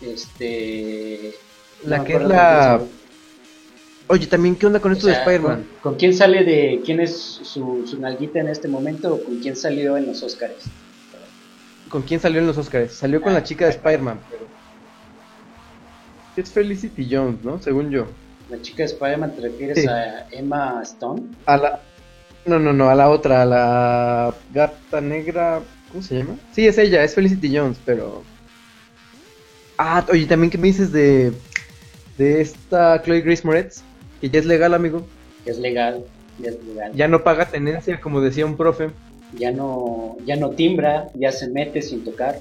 Este. 0.00 1.34
La 1.84 1.98
no 1.98 2.04
que 2.04 2.14
es 2.14 2.22
la-. 2.22 2.80
Oye, 4.08 4.26
también, 4.26 4.54
¿qué 4.54 4.66
onda 4.66 4.80
con 4.80 4.92
esto 4.92 5.06
O 5.06 5.10
sea, 5.10 5.18
de 5.18 5.24
Spider-Man? 5.24 5.66
¿con, 5.80 5.92
con 5.92 5.98
quién 5.98 6.14
sale 6.14 6.44
de. 6.44 6.80
¿Quién 6.84 7.00
es 7.00 7.16
su, 7.16 7.84
su 7.86 8.00
nalguita 8.00 8.38
en 8.38 8.48
este 8.48 8.68
momento 8.68 9.14
o 9.14 9.24
con 9.24 9.38
quién 9.40 9.56
salió 9.56 9.96
en 9.96 10.06
los 10.06 10.22
Oscars? 10.22 10.64
¿Con 11.88 12.02
quién 12.02 12.20
salió 12.20 12.40
en 12.40 12.46
los 12.46 12.58
Oscars? 12.58 12.92
Salió 12.92 13.20
con 13.20 13.32
la 13.32 13.42
chica 13.42 13.64
de 13.64 13.72
Spider-Man, 13.72 14.20
pero... 14.30 14.46
Es 16.36 16.50
Felicity 16.50 17.08
Jones, 17.10 17.42
¿no? 17.42 17.60
Según 17.62 17.90
yo. 17.90 18.06
La 18.50 18.60
chica 18.60 18.78
de 18.78 18.84
Spider-Man, 18.84 19.34
¿te 19.34 19.42
refieres 19.42 19.80
Sí. 19.80 19.88
a 19.88 20.28
Emma 20.30 20.80
Stone? 20.82 21.22
A 21.46 21.56
la... 21.56 21.80
No, 22.44 22.58
no, 22.58 22.72
no, 22.72 22.88
a 22.90 22.94
la 22.94 23.08
otra, 23.10 23.42
a 23.42 23.46
la 23.46 24.34
gata 24.52 25.00
negra... 25.00 25.62
¿Cómo 25.90 26.02
se 26.02 26.18
llama? 26.18 26.36
Sí, 26.52 26.66
es 26.66 26.78
ella, 26.78 27.02
es 27.02 27.14
Felicity 27.14 27.56
Jones, 27.56 27.78
pero... 27.84 28.22
Ah, 29.78 30.04
oye, 30.10 30.26
también 30.26 30.50
qué 30.50 30.58
me 30.58 30.68
dices 30.68 30.92
de... 30.92 31.32
De 32.18 32.40
esta 32.40 33.02
Chloe 33.02 33.20
Grace 33.20 33.42
Moretz, 33.44 33.82
que 34.20 34.30
ya 34.30 34.38
es 34.40 34.46
legal, 34.46 34.74
amigo. 34.74 35.06
Que 35.44 35.50
es 35.50 35.58
legal, 35.58 36.04
ya 36.38 36.50
es 36.50 36.64
legal. 36.64 36.92
Ya, 36.92 36.98
Ya 36.98 37.08
no 37.08 37.22
paga 37.22 37.46
tenencia, 37.46 38.00
como 38.00 38.20
decía 38.20 38.46
un 38.46 38.56
profe. 38.56 38.90
no, 39.54 40.16
ya 40.24 40.36
no 40.36 40.50
timbra, 40.50 41.08
ya 41.14 41.32
se 41.32 41.48
mete 41.48 41.82
sin 41.82 42.04
tocar. 42.04 42.40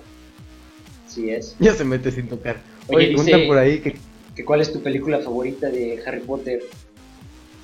Sí 1.08 1.30
es. 1.30 1.56
Ya 1.60 1.74
se 1.74 1.84
mete 1.86 2.12
sin 2.12 2.28
tocar. 2.28 2.58
Oye, 2.88 2.98
Oye, 2.98 3.08
dice- 3.10 3.48
por 3.48 3.58
ahí 3.58 3.80
que... 3.80 3.96
¿Que 4.36 4.44
¿Cuál 4.44 4.60
es 4.62 4.72
tu 4.74 4.82
película 4.82 5.20
favorita 5.20 5.70
de 5.70 6.02
Harry 6.06 6.20
Potter? 6.20 6.60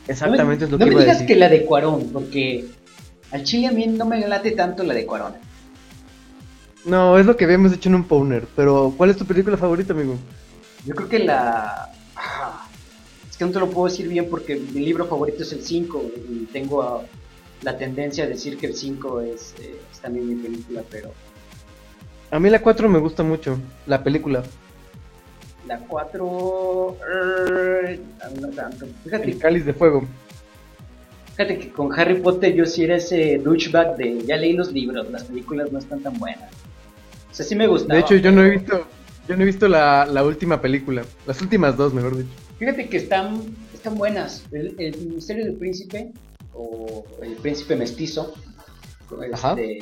Exactamente 0.08 0.65
no 0.65 0.65
es 0.67 0.71
lo 0.71 0.78
me, 0.78 0.86
que 0.86 0.91
no 0.91 0.91
iba 0.91 0.97
me 1.00 1.02
a 1.02 1.04
digas 1.06 1.19
decir. 1.19 1.28
que 1.28 1.39
la 1.39 1.50
de 1.50 1.65
Cuarón, 1.65 2.10
porque 2.13 2.65
Al 3.32 3.43
chile 3.43 3.67
a 3.67 3.71
mí 3.71 3.88
no 3.88 4.06
me 4.06 4.26
late 4.28 4.52
tanto 4.52 4.84
la 4.84 4.93
de 4.93 5.06
Cuarón. 5.06 5.34
No, 6.86 7.17
es 7.17 7.26
lo 7.26 7.36
que 7.38 7.45
habíamos 7.45 7.74
hecho 7.74 7.89
en 7.89 7.95
un 7.95 8.04
Powner. 8.06 8.47
Pero, 8.56 8.93
¿cuál 8.97 9.10
es 9.10 9.17
tu 9.17 9.26
película 9.26 9.58
favorita, 9.58 9.93
amigo? 9.93 10.15
Yo 10.86 10.95
creo 10.95 11.10
que 11.10 11.19
la... 11.19 11.89
ah, 12.15 12.61
que 13.41 13.45
no 13.45 13.51
te 13.54 13.60
lo 13.60 13.71
puedo 13.71 13.88
decir 13.88 14.08
bien 14.08 14.30
porque 14.30 14.56
mi 14.56 14.82
libro 14.82 15.08
favorito 15.08 15.41
es 15.41 15.51
el 15.51 15.63
5 15.63 16.04
y 16.30 16.45
tengo 16.54 16.84
ah, 16.84 17.01
la 17.63 17.75
tendencia 17.75 18.25
a 18.25 18.27
decir 18.27 18.56
que 18.56 18.67
el 18.67 18.75
5 18.75 19.21
es, 19.21 19.56
eh, 19.60 19.80
es 19.91 19.99
también 19.99 20.27
mi 20.27 20.36
película, 20.36 20.84
pero 20.91 21.12
A 22.30 22.39
mí 22.39 22.51
la 22.51 22.62
4 22.62 22.88
me 22.88 22.99
gusta 22.99 23.23
mucho, 23.23 23.58
la 23.88 24.04
película. 24.04 24.43
la 25.65 25.80
4... 25.80 26.97
eh, 27.88 27.99
no 28.39 28.49
tanto. 28.49 28.86
Fíjate, 29.06 29.32
El 29.32 29.39
cáliz 29.39 29.65
de 29.65 29.73
fuego. 29.73 30.06
fíjate 31.32 31.58
que 31.58 31.69
con 31.71 31.99
Harry 31.99 32.21
Potter 32.21 32.54
yo 32.54 32.67
sí 32.67 32.84
era 32.84 32.97
ese 32.97 33.39
douchebag 33.39 33.97
de 33.97 34.21
ya 34.21 34.38
leí 34.38 34.54
los 34.54 34.71
libros, 34.71 35.10
las 35.10 35.23
películas 35.23 35.71
no 35.71 35.80
están 35.80 35.99
tan 36.01 36.13
buenas. 36.19 36.51
O 37.32 37.34
sea, 37.34 37.43
sí 37.43 37.56
me 37.56 37.65
gustaba. 37.65 37.95
De 37.95 38.01
hecho, 38.01 38.17
yo 38.17 38.32
no 38.32 38.43
he 38.43 38.51
visto, 38.51 38.86
yo 39.27 39.36
no 39.36 39.41
he 39.41 39.45
visto 39.47 39.67
la, 39.67 40.06
la 40.06 40.23
última 40.23 40.62
película. 40.62 41.01
Las 41.25 41.41
últimas 41.41 41.75
dos, 41.75 41.91
mejor 41.91 42.15
dicho. 42.17 42.50
Fíjate 42.62 42.89
que 42.89 42.97
están, 42.97 43.41
están 43.74 43.95
buenas. 43.95 44.45
El, 44.52 44.76
el 44.78 44.95
misterio 45.08 45.45
del 45.45 45.56
príncipe, 45.56 46.12
o 46.54 47.04
el 47.24 47.34
príncipe 47.38 47.76
mestizo, 47.76 48.36
este, 49.34 49.80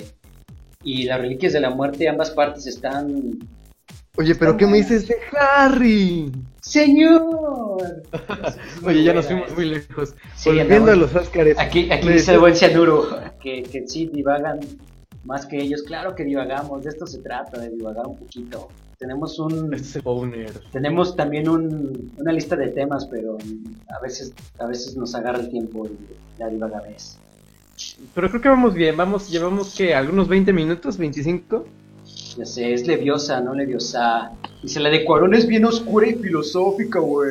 y 0.86 1.04
las 1.04 1.20
reliquias 1.20 1.52
de 1.52 1.60
la 1.60 1.72
muerte, 1.72 2.08
ambas 2.08 2.32
partes 2.32 2.68
están. 2.68 3.38
Oye, 4.15 4.34
pero 4.34 4.52
Están 4.52 4.58
¿qué 4.60 4.65
me 4.68 4.78
dices 4.78 5.10
de 5.10 5.15
Harry? 5.38 6.32
¡Señor! 6.62 8.02
Oye, 8.86 9.04
ya 9.04 9.13
nos 9.13 9.26
fuimos 9.26 9.50
eh. 9.50 9.56
muy 9.56 9.65
lejos. 9.65 10.15
Sí, 10.38 10.50
Volviendo 10.50 10.94
a 10.94 10.96
los 10.96 11.13
Óscares. 11.13 11.60
Aquí, 11.60 11.92
aquí 11.92 12.08
dice 12.08 12.32
el 12.32 12.39
buen 12.39 12.56
cianuro 12.56 13.10
que, 13.42 13.62
que 13.62 13.89
sí 13.89 14.06
divagan 14.06 14.62
más 15.26 15.46
que 15.46 15.58
ellos. 15.58 15.84
Claro 15.84 16.15
que 16.15 16.24
divagamos, 16.24 16.86
de 16.86 16.92
esto 16.92 17.06
se 17.06 17.20
trata, 17.20 17.60
de 17.60 17.72
divagar 17.72 18.08
un 18.08 18.15
poquito. 18.15 18.70
Tenemos 18.99 19.39
un. 19.39 19.73
Este 19.73 19.99
es. 19.99 20.62
Tenemos 20.73 21.15
también 21.15 21.47
un- 21.47 22.12
una 22.17 22.31
lista 22.33 22.57
de 22.57 22.67
temas, 22.67 23.05
pero 23.05 23.38
a 23.97 23.99
veces, 24.01 24.33
a 24.59 24.67
veces 24.67 24.97
nos 24.97 25.15
agarra 25.15 25.39
el 25.39 25.49
tiempo 25.49 25.88
y 25.88 25.91
la 26.39 26.49
divagadez. 26.49 27.17
Pero 28.13 28.29
creo 28.29 28.41
que 28.41 28.49
vamos 28.49 28.73
bien. 28.73 28.97
Vamos, 28.97 29.29
llevamos 29.29 29.73
que 29.75 29.95
algunos 29.95 30.27
20 30.27 30.51
minutos, 30.51 30.97
25. 30.97 31.65
Ya 32.38 32.45
sé, 32.45 32.73
es 32.73 32.85
leviosa, 32.88 33.39
no 33.39 33.53
leviosa. 33.53 34.31
Dice, 34.62 34.81
la 34.81 34.89
de 34.89 35.05
Cuarón 35.05 35.33
es 35.33 35.47
bien 35.47 35.63
oscura 35.63 36.05
y 36.07 36.15
filosófica, 36.15 36.99
güey. 36.99 37.29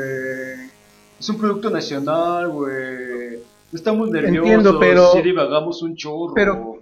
Es 1.21 1.29
un 1.29 1.37
producto 1.37 1.69
nacional, 1.69 2.49
güey. 2.49 3.37
No 3.71 3.77
estamos 3.77 4.09
nerviosos, 4.09 4.39
Entiendo, 4.39 4.81
pero- 4.81 5.13
sí 5.13 5.21
divagamos 5.21 5.83
un 5.83 5.95
chorro. 5.97 6.33
Pero- 6.35 6.79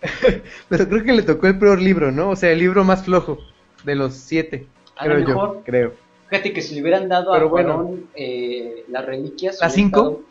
Pero 0.70 0.88
creo 0.88 1.04
que 1.04 1.12
le 1.12 1.22
tocó 1.22 1.46
el 1.46 1.58
peor 1.58 1.80
libro, 1.82 2.10
¿no? 2.10 2.30
O 2.30 2.36
sea, 2.36 2.50
el 2.52 2.58
libro 2.58 2.84
más 2.84 3.04
flojo 3.04 3.38
de 3.84 3.94
los 3.94 4.14
siete. 4.14 4.66
A 4.96 5.06
lo 5.06 5.14
Creo 5.14 5.28
mejor. 5.28 5.54
yo, 5.56 5.62
creo. 5.64 5.92
Fíjate 6.30 6.52
que 6.52 6.62
si 6.62 6.74
le 6.74 6.82
hubieran 6.82 7.08
dado 7.08 7.32
Pero 7.32 7.46
a 7.46 7.48
bueno. 7.50 7.90
Eh, 8.14 8.84
las 8.88 9.04
reliquias... 9.04 9.58
¿La 9.60 9.66
hubiera 9.66 9.74
cinco? 9.74 9.98
estado- 10.00 10.22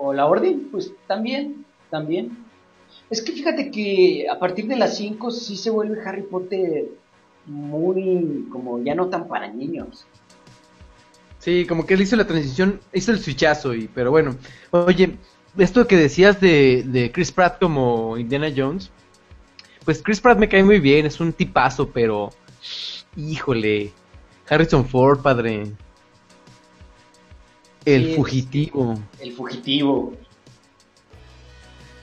O 0.00 0.12
la 0.12 0.26
orden, 0.26 0.68
pues 0.70 0.92
también, 1.06 1.64
también. 1.90 2.36
Es 3.10 3.22
que 3.22 3.32
fíjate 3.32 3.70
que 3.70 4.26
a 4.30 4.38
partir 4.38 4.66
de 4.66 4.76
las 4.76 4.96
5 4.96 5.30
sí 5.30 5.56
se 5.56 5.70
vuelve 5.70 5.98
Harry 6.04 6.22
Potter 6.22 6.86
muy, 7.46 8.46
como 8.52 8.82
ya 8.82 8.94
no 8.94 9.08
tan 9.08 9.26
para 9.28 9.48
niños. 9.48 10.06
Sí, 11.38 11.66
como 11.66 11.86
que 11.86 11.94
él 11.94 12.02
hizo 12.02 12.16
la 12.16 12.26
transición, 12.26 12.80
hizo 12.92 13.12
el 13.12 13.20
switchazo, 13.20 13.74
y, 13.74 13.88
pero 13.88 14.10
bueno. 14.10 14.36
Oye, 14.70 15.16
esto 15.56 15.86
que 15.86 15.96
decías 15.96 16.40
de, 16.40 16.84
de 16.86 17.10
Chris 17.12 17.32
Pratt 17.32 17.58
como 17.60 18.18
Indiana 18.18 18.52
Jones, 18.54 18.90
pues 19.84 20.02
Chris 20.02 20.20
Pratt 20.20 20.38
me 20.38 20.48
cae 20.48 20.62
muy 20.62 20.78
bien, 20.80 21.06
es 21.06 21.20
un 21.20 21.32
tipazo, 21.32 21.88
pero 21.90 22.30
híjole, 23.16 23.92
Harrison 24.48 24.86
Ford, 24.86 25.20
padre. 25.20 25.72
El 27.84 28.06
Sí, 28.06 28.14
fugitivo. 28.14 28.94
El 29.20 29.32
fugitivo. 29.32 30.12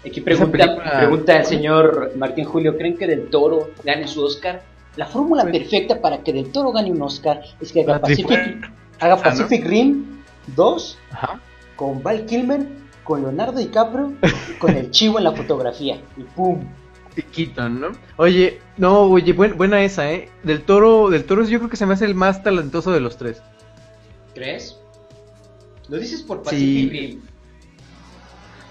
Aquí 0.06 0.22
pregunta, 0.22 1.38
el 1.38 1.46
señor 1.46 2.12
Martín 2.15 2.46
Julio, 2.46 2.78
¿creen 2.78 2.96
que 2.96 3.08
Del 3.08 3.30
Toro 3.30 3.72
gane 3.84 4.08
su 4.08 4.24
Oscar? 4.24 4.62
La 4.98 5.08
fórmula 5.08 5.44
perfecta 5.44 6.00
para 6.00 6.24
que 6.24 6.32
Del 6.32 6.52
Toro 6.52 6.72
gane 6.72 6.91
un 6.91 7.02
Oscar 7.02 7.41
es 7.60 7.72
que 7.72 7.82
haga 7.82 8.00
Pacific, 8.00 8.72
haga. 9.00 9.18
Pacific 9.18 9.65
Rim 9.65 10.22
2 10.56 10.98
Ajá. 11.12 11.39
con 11.76 12.04
Val 12.04 12.26
Kilmer, 12.26 12.65
con 13.04 13.22
Leonardo 13.22 13.58
DiCaprio 13.60 14.13
con 14.60 14.76
el 14.76 14.91
chivo 14.91 15.18
en 15.18 15.24
la 15.24 15.32
fotografía. 15.32 16.00
Y 16.18 16.24
pum. 16.24 16.63
Y 17.15 17.21
Keaton, 17.21 17.80
¿no? 17.80 17.88
Oye, 18.17 18.60
no, 18.78 19.01
oye, 19.04 19.32
buen- 19.34 19.56
buena 19.58 19.82
esa, 19.84 20.12
¿eh? 20.12 20.30
Del 20.43 20.62
Toro, 20.63 21.10
del 21.10 21.23
Toro 21.25 21.43
yo 21.45 21.60
creo 21.60 21.69
que 21.69 21.78
se 21.78 21.86
me 21.86 21.93
hace 21.93 22.06
el 22.06 22.15
más 22.15 22.43
talentoso 22.43 22.91
de 22.91 22.99
los 22.99 23.17
tres. 23.17 23.41
¿Crees? 24.34 24.78
Lo 25.88 25.97
dices 25.97 26.21
por 26.23 26.39
Sí. 26.39 26.43
Pacific 26.43 26.91
Rim. 26.91 27.21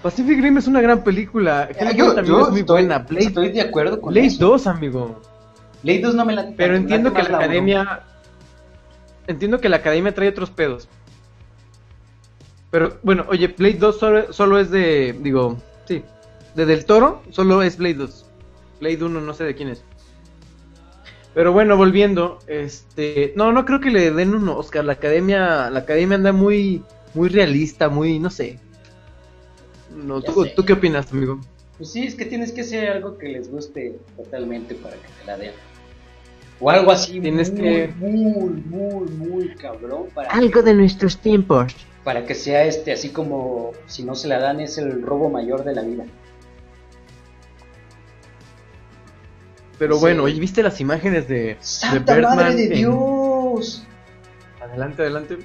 Pacific 0.03 0.39
Rim 0.41 0.57
es 0.57 0.67
una 0.67 0.81
gran 0.81 1.03
película. 1.03 1.67
Ah, 1.71 1.89
Hellboy 1.89 2.15
también 2.15 2.39
es 2.41 2.49
muy 2.51 2.59
estoy, 2.59 2.81
buena. 2.83 2.99
Blade, 2.99 3.25
estoy 3.25 3.51
de 3.51 3.61
acuerdo 3.61 3.99
con 3.99 4.13
Blade 4.13 4.27
eso. 4.27 4.45
2, 4.47 4.67
amigo. 4.67 5.19
Blade 5.81 6.01
2 6.01 6.13
no 6.15 6.25
me 6.25 6.33
la 6.33 6.51
Pero 6.55 6.75
entiendo 6.75 7.11
que 7.13 7.23
la 7.23 7.29
uno. 7.29 7.37
academia. 7.37 8.03
Entiendo 9.25 9.59
que 9.59 9.69
la 9.69 9.77
academia 9.77 10.13
trae 10.13 10.29
otros 10.29 10.51
pedos. 10.51 10.87
Pero 12.69 12.97
bueno, 13.01 13.25
oye, 13.29 13.47
Blade 13.47 13.75
2 13.79 13.97
solo, 13.97 14.33
solo 14.33 14.59
es 14.59 14.69
de. 14.69 15.15
Digo, 15.21 15.57
sí. 15.87 16.03
De 16.53 16.65
Del 16.65 16.85
Toro, 16.85 17.23
solo 17.31 17.61
es 17.63 17.77
Blade 17.77 17.95
2. 17.95 18.24
Blade 18.85 19.03
1 19.03 19.19
no 19.21 19.33
sé 19.33 19.43
de 19.45 19.55
quién 19.55 19.69
es. 19.69 19.83
Pero 21.33 21.51
bueno, 21.51 21.75
volviendo, 21.75 22.39
este, 22.47 23.33
no, 23.35 23.51
no 23.51 23.65
creo 23.65 23.79
que 23.81 23.89
le 23.89 24.11
den 24.11 24.35
un 24.35 24.47
Oscar. 24.49 24.85
La 24.85 24.93
academia, 24.93 25.69
la 25.71 25.79
academia 25.79 26.15
anda 26.15 26.31
muy, 26.31 26.83
muy 27.15 27.29
realista, 27.29 27.89
muy, 27.89 28.19
no 28.19 28.29
sé. 28.29 28.59
No, 29.93 30.21
¿tú, 30.21 30.43
sé. 30.43 30.53
¿Tú 30.55 30.63
qué 30.63 30.73
opinas, 30.73 31.11
amigo? 31.11 31.41
Pues 31.77 31.91
sí, 31.91 32.03
es 32.05 32.15
que 32.15 32.25
tienes 32.25 32.51
que 32.53 32.61
hacer 32.61 32.87
algo 32.89 33.17
que 33.17 33.27
les 33.27 33.49
guste 33.51 33.97
totalmente 34.15 34.75
para 34.75 34.95
que 34.95 35.07
te 35.19 35.25
la 35.25 35.37
den. 35.37 35.51
O 36.61 36.69
algo 36.69 36.91
así 36.91 37.19
Tienes 37.19 37.51
muy, 37.51 37.61
que- 37.61 37.87
muy, 37.97 38.49
muy, 38.69 39.07
muy 39.09 39.55
cabrón 39.55 40.03
para, 40.13 40.29
Algo 40.29 40.61
de 40.61 40.73
nuestros 40.73 41.17
tiempos. 41.17 41.75
para 42.05 42.25
que 42.25 42.33
sea 42.33 42.63
este, 42.65 42.93
así 42.93 43.09
como 43.09 43.71
si 43.87 44.03
no 44.05 44.15
se 44.15 44.29
la 44.29 44.39
dan 44.39 44.61
es 44.61 44.77
el 44.77 45.01
robo 45.01 45.29
mayor 45.29 45.65
de 45.65 45.75
la 45.75 45.81
vida. 45.81 46.05
Pero 49.77 49.95
Sí. 49.95 50.01
bueno, 50.01 50.23
oye, 50.23 50.39
¿viste 50.39 50.63
las 50.63 50.79
imágenes 50.79 51.27
de, 51.27 51.35
de 51.39 51.57
¡Santa 51.59 52.15
Birdman 52.15 52.35
madre 52.35 52.55
de 52.55 52.63
en- 52.65 52.73
Dios! 52.73 53.83
Adelante, 54.61 55.01
adelante. 55.01 55.37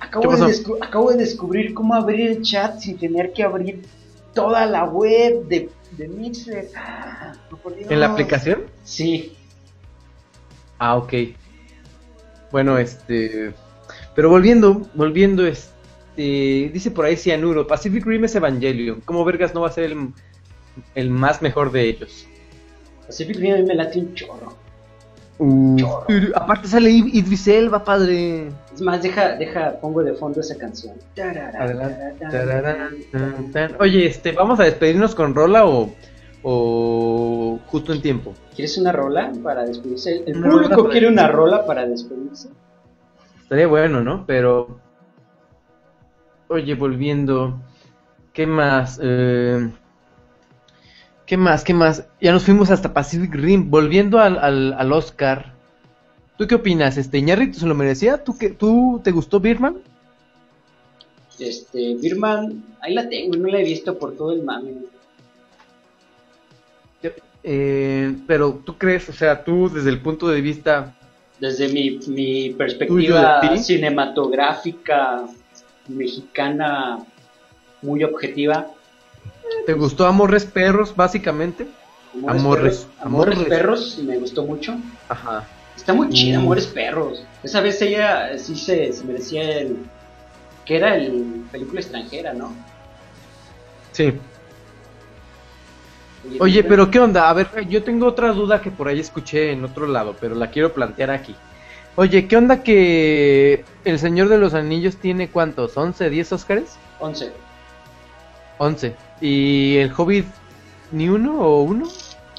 Acabo 0.00 0.30
¿Qué 0.30 0.36
de, 0.36 0.54
acabo 0.80 1.10
de 1.10 1.16
descubrir 1.16 1.74
cómo 1.74 1.94
abrir 1.94 2.20
el 2.30 2.42
chat 2.42 2.78
sin 2.78 2.96
tener 2.98 3.32
que 3.32 3.42
abrir 3.42 3.82
toda 4.32 4.64
la 4.66 4.84
web 4.84 5.46
de, 5.48 5.68
de 5.92 6.08
Mixer. 6.08 6.68
Ah, 6.76 7.32
por 7.62 7.74
Dios. 7.74 7.90
¿En 7.90 7.98
la 8.00 8.06
aplicación? 8.06 8.62
Sí. 8.84 9.36
Ah, 10.78 10.96
ok. 10.96 11.12
Bueno, 12.52 12.78
este. 12.78 13.52
Pero 14.14 14.30
volviendo, 14.30 14.86
volviendo, 14.94 15.44
este. 15.44 16.70
Dice 16.72 16.92
por 16.92 17.04
ahí 17.04 17.16
Cianuro: 17.16 17.66
Pacific 17.66 18.06
Rim 18.06 18.24
es 18.24 18.34
Evangelion. 18.36 19.00
¿Cómo 19.04 19.24
vergas 19.24 19.52
no 19.54 19.62
va 19.62 19.68
a 19.68 19.72
ser 19.72 19.84
el, 19.84 20.12
el 20.94 21.10
más 21.10 21.42
mejor 21.42 21.72
de 21.72 21.82
ellos? 21.88 22.27
Pacific 23.08 23.36
Rim 23.38 23.54
a 23.54 23.56
mí 23.56 23.62
me 23.64 23.74
late 23.74 23.98
un 23.98 24.14
chorro. 24.14 24.54
Uh, 25.40 25.76
Chorro. 25.76 26.06
aparte 26.34 26.66
sale 26.68 26.90
Id- 26.90 27.14
Idris 27.14 27.46
Elba, 27.48 27.82
padre. 27.84 28.48
Es 28.74 28.80
más, 28.80 29.02
deja, 29.02 29.34
deja, 29.36 29.78
pongo 29.80 30.02
de 30.04 30.14
fondo 30.14 30.40
esa 30.40 30.56
canción. 30.56 30.94
Adelante. 31.58 33.74
Oye, 33.78 34.06
este, 34.06 34.32
¿vamos 34.32 34.60
a 34.60 34.64
despedirnos 34.64 35.14
con 35.14 35.34
rola 35.34 35.66
o, 35.66 35.92
o 36.42 37.58
justo 37.66 37.92
en 37.92 38.02
tiempo? 38.02 38.34
¿Quieres 38.54 38.76
una 38.78 38.92
rola 38.92 39.32
para 39.42 39.64
despedirse? 39.64 40.22
El 40.26 40.38
Una 40.38 40.50
público 40.50 40.88
quiere 40.88 41.08
una 41.08 41.28
rola 41.28 41.64
para 41.66 41.86
despedirse. 41.86 42.48
Estaría 43.42 43.66
bueno, 43.66 44.02
¿no? 44.02 44.24
Pero. 44.26 44.80
Oye, 46.48 46.74
volviendo. 46.74 47.60
¿Qué 48.32 48.46
más? 48.46 48.98
Eh, 49.02 49.70
¿Qué 51.28 51.36
más? 51.36 51.62
¿Qué 51.62 51.74
más? 51.74 52.06
Ya 52.22 52.32
nos 52.32 52.44
fuimos 52.44 52.70
hasta 52.70 52.94
Pacific 52.94 53.34
Rim. 53.34 53.70
Volviendo 53.70 54.18
al, 54.18 54.38
al, 54.38 54.72
al 54.72 54.92
Oscar. 54.94 55.52
¿Tú 56.38 56.46
qué 56.46 56.54
opinas? 56.54 56.96
Este, 56.96 57.18
¿Iñárritu 57.18 57.58
se 57.58 57.66
lo 57.66 57.74
merecía? 57.74 58.24
¿Tú, 58.24 58.38
qué, 58.38 58.48
¿Tú 58.48 59.02
te 59.04 59.10
gustó 59.10 59.38
Birman? 59.38 59.76
Este, 61.38 61.96
Birman, 61.96 62.64
ahí 62.80 62.94
la 62.94 63.10
tengo, 63.10 63.36
no 63.36 63.48
la 63.48 63.60
he 63.60 63.64
visto 63.64 63.98
por 63.98 64.16
todo 64.16 64.32
el 64.32 64.42
mame. 64.42 64.72
Eh, 67.44 68.16
pero 68.26 68.62
tú 68.64 68.78
crees, 68.78 69.08
o 69.10 69.12
sea, 69.12 69.44
tú 69.44 69.68
desde 69.68 69.90
el 69.90 70.00
punto 70.00 70.28
de 70.28 70.40
vista. 70.40 70.96
Desde 71.38 71.68
mi, 71.68 71.98
mi 72.08 72.48
¿Tuyo 72.50 72.56
perspectiva 72.56 73.56
cinematográfica 73.58 75.26
mexicana 75.88 76.98
muy 77.82 78.02
objetiva, 78.02 78.70
¿Te 79.68 79.74
gustó 79.74 80.06
Amores 80.06 80.46
Perros, 80.46 80.96
básicamente? 80.96 81.68
Amores- 82.26 82.86
Perros, 82.86 82.86
Amores 83.02 83.34
Amores. 83.34 83.48
Perros, 83.50 83.98
me 84.02 84.16
gustó 84.16 84.42
mucho. 84.46 84.74
Ajá. 85.10 85.44
Está 85.76 85.92
muy 85.92 86.08
chida, 86.08 86.38
Mm. 86.38 86.40
Amores 86.40 86.66
Perros. 86.68 87.22
Esa 87.42 87.60
vez 87.60 87.82
ella 87.82 88.38
sí 88.38 88.56
se, 88.56 88.90
se 88.94 89.04
merecía 89.04 89.42
el. 89.58 89.76
que 90.64 90.76
era 90.78 90.96
el 90.96 91.44
película 91.52 91.82
extranjera, 91.82 92.32
¿no? 92.32 92.54
Sí. 93.92 94.14
Oye, 96.40 96.64
pero 96.64 96.90
¿qué 96.90 97.00
onda? 97.00 97.28
A 97.28 97.34
ver, 97.34 97.48
yo 97.68 97.82
tengo 97.82 98.06
otra 98.06 98.32
duda 98.32 98.62
que 98.62 98.70
por 98.70 98.88
ahí 98.88 99.00
escuché 99.00 99.52
en 99.52 99.64
otro 99.66 99.86
lado, 99.86 100.16
pero 100.18 100.34
la 100.34 100.50
quiero 100.50 100.72
plantear 100.72 101.10
aquí. 101.10 101.36
Oye, 101.94 102.26
¿qué 102.26 102.36
onda 102.38 102.62
que 102.62 103.66
El 103.84 103.98
Señor 103.98 104.28
de 104.30 104.38
los 104.38 104.54
Anillos 104.54 104.96
tiene 104.96 105.28
cuántos? 105.28 105.76
¿11, 105.76 106.08
10 106.08 106.32
Óscares? 106.32 106.76
11. 107.00 107.32
11. 108.58 108.94
¿Y 109.20 109.76
El 109.78 109.92
Hobbit 109.96 110.26
ni 110.92 111.08
uno 111.08 111.40
o 111.40 111.62
uno? 111.62 111.88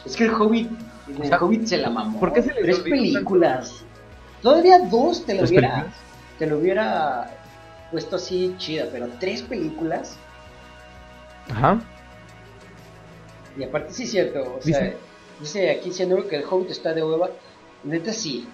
Es 0.06 0.16
que 0.16 0.26
el 0.26 0.32
Hobbit. 0.34 0.70
El 1.10 1.22
O 1.22 1.26
sea, 1.26 1.38
Hobbit 1.40 1.66
se 1.66 1.78
la 1.78 1.90
mamó. 1.90 2.20
¿por 2.20 2.34
qué 2.34 2.42
se 2.44 2.54
le 2.54 2.62
Tres 2.62 2.80
películas. 2.80 3.84
Todavía 4.42 4.80
dos 4.80 5.26
te 5.26 5.34
lo 5.34 5.40
¿Tres 5.40 5.50
hubiera. 5.52 5.70
películas? 5.70 5.96
Te 6.38 6.48
lo 6.48 6.58
hubiera 6.60 7.38
puesto 7.92 8.16
así 8.18 8.56
chida, 8.58 8.86
pero 8.92 9.08
tres 9.20 9.42
películas. 9.42 10.18
Ajá. 11.50 11.80
Y 13.58 13.64
aparte 13.64 13.92
sí 13.94 14.04
es 14.04 14.12
cierto, 14.12 14.42
o 14.42 14.62
sea, 14.62 14.80
Dice- 14.80 14.98
dice 15.40 15.70
aquí 15.72 15.90
diciendo 15.90 16.26
que 16.28 16.36
el 16.38 16.44
Hobbit 16.50 16.70
está 16.70 16.94
de 16.94 17.04
hueva. 17.04 17.30
Neta 17.84 18.14
sí. 18.14 18.48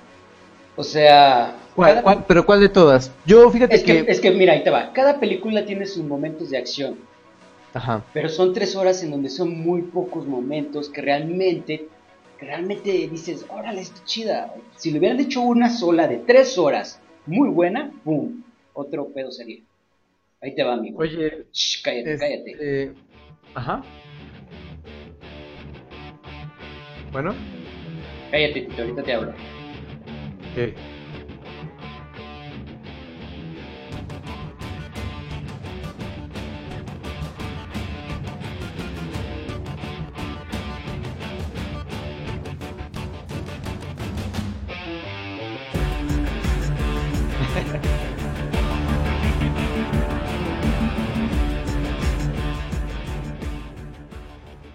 O 0.77 0.83
sea, 0.83 1.53
¿Cuál, 1.75 1.89
cada- 1.89 2.01
cuál- 2.03 2.25
pero 2.27 2.45
¿cuál 2.45 2.59
de 2.61 2.69
todas? 2.69 3.11
Yo 3.25 3.49
fíjate 3.49 3.75
es, 3.75 3.83
que, 3.83 4.05
que... 4.05 4.11
es 4.11 4.19
que 4.19 4.31
mira, 4.31 4.53
ahí 4.53 4.63
te 4.63 4.69
va. 4.69 4.91
Cada 4.93 5.19
película 5.19 5.65
tiene 5.65 5.85
sus 5.85 6.03
momentos 6.03 6.49
de 6.49 6.57
acción, 6.57 6.97
Ajá. 7.75 8.03
pero 8.13 8.29
son 8.29 8.53
tres 8.53 8.75
horas 8.75 9.03
en 9.03 9.11
donde 9.11 9.29
son 9.29 9.55
muy 9.61 9.81
pocos 9.83 10.25
momentos 10.25 10.89
que 10.89 11.01
realmente, 11.01 11.87
que 12.39 12.45
realmente 12.45 12.89
dices, 13.09 13.45
órale, 13.49 13.81
está 13.81 14.03
chida. 14.05 14.55
Si 14.77 14.91
le 14.91 14.99
hubieran 14.99 15.19
hecho 15.19 15.41
una 15.41 15.69
sola 15.69 16.07
de 16.07 16.17
tres 16.19 16.57
horas, 16.57 17.01
muy 17.25 17.49
buena, 17.49 17.91
¡pum! 18.03 18.41
Otro 18.73 19.09
pedo 19.09 19.29
sería. 19.31 19.59
Ahí 20.41 20.55
te 20.55 20.63
va, 20.63 20.73
amigo. 20.75 20.99
Oye, 20.99 21.45
Shh, 21.51 21.81
cállate, 21.83 22.17
cállate. 22.17 22.51
este... 22.51 22.93
Ajá. 23.53 23.83
Bueno. 27.11 27.33
Cállate, 28.31 28.61
Tito, 28.61 28.81
ahorita 28.81 29.03
te 29.03 29.13
hablo. 29.13 29.31
Ok. 29.31 30.73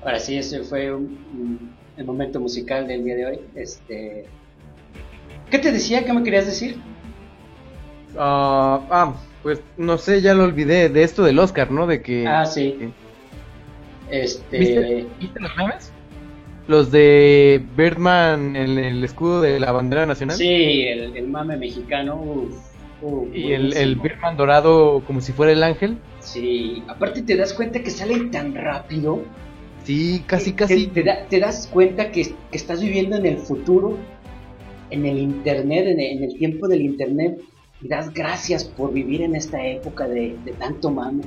Ahora 0.02 0.18
sí, 0.18 0.36
ese 0.38 0.62
fue 0.64 0.92
un- 0.94 1.18
un- 1.34 1.74
el 1.96 2.04
momento 2.04 2.40
musical 2.40 2.86
del 2.86 3.04
día 3.04 3.16
de 3.16 3.26
hoy. 3.26 3.40
Este, 3.54 4.24
¿Qué 5.50 5.58
te 5.58 5.72
decía? 5.72 6.04
¿Qué 6.04 6.12
me 6.12 6.22
querías 6.22 6.46
decir? 6.46 6.76
Ah, 8.16 8.80
ah, 8.90 9.14
pues 9.42 9.60
no 9.76 9.98
sé, 9.98 10.20
ya 10.20 10.34
lo 10.34 10.44
olvidé 10.44 10.88
de 10.88 11.02
esto 11.02 11.22
del 11.22 11.38
Oscar, 11.38 11.70
¿no? 11.70 11.86
De 11.86 12.02
que... 12.02 12.26
Ah, 12.26 12.44
sí. 12.46 12.76
que- 12.78 12.90
Este, 14.10 14.58
¿Viste, 14.58 15.06
¿Viste 15.20 15.40
los 15.40 15.56
memes? 15.56 15.92
Los 16.66 16.90
de 16.90 17.64
Birdman 17.76 18.54
en 18.56 18.78
el 18.78 19.02
escudo 19.04 19.40
de 19.40 19.58
la 19.60 19.72
bandera 19.72 20.06
nacional. 20.06 20.36
sí, 20.36 20.82
el, 20.86 21.16
el 21.16 21.28
mame 21.28 21.56
mexicano. 21.56 22.16
uf, 22.20 22.54
uf, 23.02 23.28
Y 23.34 23.52
el, 23.52 23.72
el. 23.76 23.96
Birdman 23.96 24.36
dorado 24.36 25.02
como 25.06 25.20
si 25.20 25.32
fuera 25.32 25.52
el 25.52 25.62
ángel. 25.62 25.98
Sí, 26.20 26.82
aparte 26.88 27.22
te 27.22 27.36
das 27.36 27.52
cuenta 27.54 27.80
que 27.82 27.90
salen 27.90 28.30
tan 28.30 28.54
rápido. 28.54 29.22
Sí, 29.90 30.22
casi, 30.26 30.50
que- 30.53 30.57
casi. 30.57 30.87
Te, 30.87 31.03
da- 31.03 31.26
te 31.29 31.40
das 31.40 31.66
cuenta 31.66 32.12
que, 32.12 32.22
que 32.22 32.57
estás 32.57 32.81
viviendo 32.81 33.16
en 33.16 33.26
el 33.26 33.38
futuro, 33.38 33.96
en 34.90 35.05
el 35.05 35.18
internet, 35.18 35.87
en 35.87 35.98
el, 36.00 36.07
en 36.18 36.24
el 36.24 36.37
tiempo 36.38 36.68
del 36.68 36.83
internet. 36.83 37.40
Y 37.83 37.88
das 37.88 38.12
gracias 38.12 38.62
por 38.64 38.92
vivir 38.92 39.22
en 39.22 39.35
esta 39.35 39.64
época 39.66 40.07
de, 40.07 40.37
de 40.44 40.53
tanto 40.53 40.90
mame. 40.90 41.22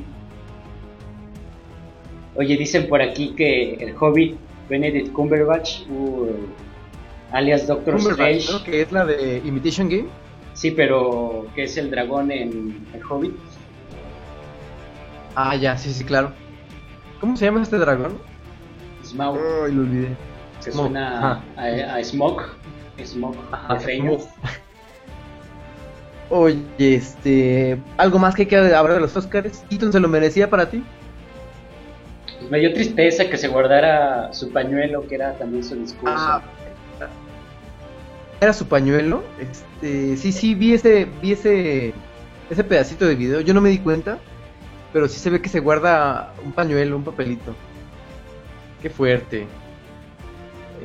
Oye, 2.35 2.55
dicen 2.57 2.87
por 2.87 3.01
aquí 3.01 3.33
que 3.35 3.73
el 3.73 3.95
Hobbit, 3.99 4.35
Benedict 4.69 5.11
Cumberbatch, 5.11 5.81
uh, 5.89 6.27
alias 7.31 7.67
Doctor 7.67 7.95
Cumberbatch, 7.97 8.35
Strange, 8.37 8.51
¿no? 8.51 8.63
Que 8.71 8.81
es 8.81 8.91
la 8.91 9.05
de 9.05 9.41
Imitation 9.45 9.89
Game. 9.89 10.05
sí, 10.53 10.71
pero 10.71 11.47
que 11.55 11.63
es 11.63 11.75
el 11.77 11.91
dragón 11.91 12.31
en 12.31 12.77
el 12.93 13.01
Hobbit. 13.09 13.33
Ah, 15.35 15.55
ya, 15.55 15.77
sí, 15.77 15.91
sí, 15.91 16.03
claro. 16.03 16.31
¿Cómo 17.19 17.35
se 17.37 17.45
llama 17.45 17.61
este 17.63 17.77
dragón? 17.77 18.13
Smaug, 19.13 19.37
Ay, 19.65 19.71
lo 19.73 19.81
olvidé. 19.81 20.15
que 20.63 20.71
suena 20.71 21.41
a, 21.55 21.95
a 21.95 22.03
Smog, 22.03 22.41
Smog 23.03 23.35
Ajá. 23.51 23.77
Oye, 26.29 26.57
este. 26.79 27.79
¿Algo 27.97 28.17
más 28.17 28.33
que 28.35 28.47
queda 28.47 28.63
de 28.63 28.75
hablar 28.75 28.95
de 28.95 29.01
los 29.01 29.15
Oscars? 29.15 29.63
¿Keaton 29.69 29.91
se 29.91 29.99
lo 29.99 30.07
merecía 30.07 30.49
para 30.49 30.69
ti? 30.69 30.83
Pues 32.39 32.49
me 32.49 32.59
dio 32.59 32.73
tristeza 32.73 33.29
que 33.29 33.37
se 33.37 33.47
guardara 33.49 34.33
su 34.33 34.51
pañuelo, 34.51 35.05
que 35.07 35.15
era 35.15 35.33
también 35.37 35.63
su 35.63 35.75
discurso. 35.75 36.15
Ah, 36.17 36.41
Era 38.41 38.53
su 38.53 38.65
pañuelo. 38.67 39.23
Este, 39.39 40.17
sí, 40.17 40.31
sí, 40.31 40.55
vi 40.55 40.73
ese, 40.73 41.07
vi 41.21 41.33
ese, 41.33 41.93
ese 42.49 42.63
pedacito 42.63 43.05
de 43.05 43.15
video. 43.15 43.41
Yo 43.41 43.53
no 43.53 43.61
me 43.61 43.69
di 43.69 43.77
cuenta, 43.79 44.17
pero 44.91 45.07
sí 45.07 45.19
se 45.19 45.29
ve 45.29 45.41
que 45.41 45.49
se 45.49 45.59
guarda 45.59 46.33
un 46.43 46.53
pañuelo, 46.53 46.95
un 46.97 47.03
papelito. 47.03 47.53
Qué 48.83 48.89
fuerte. 48.89 49.47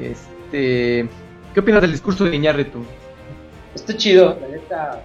Este, 0.00 1.08
¿qué 1.52 1.60
opinas 1.60 1.82
del 1.82 1.90
discurso 1.90 2.24
de 2.24 2.36
Iñárritu? 2.36 2.78
Está 3.74 3.96
chido, 3.96 4.38
la 4.40 4.46
neta. 4.46 5.02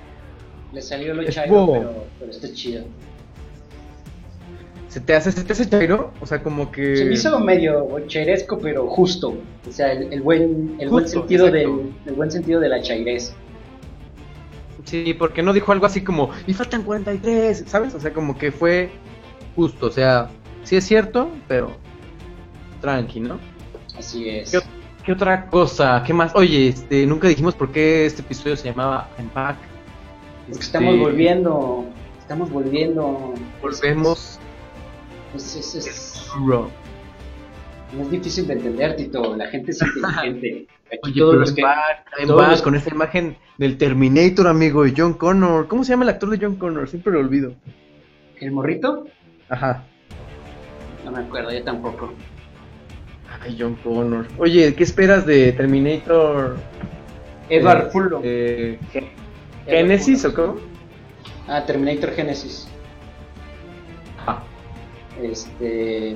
Le 0.72 0.80
salió 0.80 1.16
lo 1.16 1.24
chairo, 1.28 1.70
pero, 1.72 2.06
pero 2.20 2.32
está 2.32 2.54
chido. 2.54 2.84
¿Se 4.90 5.00
te 5.00 5.16
hace, 5.16 5.32
se 5.32 5.44
te 5.44 5.54
hace 5.54 5.68
chairo? 5.68 6.14
O 6.22 6.28
sea, 6.28 6.44
como 6.44 6.72
que. 6.72 6.96
Se 6.96 7.06
me 7.06 7.14
hizo 7.16 7.40
medio 7.40 8.00
chairesco, 8.06 8.60
pero 8.60 8.88
justo. 8.88 9.40
O 9.68 9.72
sea, 9.72 9.92
el, 9.92 10.14
el 10.14 10.22
buen, 10.22 10.76
el 10.80 10.90
buen 10.90 11.08
sentido 11.08 11.48
exacto. 11.48 11.78
del, 11.78 11.94
el 12.06 12.14
buen 12.14 12.30
sentido 12.30 12.60
de 12.60 12.70
la 12.70 12.80
chairez. 12.80 13.34
Sí, 14.86 15.16
porque 15.16 15.42
no 15.42 15.52
dijo 15.54 15.72
algo 15.72 15.88
así 15.88 16.04
como, 16.04 16.30
y 16.46 16.54
faltan 16.54 16.84
43, 16.84 17.64
¿sabes? 17.66 17.96
O 17.96 18.00
sea, 18.00 18.14
como 18.14 18.38
que 18.38 18.52
fue 18.52 18.92
justo, 19.56 19.88
o 19.88 19.92
sea, 19.92 20.30
sí 20.64 20.76
es 20.76 20.84
cierto, 20.84 21.32
pero 21.48 21.76
tranqui, 22.84 23.22
¿no? 23.22 23.40
Así 23.98 24.28
es. 24.30 24.52
¿Qué, 24.52 24.60
qué 25.06 25.12
otra 25.14 25.48
cosa? 25.48 26.04
¿Qué 26.06 26.14
más? 26.14 26.36
Oye, 26.36 26.68
este, 26.68 27.06
nunca 27.06 27.30
dijimos 27.30 27.56
por 27.56 27.72
qué 27.72 28.06
este 28.06 28.22
episodio 28.22 28.58
se 28.58 28.68
llamaba 28.70 29.10
Unpack. 29.18 29.56
Porque 29.58 30.52
Este, 30.52 30.66
estamos 30.66 31.00
volviendo. 31.00 31.86
Estamos 32.20 32.50
volviendo. 32.52 33.34
Volvemos. 33.62 34.38
Es, 35.34 35.56
es, 35.56 35.76
es- 35.76 36.30
no 36.38 36.70
es 38.02 38.10
difícil 38.12 38.48
de 38.48 38.54
entender, 38.54 38.96
Tito. 38.98 39.36
La 39.38 39.48
gente 39.48 39.72
es 39.72 39.82
inteligente. 39.82 40.68
Aquí 40.88 41.00
Oye, 41.04 41.20
todos 41.20 41.36
los 41.36 41.52
que. 41.54 41.64
Todos 42.28 42.48
los- 42.50 42.62
con 42.62 42.76
esa 42.76 42.90
imagen 42.90 43.38
del 43.58 43.78
Terminator, 43.78 44.48
amigo, 44.48 44.86
y 44.86 44.94
John 44.96 45.14
Connor. 45.14 45.68
¿Cómo 45.68 45.84
se 45.86 45.92
llama 45.94 46.04
el 46.04 46.10
actor 46.10 46.30
de 46.30 46.44
John 46.46 46.56
Connor? 46.58 46.90
Siempre 46.90 47.14
lo 47.14 47.20
olvido. 47.20 47.54
¿El 48.42 48.52
morrito? 48.52 49.06
Ajá. 49.48 49.86
No 51.06 51.12
me 51.12 51.20
acuerdo, 51.20 51.52
yo 51.54 51.64
tampoco. 51.64 52.12
Ay, 53.44 53.58
John 53.60 53.76
Connor. 53.84 54.28
Oye, 54.38 54.74
¿qué 54.74 54.84
esperas 54.84 55.26
de 55.26 55.52
Terminator? 55.54 56.58
Edward 57.50 57.88
Eh, 57.88 57.90
Furlong. 57.92 58.22
eh, 58.24 58.80
Edward 58.94 59.08
¿Genesis 59.68 60.26
o 60.26 60.34
cómo? 60.34 60.56
Ah, 61.48 61.66
Terminator 61.66 62.12
Genesis. 62.12 62.68
Ajá. 64.20 64.44
Este. 65.22 66.16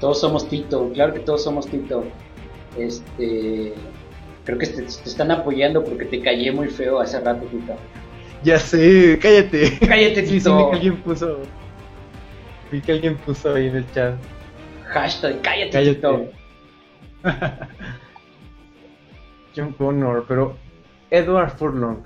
Todos 0.00 0.20
somos 0.20 0.48
Tito, 0.48 0.90
claro 0.92 1.14
que 1.14 1.20
todos 1.20 1.42
somos 1.44 1.66
Tito. 1.66 2.04
Este. 2.78 3.72
Creo 4.44 4.58
que 4.58 4.66
te, 4.66 4.82
te 4.82 4.86
están 5.08 5.30
apoyando 5.30 5.82
porque 5.82 6.04
te 6.04 6.20
callé 6.20 6.52
muy 6.52 6.68
feo 6.68 7.00
hace 7.00 7.20
rato, 7.20 7.46
Tito. 7.46 7.74
Ya 8.44 8.58
sé, 8.58 9.18
cállate. 9.20 9.78
Cállate, 9.80 10.20
Sí, 10.26 10.26
sí, 10.26 10.38
Tito. 10.38 10.56
vi 10.58 10.70
que 10.70 10.76
alguien 10.76 10.96
puso. 11.02 11.38
Vi 12.70 12.80
que 12.80 12.92
alguien 12.92 13.16
puso 13.16 13.54
ahí 13.54 13.68
en 13.68 13.76
el 13.76 13.92
chat. 13.92 14.14
Hashtag, 14.86 15.40
cállate, 15.42 15.70
Cállate. 15.70 16.30
John 19.56 19.72
Connor, 19.72 20.24
pero 20.28 20.56
Edward 21.10 21.56
Furlong. 21.56 21.98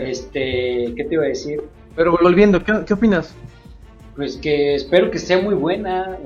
Este. 0.00 0.92
¿Qué 0.96 1.04
te 1.04 1.14
iba 1.14 1.24
a 1.24 1.28
decir? 1.28 1.62
Pero 1.96 2.16
volviendo, 2.20 2.62
¿qué, 2.62 2.84
qué 2.86 2.94
opinas? 2.94 3.34
Pues 4.16 4.36
que 4.36 4.74
espero 4.74 5.10
que 5.10 5.18
sea 5.18 5.40
muy 5.40 5.54
buena. 5.54 6.18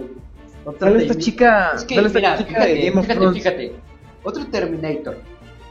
Otra 0.64 0.90
esta 0.90 1.14
de- 1.14 1.20
chica, 1.20 1.72
Es 1.76 1.84
que, 1.84 1.94
esta 1.94 2.08
mira, 2.08 2.38
chica 2.38 2.48
fíjate, 2.48 2.74
de 2.74 2.90
Game 2.90 3.00
of 3.00 3.34
fíjate. 3.34 3.72
Otro 4.24 4.46
Terminator. 4.46 5.16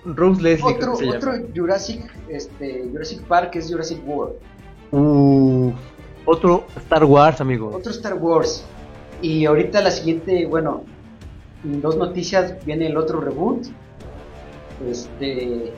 Rose 0.06 0.42
Leslie, 0.42 0.74
Otro, 0.76 0.94
otro. 0.94 1.34
Jurassic, 1.54 2.02
este, 2.30 2.88
Jurassic 2.92 3.22
Park 3.24 3.56
es 3.56 3.70
Jurassic 3.70 4.00
World. 4.08 4.36
Uh, 4.92 5.74
otro 6.26 6.66
Star 6.78 7.04
Wars, 7.04 7.42
amigo. 7.42 7.72
Otro 7.74 7.92
Star 7.92 8.14
Wars. 8.14 8.64
Y 9.22 9.46
ahorita 9.46 9.82
la 9.82 9.92
siguiente, 9.92 10.46
bueno, 10.46 10.84
en 11.64 11.82
dos 11.82 11.98
noticias 11.98 12.56
viene 12.66 12.88
el 12.88 12.98
otro 12.98 13.20
reboot. 13.22 13.68
Este. 14.90 15.72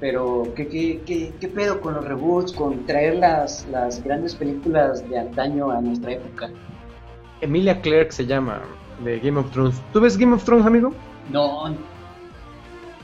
Pero, 0.00 0.48
¿qué, 0.56 0.66
qué, 0.66 1.00
qué, 1.04 1.32
qué 1.38 1.48
pedo 1.48 1.80
con 1.80 1.94
los 1.94 2.04
reboots? 2.04 2.52
Con 2.52 2.86
traer 2.86 3.16
las, 3.16 3.66
las 3.70 4.02
grandes 4.02 4.34
películas 4.34 5.06
de 5.08 5.18
antaño 5.18 5.70
a 5.70 5.80
nuestra 5.80 6.12
época. 6.12 6.50
Emilia 7.42 7.80
Clarke 7.80 8.10
se 8.12 8.24
llama, 8.26 8.60
de 9.04 9.18
Game 9.20 9.38
of 9.38 9.50
Thrones. 9.50 9.80
¿Tú 9.92 10.00
ves 10.00 10.16
Game 10.16 10.34
of 10.34 10.42
Thrones, 10.44 10.64
amigo? 10.66 10.92
No. 11.30 11.66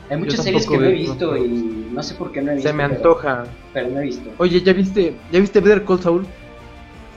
Hay 0.09 0.17
muchas 0.17 0.43
series 0.43 0.67
que 0.67 0.79
no 0.79 0.85
he 0.85 0.93
visto 0.93 1.37
y 1.37 1.89
no 1.93 2.03
sé 2.03 2.15
por 2.15 2.33
qué 2.33 2.41
no 2.41 2.53
he 2.53 2.55
visto. 2.55 2.71
Se 2.71 2.75
me 2.75 2.85
pero- 2.85 2.97
antoja. 2.97 3.45
Pero 3.75 3.89
no 3.91 4.01
he 4.01 4.05
visto. 4.05 4.31
Oye, 4.39 4.63
¿ya 4.63 4.73
viste, 4.73 5.17
¿ya 5.31 5.41
viste 5.41 5.61
Better 5.61 5.85
Call 5.85 6.01
Saul? 6.01 6.27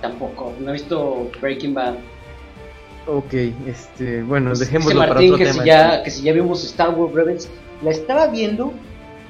Tampoco. 0.01 0.53
No 0.59 0.69
he 0.69 0.73
visto 0.73 1.29
Breaking 1.41 1.73
Bad. 1.73 1.95
Ok, 3.07 3.33
este, 3.67 4.21
bueno, 4.23 4.49
Pues, 4.51 4.59
dejémoslo 4.59 4.91
dice 4.91 4.99
para 4.99 5.13
Martín 5.13 5.33
otro 5.33 5.37
que 5.45 5.51
tema. 5.51 5.63
si, 5.63 5.67
ya, 5.67 6.03
que 6.03 6.11
si 6.11 6.23
ya 6.23 6.33
vimos 6.33 6.63
Star 6.63 6.93
Wars 6.93 7.13
Rebels, 7.13 7.49
la 7.81 7.91
estaba 7.91 8.27
viendo, 8.27 8.71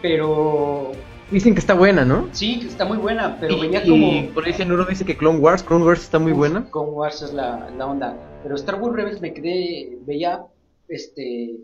pero 0.01 0.91
Dicen 1.31 1.53
que 1.53 1.59
está 1.59 1.75
buena, 1.75 2.03
¿no? 2.03 2.27
sí, 2.31 2.59
que 2.59 2.65
está 2.67 2.85
muy 2.85 2.97
buena, 2.97 3.37
pero 3.39 3.55
y, 3.55 3.61
venía 3.61 3.83
y 3.85 3.89
como... 3.89 4.33
por 4.33 4.45
ahí 4.45 4.53
Cenuro 4.53 4.83
dice 4.85 5.05
que 5.05 5.15
Clone 5.15 5.37
Wars, 5.39 5.61
Clone 5.61 5.85
Wars 5.85 6.01
está 6.01 6.17
muy 6.17 6.31
Uf, 6.31 6.39
buena. 6.39 6.67
Clone 6.71 6.89
Wars 6.89 7.21
es 7.21 7.33
la, 7.33 7.69
la 7.77 7.85
onda. 7.85 8.17
Pero 8.41 8.55
Star 8.55 8.81
Wars 8.81 8.95
Rebels 8.95 9.21
me 9.21 9.31
quedé, 9.33 9.97
veía 10.05 10.41
este 10.87 11.57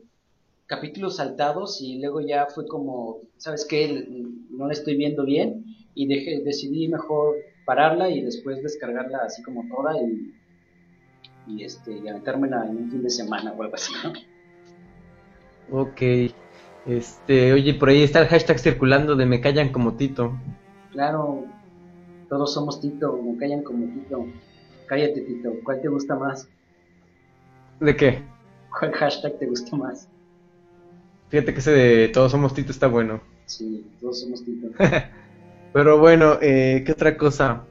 capítulos 0.67 1.17
saltados 1.17 1.79
y 1.81 1.99
luego 1.99 2.21
ya 2.21 2.45
fue 2.47 2.67
como, 2.67 3.21
¿sabes 3.37 3.65
qué? 3.65 4.07
No 4.51 4.67
la 4.67 4.73
estoy 4.73 4.95
viendo 4.97 5.25
bien 5.25 5.65
y 5.95 6.07
dejé, 6.07 6.41
decidí 6.43 6.87
mejor 6.87 7.35
pararla 7.65 8.09
y 8.09 8.21
después 8.21 8.61
descargarla 8.63 9.19
así 9.25 9.41
como 9.43 9.67
toda 9.67 9.99
y, 10.01 10.33
y 11.47 11.63
este 11.63 11.91
y 11.91 12.07
aventármela 12.07 12.65
en 12.65 12.77
un 12.77 12.91
fin 12.91 13.03
de 13.03 13.09
semana 13.09 13.53
o 13.53 13.63
algo 13.63 13.75
así, 13.75 13.93
¿no? 14.03 14.13
Ok, 15.71 16.01
este, 16.85 17.53
oye, 17.53 17.73
por 17.73 17.89
ahí 17.89 18.03
está 18.03 18.21
el 18.21 18.27
hashtag 18.27 18.59
circulando 18.59 19.15
de 19.15 19.25
me 19.25 19.41
callan 19.41 19.71
como 19.71 19.95
Tito. 19.95 20.37
Claro, 20.91 21.43
todos 22.29 22.53
somos 22.53 22.79
Tito, 22.79 23.19
me 23.21 23.35
callan 23.37 23.63
como 23.63 23.85
Tito. 23.87 24.27
Cállate 24.85 25.21
Tito, 25.21 25.53
¿cuál 25.63 25.81
te 25.81 25.87
gusta 25.87 26.15
más? 26.15 26.47
¿De 27.79 27.95
qué? 27.95 28.21
¿Cuál 28.77 28.91
hashtag 28.93 29.39
te 29.39 29.47
gusta 29.47 29.75
más? 29.75 30.07
Fíjate 31.29 31.53
que 31.53 31.59
ese 31.59 31.71
de 31.71 32.07
todos 32.09 32.31
somos 32.31 32.53
Tito 32.53 32.71
está 32.71 32.87
bueno. 32.87 33.19
Sí, 33.47 33.85
todos 33.99 34.21
somos 34.21 34.45
Tito. 34.45 34.67
Pero 35.75 35.99
bueno, 35.99 36.37
eh, 36.41 36.83
¿qué 36.85 36.93
otra 36.93 37.17
cosa? 37.17 37.63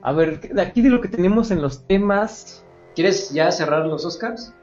A 0.00 0.12
ver, 0.12 0.40
de 0.40 0.62
aquí 0.62 0.80
de 0.80 0.88
lo 0.88 1.02
que 1.02 1.08
tenemos 1.08 1.50
en 1.50 1.60
los 1.60 1.86
temas. 1.86 2.64
¿Quieres 2.94 3.28
ya 3.34 3.50
cerrar 3.52 3.84
los 3.84 4.06
Oscars? 4.06 4.54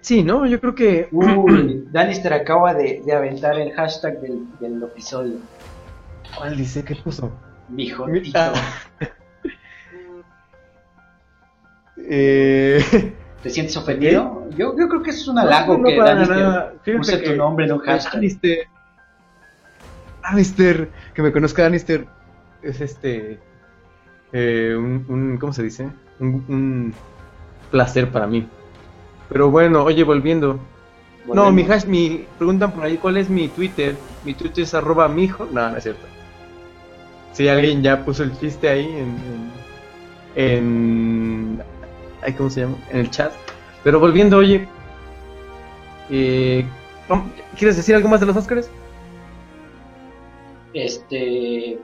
Sí, 0.00 0.22
¿no? 0.24 0.46
Yo 0.46 0.58
creo 0.58 0.74
que. 0.74 1.08
Uy, 1.12 1.84
Danister 1.92 2.32
acaba 2.32 2.72
de, 2.72 3.02
de 3.04 3.12
aventar 3.12 3.58
el 3.58 3.70
hashtag 3.72 4.18
del, 4.22 4.46
del 4.60 4.82
episodio. 4.82 5.34
¿Cuál 6.38 6.56
dice? 6.56 6.82
¿Qué 6.82 6.96
puso? 6.96 7.30
Mijo, 7.68 8.06
Mi- 8.06 8.22
Tito. 8.22 8.38
ah. 8.40 8.54
Eh, 12.08 12.78
¿Te 13.42 13.50
sientes 13.50 13.76
ofendido? 13.76 14.48
Yo, 14.50 14.76
yo 14.78 14.88
creo 14.88 15.02
que 15.02 15.10
es 15.10 15.26
un 15.26 15.38
halago 15.38 15.76
no, 15.78 15.88
que 15.88 15.96
para 15.96 16.14
Danister 16.14 16.98
use 17.00 17.20
que- 17.20 17.30
tu 17.30 17.36
nombre 17.36 17.66
en 17.66 17.72
un 17.72 17.78
hashtag. 17.80 18.12
Danister. 18.14 18.58
Danister. 20.30 20.90
Que 21.14 21.22
me 21.22 21.32
conozca 21.32 21.62
Danister. 21.62 22.06
Es 22.62 22.80
este. 22.80 23.38
eh, 24.32 24.74
un, 24.76 25.04
un- 25.08 25.38
¿Cómo 25.38 25.52
se 25.52 25.62
dice? 25.62 25.88
Un, 26.18 26.44
un 26.48 26.94
placer 27.70 28.10
para 28.10 28.26
mí. 28.26 28.46
Pero 29.28 29.50
bueno, 29.50 29.82
oye, 29.84 30.04
volviendo. 30.04 30.58
No, 31.32 31.50
mi 31.50 31.62
hash, 31.62 31.86
mi, 31.86 32.24
preguntan 32.38 32.70
por 32.72 32.84
ahí 32.84 32.96
cuál 32.98 33.16
es 33.16 33.28
mi 33.28 33.48
Twitter. 33.48 33.96
Mi 34.24 34.34
Twitter 34.34 34.62
es 34.64 34.74
arroba 34.74 35.08
mijo. 35.08 35.46
No, 35.52 35.70
no 35.70 35.76
es 35.76 35.82
cierto. 35.82 36.06
Si 37.32 37.48
alguien 37.48 37.82
ya 37.82 38.04
puso 38.04 38.22
el 38.22 38.38
chiste 38.38 38.68
ahí 38.68 38.84
en. 38.86 39.16
en, 40.36 41.62
en- 42.24 42.34
¿Cómo 42.36 42.50
se 42.50 42.60
llama? 42.62 42.76
En 42.90 43.00
el 43.00 43.10
chat. 43.10 43.32
Pero 43.84 44.00
volviendo, 44.00 44.38
oye. 44.38 44.66
eh, 46.10 46.64
¿cómo- 47.08 47.30
¿Quieres 47.58 47.76
decir 47.76 47.94
algo 47.94 48.08
más 48.08 48.20
de 48.20 48.26
los 48.26 48.36
Oscars? 48.36 48.70
Este. 50.76 51.78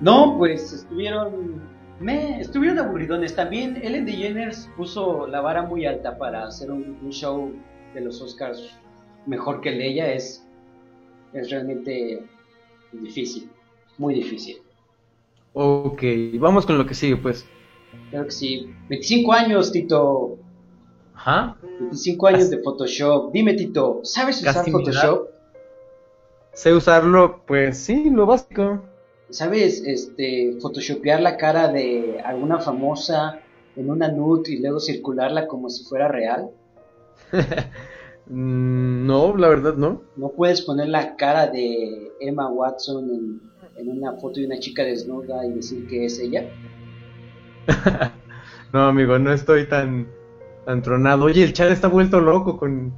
No, 0.00 0.36
pues 0.38 0.72
estuvieron. 0.72 1.62
Me 2.00 2.40
estuvieron 2.40 2.78
aburridones. 2.78 3.34
También 3.34 3.76
Ellen 3.82 4.04
DeGeneres 4.04 4.68
puso 4.76 5.26
la 5.26 5.40
vara 5.40 5.62
muy 5.62 5.86
alta 5.86 6.18
para 6.18 6.44
hacer 6.44 6.70
un, 6.70 6.98
un 7.02 7.10
show 7.10 7.52
de 7.94 8.00
los 8.00 8.20
Oscars 8.20 8.76
mejor 9.26 9.60
que 9.60 9.70
el 9.70 9.78
de 9.78 9.88
ella. 9.88 10.12
Es, 10.12 10.44
es 11.32 11.50
realmente 11.50 12.24
difícil. 12.92 13.50
Muy 13.98 14.14
difícil. 14.14 14.58
Ok, 15.52 16.02
vamos 16.34 16.66
con 16.66 16.78
lo 16.78 16.86
que 16.86 16.94
sigue, 16.94 17.16
pues. 17.16 17.46
Creo 18.10 18.24
que 18.24 18.30
sí. 18.30 18.74
25 18.88 19.32
años, 19.32 19.72
Tito. 19.72 20.38
Ajá. 21.14 21.56
25 21.80 22.26
años 22.26 22.50
de 22.50 22.58
Photoshop. 22.58 23.32
Dime, 23.32 23.54
Tito, 23.54 24.00
¿sabes 24.02 24.40
usar 24.40 24.54
Casi 24.54 24.70
Photoshop? 24.70 25.37
Sé 26.58 26.74
usarlo, 26.74 27.42
pues 27.46 27.78
sí, 27.78 28.10
lo 28.10 28.26
básico. 28.26 28.82
¿Sabes 29.30 29.80
este, 29.86 30.58
photoshopear 30.60 31.20
la 31.20 31.36
cara 31.36 31.68
de 31.68 32.20
alguna 32.24 32.58
famosa 32.58 33.38
en 33.76 33.88
una 33.88 34.08
nude 34.08 34.54
y 34.54 34.58
luego 34.58 34.80
circularla 34.80 35.46
como 35.46 35.70
si 35.70 35.84
fuera 35.84 36.08
real? 36.08 36.50
No, 38.30 39.34
la 39.38 39.48
verdad 39.48 39.76
no. 39.76 40.02
No 40.16 40.28
puedes 40.32 40.60
poner 40.60 40.88
la 40.88 41.16
cara 41.16 41.46
de 41.46 42.12
Emma 42.20 42.50
Watson 42.50 43.08
en, 43.08 43.40
en 43.76 43.88
una 43.88 44.12
foto 44.18 44.38
de 44.40 44.44
una 44.44 44.58
chica 44.58 44.84
desnuda 44.84 45.46
y 45.46 45.52
decir 45.52 45.86
que 45.86 46.04
es 46.04 46.18
ella. 46.18 46.44
no, 48.74 48.88
amigo, 48.88 49.18
no 49.18 49.32
estoy 49.32 49.66
tan, 49.66 50.08
tan 50.66 50.82
tronado. 50.82 51.24
Oye, 51.24 51.42
el 51.42 51.54
chat 51.54 51.70
está 51.70 51.88
vuelto 51.88 52.20
loco 52.20 52.58
con. 52.58 52.92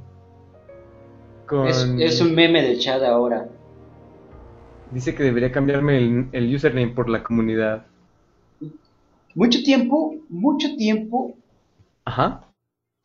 Con... 1.51 1.67
Es, 1.67 1.85
es 1.99 2.21
un 2.21 2.33
meme 2.33 2.61
del 2.63 2.79
chat 2.79 3.03
ahora. 3.03 3.49
Dice 4.91 5.13
que 5.13 5.23
debería 5.23 5.51
cambiarme 5.51 5.97
el, 5.97 6.29
el 6.31 6.55
username 6.55 6.93
por 6.93 7.09
la 7.09 7.23
comunidad. 7.23 7.85
Mucho 9.35 9.61
tiempo, 9.63 10.15
mucho 10.29 10.75
tiempo 10.77 11.35
Ajá. 12.05 12.47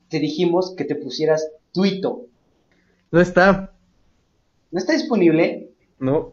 te 0.09 0.19
dijimos 0.19 0.75
que 0.77 0.85
te 0.85 0.95
pusieras 0.95 1.49
Twito. 1.73 2.23
No 3.11 3.21
está. 3.21 3.73
¿No 4.71 4.79
está 4.79 4.93
disponible? 4.95 5.71
No. 5.99 6.33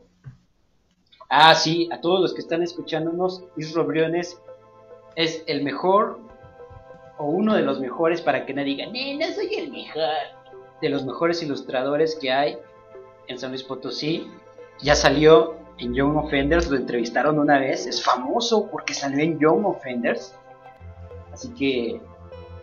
Ah, 1.29 1.55
sí, 1.55 1.89
a 1.91 1.99
todos 2.01 2.21
los 2.21 2.33
que 2.33 2.41
están 2.41 2.61
escuchándonos, 2.63 3.43
Isro 3.57 3.85
Briones 3.85 4.39
es 5.15 5.43
el 5.47 5.63
mejor 5.63 6.19
o 7.17 7.25
uno 7.25 7.55
de 7.55 7.61
los 7.61 7.79
mejores 7.79 8.21
para 8.21 8.45
que 8.45 8.53
digan, 8.53 8.95
"Eh, 8.95 9.17
no 9.19 9.35
soy 9.35 9.53
el 9.55 9.71
mejor. 9.71 10.42
De 10.83 10.89
los 10.89 11.05
mejores 11.05 11.41
ilustradores 11.41 12.17
que 12.19 12.29
hay 12.33 12.57
en 13.27 13.39
San 13.39 13.51
Luis 13.51 13.63
Potosí. 13.63 14.27
Ya 14.81 14.95
salió 14.95 15.55
en 15.77 15.93
Young 15.93 16.17
Offenders, 16.17 16.69
lo 16.69 16.75
entrevistaron 16.75 17.39
una 17.39 17.57
vez. 17.57 17.87
Es 17.87 18.03
famoso 18.03 18.67
porque 18.69 18.93
salió 18.93 19.23
en 19.23 19.39
Young 19.39 19.65
Offenders. 19.65 20.35
Así 21.31 21.53
que 21.53 22.01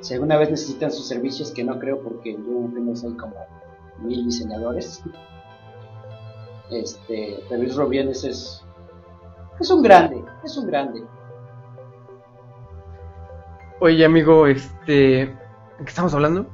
si 0.01 0.13
alguna 0.13 0.37
vez 0.37 0.51
necesitan 0.51 0.93
sus 0.93 1.09
servicios, 1.09 1.51
que 1.51 1.65
no 1.65 1.79
creo 1.79 2.03
porque 2.03 2.33
en 2.33 2.45
Young 2.45 2.67
Offenders 2.67 3.05
hay 3.05 3.13
como 3.15 3.37
mil 4.01 4.27
diseñadores. 4.27 5.03
Este, 6.71 7.43
Luis 7.51 7.75
Robienes 7.75 8.23
es, 8.23 8.65
es 9.59 9.71
un 9.73 9.83
grande, 9.83 10.23
es 10.45 10.57
un 10.57 10.69
grande. 10.69 11.03
Oye, 13.81 14.05
amigo, 14.05 14.47
este. 14.47 15.23
¿En 15.23 15.37
qué 15.79 15.89
estamos 15.89 16.15
hablando? 16.15 16.47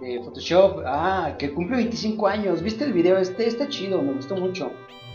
De 0.00 0.20
Photoshop, 0.24 0.82
ah, 0.86 1.34
que 1.38 1.52
cumple 1.52 1.76
25 1.76 2.26
años. 2.26 2.62
¿Viste 2.62 2.84
el 2.84 2.92
video 2.92 3.18
este? 3.18 3.46
Está 3.46 3.68
chido, 3.68 4.00
me 4.02 4.12
gustó 4.12 4.34
mucho. 4.36 4.72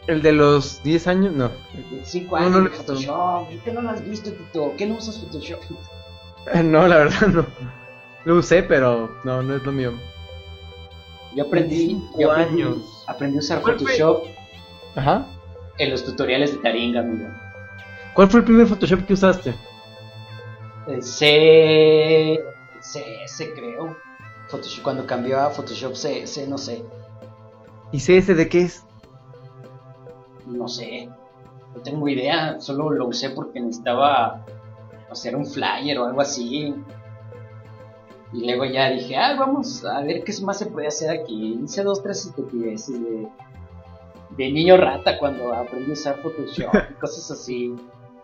¿El 0.08 0.22
de 0.22 0.32
los 0.34 0.84
10 0.84 1.08
años? 1.08 1.34
No. 1.34 1.50
25 1.74 2.38
No, 2.38 2.42
años 2.44 2.52
no 2.52 2.60
lo 2.60 2.70
de. 2.70 2.76
Photoshop. 2.76 3.48
¿Por 3.50 3.60
qué 3.64 3.72
no 3.72 3.82
lo 3.82 3.90
has 3.90 4.08
visto, 4.08 4.32
Tito? 4.32 4.74
¿Qué 4.78 4.86
no 4.86 4.96
usas 4.98 5.18
Photoshop? 5.20 5.60
No, 6.64 6.88
la 6.88 6.98
verdad 6.98 7.28
no. 7.28 7.46
Lo 8.26 8.36
usé, 8.36 8.62
pero 8.64 9.18
no, 9.24 9.42
no 9.42 9.56
es 9.56 9.64
lo 9.64 9.72
mío. 9.72 9.94
Yo 11.36 11.46
aprendí, 11.46 11.88
25 11.88 12.20
yo 12.22 12.32
aprendí, 12.32 12.62
años. 12.62 13.04
aprendí 13.08 13.38
a 13.38 13.40
usar. 13.40 13.62
Photoshop 13.62 14.24
Ajá. 14.96 15.26
en 15.80 15.90
los 15.90 16.06
tutoriales 16.06 16.52
de 16.54 16.58
Taringa, 16.60 17.00
amigo. 17.02 17.28
¿Cuál 18.14 18.30
fue 18.30 18.40
el 18.42 18.46
primer 18.46 18.68
Photoshop 18.68 19.06
que 19.08 19.14
usaste? 19.14 19.54
El 20.88 21.02
C... 21.02 22.40
CS 22.80 23.44
creo. 23.56 23.98
Photoshop, 24.48 24.84
cuando 24.84 25.06
cambió 25.06 25.40
a 25.40 25.50
Photoshop 25.50 25.94
CS, 25.94 26.48
no 26.48 26.58
sé. 26.58 26.84
¿Y 27.92 28.00
CS 28.00 28.36
de 28.36 28.50
qué 28.50 28.62
es? 28.62 28.84
No 30.46 30.68
sé. 30.68 31.10
No 31.76 31.82
tengo 31.82 32.08
idea. 32.08 32.60
Solo 32.60 32.90
lo 32.90 33.08
usé 33.08 33.30
porque 33.30 33.60
necesitaba 33.60 34.46
hacer 35.10 35.36
un 35.36 35.46
flyer 35.46 35.98
o 36.00 36.06
algo 36.06 36.22
así. 36.22 36.74
Y 38.34 38.46
luego 38.46 38.66
ya 38.66 38.90
dije, 38.90 39.16
ah, 39.16 39.36
vamos 39.40 39.86
a 39.86 40.02
ver 40.02 40.24
qué 40.24 40.34
más 40.42 40.60
se 40.60 40.66
puede 40.66 40.88
hacer 40.88 41.10
aquí. 41.10 41.60
Hice 41.64 41.84
dos, 41.84 42.04
tres 42.04 42.26
estupideces 42.26 43.02
de, 43.02 43.28
de 44.38 44.52
niño 44.52 44.78
rata 44.78 45.18
cuando 45.18 45.54
aprendí 45.54 45.92
a 45.92 45.94
usar 45.94 46.22
Photoshop 46.22 46.74
y 46.92 46.94
cosas 47.00 47.32
así. 47.32 47.76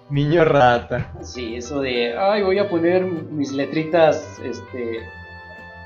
Niño 0.09 0.43
rata. 0.43 1.13
Sí, 1.21 1.55
eso 1.55 1.79
de, 1.79 2.17
ay, 2.17 2.43
voy 2.43 2.59
a 2.59 2.67
poner 2.67 3.05
mis 3.05 3.53
letritas 3.53 4.39
este, 4.43 4.99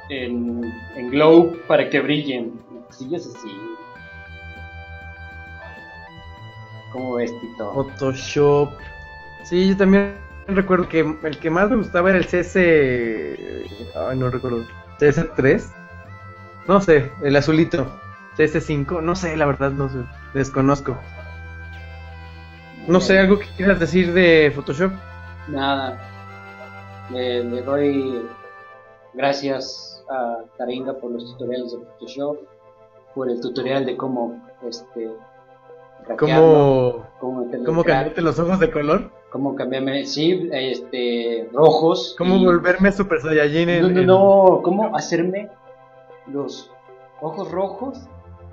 en, 0.09 0.73
en 0.95 1.09
glow 1.09 1.57
para 1.67 1.89
que 1.89 1.99
brillen. 2.01 2.53
Cosillas 2.87 3.27
así. 3.27 3.49
¿Cómo 6.91 7.15
ves, 7.15 7.31
Tito? 7.41 7.73
Photoshop. 7.73 8.73
Sí, 9.43 9.69
yo 9.69 9.77
también 9.77 10.15
recuerdo 10.47 10.87
que 10.87 10.99
el 11.23 11.37
que 11.39 11.49
más 11.49 11.69
me 11.69 11.75
gustaba 11.75 12.09
era 12.09 12.19
el 12.19 12.25
CS. 12.25 12.55
Ay, 13.95 14.17
no 14.17 14.29
recuerdo. 14.29 14.65
CS3. 14.99 15.63
No 16.67 16.79
sé, 16.81 17.11
el 17.21 17.35
azulito. 17.35 17.85
CS5. 18.37 19.01
No 19.01 19.15
sé, 19.15 19.35
la 19.35 19.45
verdad, 19.45 19.71
no 19.71 19.89
sé. 19.89 19.99
Desconozco. 20.33 20.97
No 22.87 23.01
sé, 23.01 23.19
algo 23.19 23.39
que 23.39 23.47
quieras 23.57 23.79
decir 23.79 24.13
de 24.13 24.51
Photoshop. 24.55 24.91
Nada. 25.47 25.99
Le, 27.11 27.43
le 27.43 27.61
doy 27.61 28.25
gracias 29.15 30.03
a 30.09 30.39
Taringa 30.57 30.93
por 30.93 31.11
los 31.11 31.25
tutoriales 31.31 31.71
de 31.71 31.77
Photoshop, 31.79 32.37
por 33.13 33.29
el 33.29 33.39
tutorial 33.41 33.85
de 33.85 33.95
cómo 33.97 34.41
este 34.67 35.09
¿Cómo, 36.19 37.07
cómo 37.19 37.83
cambiarte 37.83 38.21
los 38.21 38.37
ojos 38.37 38.59
de 38.59 38.69
color? 38.71 39.09
cómo 39.31 39.55
cambiarme, 39.55 40.05
sí, 40.05 40.47
este 40.53 41.49
rojos. 41.51 42.15
¿Cómo 42.17 42.35
y- 42.37 42.45
volverme 42.45 42.91
Super 42.91 43.19
Saiyajin 43.21 43.67
en, 43.69 43.81
No, 43.81 43.89
no, 43.89 43.99
en- 43.99 44.07
no, 44.07 44.61
cómo 44.63 44.95
hacerme 44.95 45.49
los 46.27 46.71
ojos 47.21 47.51
rojos 47.51 47.97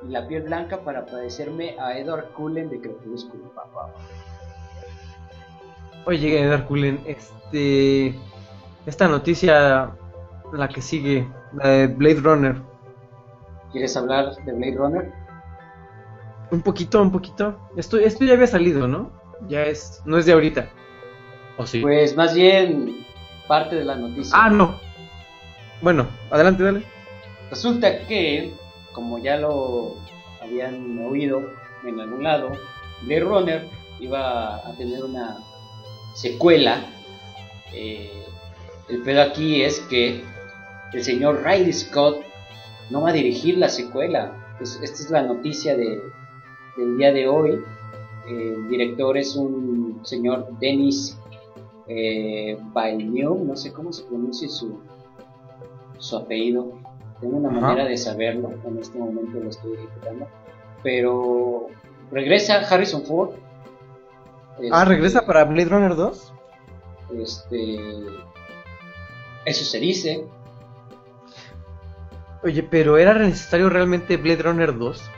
y 0.09 0.11
la 0.11 0.27
piel 0.27 0.43
blanca 0.43 0.81
para 0.81 1.05
parecerme 1.07 1.77
a 1.79 1.97
Edward 1.99 2.31
Cullen 2.33 2.69
de 2.71 2.81
Crepúsculo, 2.81 3.45
papá. 3.55 3.93
Oye, 6.07 6.45
Dark 6.47 6.67
Cullen, 6.67 7.01
este. 7.07 8.15
Esta 8.87 9.07
noticia, 9.07 9.93
la 10.53 10.68
que 10.68 10.82
sigue, 10.82 11.26
la 11.55 11.68
de 11.68 11.86
Blade 11.86 12.20
Runner. 12.20 12.62
¿Quieres 13.72 13.96
hablar 13.96 14.34
de 14.44 14.53
Blade 14.53 14.76
Runner? 14.76 15.12
Un 16.50 16.61
poquito, 16.61 17.00
un 17.00 17.11
poquito. 17.11 17.59
Esto, 17.76 17.98
esto 17.98 18.24
ya 18.24 18.34
había 18.34 18.46
salido, 18.46 18.86
¿no? 18.86 19.11
Ya 19.48 19.62
es. 19.62 20.03
No 20.05 20.18
es 20.18 20.26
de 20.26 20.32
ahorita. 20.32 20.68
¿O 21.57 21.66
sí? 21.66 21.80
Pues 21.80 22.14
más 22.16 22.34
bien 22.34 23.07
parte 23.48 23.76
de 23.76 23.84
la 23.84 23.96
noticia. 23.96 24.36
Ah, 24.38 24.50
no. 24.50 24.78
Bueno, 25.80 26.07
adelante, 26.30 26.62
dale. 26.62 26.84
Resulta 27.50 28.07
que, 28.07 28.55
como 28.92 29.18
ya 29.18 29.36
lo 29.36 29.94
habían 30.42 30.98
oído 30.98 31.42
en 31.84 32.00
algún 32.00 32.22
lado, 32.22 32.53
Blade 33.03 33.20
Runner 33.20 33.68
iba 34.00 34.57
a 34.57 34.72
tener 34.76 35.03
una 35.03 35.38
secuela. 36.14 36.84
Eh, 37.72 38.24
el 38.88 39.03
pedo 39.03 39.22
aquí 39.22 39.62
es 39.62 39.80
que 39.80 40.22
el 40.93 41.03
señor 41.03 41.43
Riley 41.45 41.72
Scott 41.72 42.22
no 42.90 43.03
va 43.03 43.11
a 43.11 43.12
dirigir 43.12 43.59
la 43.59 43.68
secuela. 43.68 44.32
Es- 44.61 44.78
esta 44.82 45.03
es 45.03 45.11
la 45.11 45.22
noticia 45.22 45.76
de- 45.76 46.01
del 46.76 46.97
día 46.99 47.12
de 47.12 47.28
hoy. 47.28 47.62
El 48.28 48.68
director 48.68 49.16
es 49.16 49.34
un 49.36 50.01
señor 50.05 50.49
Dennis 50.61 51.18
eh, 51.88 52.57
no 52.74 53.57
sé 53.57 53.72
cómo 53.72 53.93
se 53.93 54.05
pronuncia 54.05 54.49
su, 54.49 54.78
su 55.99 56.16
apellido. 56.16 56.72
Tengo 57.20 57.36
una 57.36 57.51
Ajá. 57.51 57.61
manera 57.61 57.84
de 57.84 57.97
saberlo, 57.97 58.53
en 58.64 58.78
este 58.78 58.99
momento 58.99 59.38
lo 59.40 59.51
estoy 59.51 59.74
ejecutando. 59.74 60.26
Pero 60.82 61.66
regresa 62.11 62.57
Harrison 62.68 63.03
Ford. 63.03 63.30
Ah, 64.70 64.84
regresa 64.84 65.26
para 65.26 65.45
Blade 65.45 65.68
Runner 65.68 65.95
2. 65.97 66.32
Este, 67.14 67.78
eso 69.45 69.64
se 69.64 69.78
dice. 69.78 70.24
Oye, 72.43 72.62
pero 72.62 72.99
¿era 72.99 73.14
necesario 73.14 73.68
realmente 73.68 74.16
Blade 74.16 74.43
Runner 74.43 74.76
2? 74.76 75.11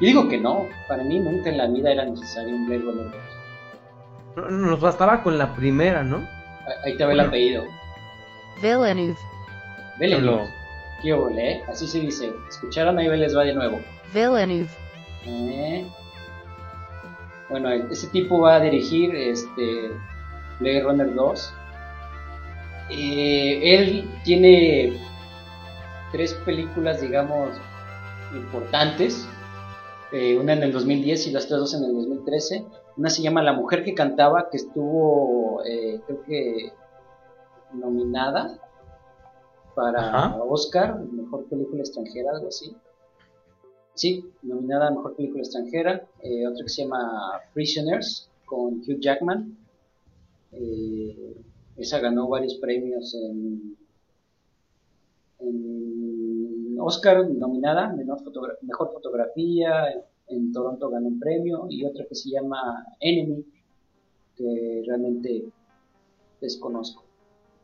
Y 0.00 0.06
digo 0.06 0.28
que 0.28 0.38
no, 0.38 0.68
para 0.86 1.02
mí 1.02 1.18
nunca 1.18 1.50
en 1.50 1.58
la 1.58 1.66
vida 1.66 1.90
era 1.92 2.04
necesario 2.04 2.54
un 2.54 2.66
Blade 2.66 2.82
Runner 2.82 3.06
2. 4.36 4.50
No, 4.50 4.50
Nos 4.70 4.80
bastaba 4.80 5.22
con 5.22 5.36
la 5.38 5.54
primera, 5.54 6.04
¿no? 6.04 6.26
Ahí- 6.84 6.96
te 6.96 7.04
va 7.04 7.12
el 7.12 7.20
apellido. 7.20 7.64
Villeneuve, 8.62 9.16
Villeneuve. 9.98 10.48
¿Qué 11.02 11.12
ole, 11.12 11.52
eh? 11.52 11.62
Así 11.68 11.86
se 11.86 12.00
dice. 12.00 12.32
¿Escucharon? 12.48 12.98
Ahí 12.98 13.08
les 13.16 13.36
va 13.36 13.42
de 13.44 13.54
nuevo. 13.54 13.80
Villeneuve, 14.12 14.68
Eh. 15.26 15.86
Bueno, 17.50 17.70
ese 17.70 18.06
tipo 18.08 18.40
va 18.40 18.56
a 18.56 18.60
dirigir 18.60 19.14
este 19.16 19.90
Blade 20.60 20.82
Runner 20.82 21.14
2. 21.14 21.54
Eh, 22.90 23.60
él 23.74 24.08
tiene 24.24 24.98
tres 26.12 26.34
películas, 26.44 27.00
digamos, 27.00 27.56
importantes. 28.34 29.26
Eh, 30.12 30.38
una 30.38 30.54
en 30.54 30.62
el 30.62 30.72
2010 30.72 31.26
y 31.26 31.30
las 31.32 31.46
otras 31.46 31.60
dos 31.60 31.74
en 31.74 31.84
el 31.84 31.94
2013. 31.94 32.64
Una 32.96 33.10
se 33.10 33.22
llama 33.22 33.42
La 33.42 33.52
mujer 33.52 33.84
que 33.84 33.94
cantaba, 33.94 34.48
que 34.50 34.56
estuvo, 34.56 35.62
eh, 35.64 36.00
creo 36.06 36.22
que, 36.22 36.72
nominada 37.72 38.58
para 39.74 40.08
Ajá. 40.08 40.42
Oscar, 40.42 40.98
mejor 41.12 41.44
película 41.44 41.80
extranjera, 41.80 42.32
algo 42.32 42.48
así. 42.48 42.74
Sí, 43.98 44.24
nominada 44.42 44.86
a 44.86 44.90
Mejor 44.92 45.16
Película 45.16 45.42
Extranjera. 45.42 46.06
Eh, 46.22 46.46
otra 46.46 46.62
que 46.62 46.68
se 46.68 46.82
llama 46.84 47.40
Prisoners, 47.52 48.30
con 48.44 48.74
Hugh 48.74 49.00
Jackman. 49.00 49.58
Eh, 50.52 51.34
esa 51.76 51.98
ganó 51.98 52.28
varios 52.28 52.54
premios 52.58 53.12
en, 53.14 53.76
en 55.40 56.76
Oscar, 56.80 57.28
nominada, 57.30 57.94
fotogra- 58.24 58.56
Mejor 58.62 58.92
Fotografía. 58.92 59.90
En, 59.90 60.02
en 60.36 60.52
Toronto 60.52 60.90
ganó 60.90 61.08
un 61.08 61.18
premio. 61.18 61.66
Y 61.68 61.84
otra 61.84 62.04
que 62.08 62.14
se 62.14 62.30
llama 62.30 62.84
Enemy, 63.00 63.44
que 64.36 64.82
realmente 64.86 65.44
desconozco. 66.40 67.04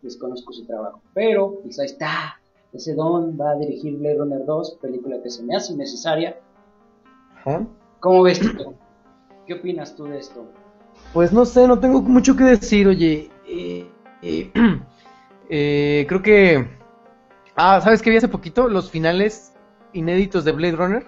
Desconozco 0.02 0.52
su 0.52 0.64
trabajo. 0.66 1.00
Pero, 1.14 1.60
pues 1.62 1.78
ahí 1.78 1.86
está. 1.86 2.40
Ese 2.72 2.94
Don 2.94 3.38
va 3.40 3.52
a 3.52 3.56
dirigir 3.56 3.96
Blade 3.98 4.16
Runner 4.18 4.44
2, 4.44 4.78
película 4.82 5.22
que 5.22 5.30
se 5.30 5.42
me 5.44 5.54
hace 5.54 5.72
innecesaria. 5.72 6.36
Ajá. 7.36 7.66
¿Cómo 8.00 8.22
ves, 8.22 8.40
Tito? 8.40 8.74
¿Qué 9.46 9.54
opinas 9.54 9.94
tú 9.94 10.04
de 10.04 10.18
esto? 10.18 10.44
Pues 11.12 11.32
no 11.32 11.44
sé, 11.44 11.68
no 11.68 11.78
tengo 11.78 12.02
mucho 12.02 12.34
que 12.36 12.44
decir, 12.44 12.88
oye. 12.88 13.30
eh, 13.46 13.86
eh, 14.22 14.50
eh, 15.48 16.04
creo 16.08 16.22
que... 16.22 16.83
Ah, 17.56 17.80
¿sabes 17.82 18.02
qué 18.02 18.10
vi 18.10 18.16
hace 18.16 18.28
poquito? 18.28 18.68
Los 18.68 18.90
finales 18.90 19.54
inéditos 19.92 20.44
de 20.44 20.52
Blade 20.52 20.76
Runner. 20.76 21.06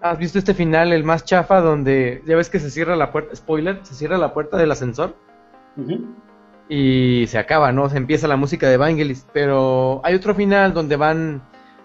¿Has 0.00 0.18
visto 0.18 0.38
este 0.38 0.54
final, 0.54 0.92
el 0.92 1.04
más 1.04 1.24
chafa, 1.24 1.60
donde 1.60 2.22
ya 2.26 2.36
ves 2.36 2.48
que 2.50 2.58
se 2.60 2.70
cierra 2.70 2.96
la 2.96 3.12
puerta, 3.12 3.34
spoiler, 3.36 3.80
se 3.82 3.94
cierra 3.94 4.18
la 4.18 4.32
puerta 4.32 4.56
del 4.56 4.70
ascensor 4.70 5.16
y 6.68 7.26
se 7.28 7.38
acaba, 7.38 7.72
¿no? 7.72 7.88
Se 7.88 7.96
empieza 7.98 8.26
la 8.28 8.36
música 8.36 8.68
de 8.68 8.76
Vangelis, 8.76 9.26
pero 9.32 10.00
hay 10.04 10.14
otro 10.14 10.34
final 10.34 10.72
donde 10.72 10.96
van, 10.96 11.42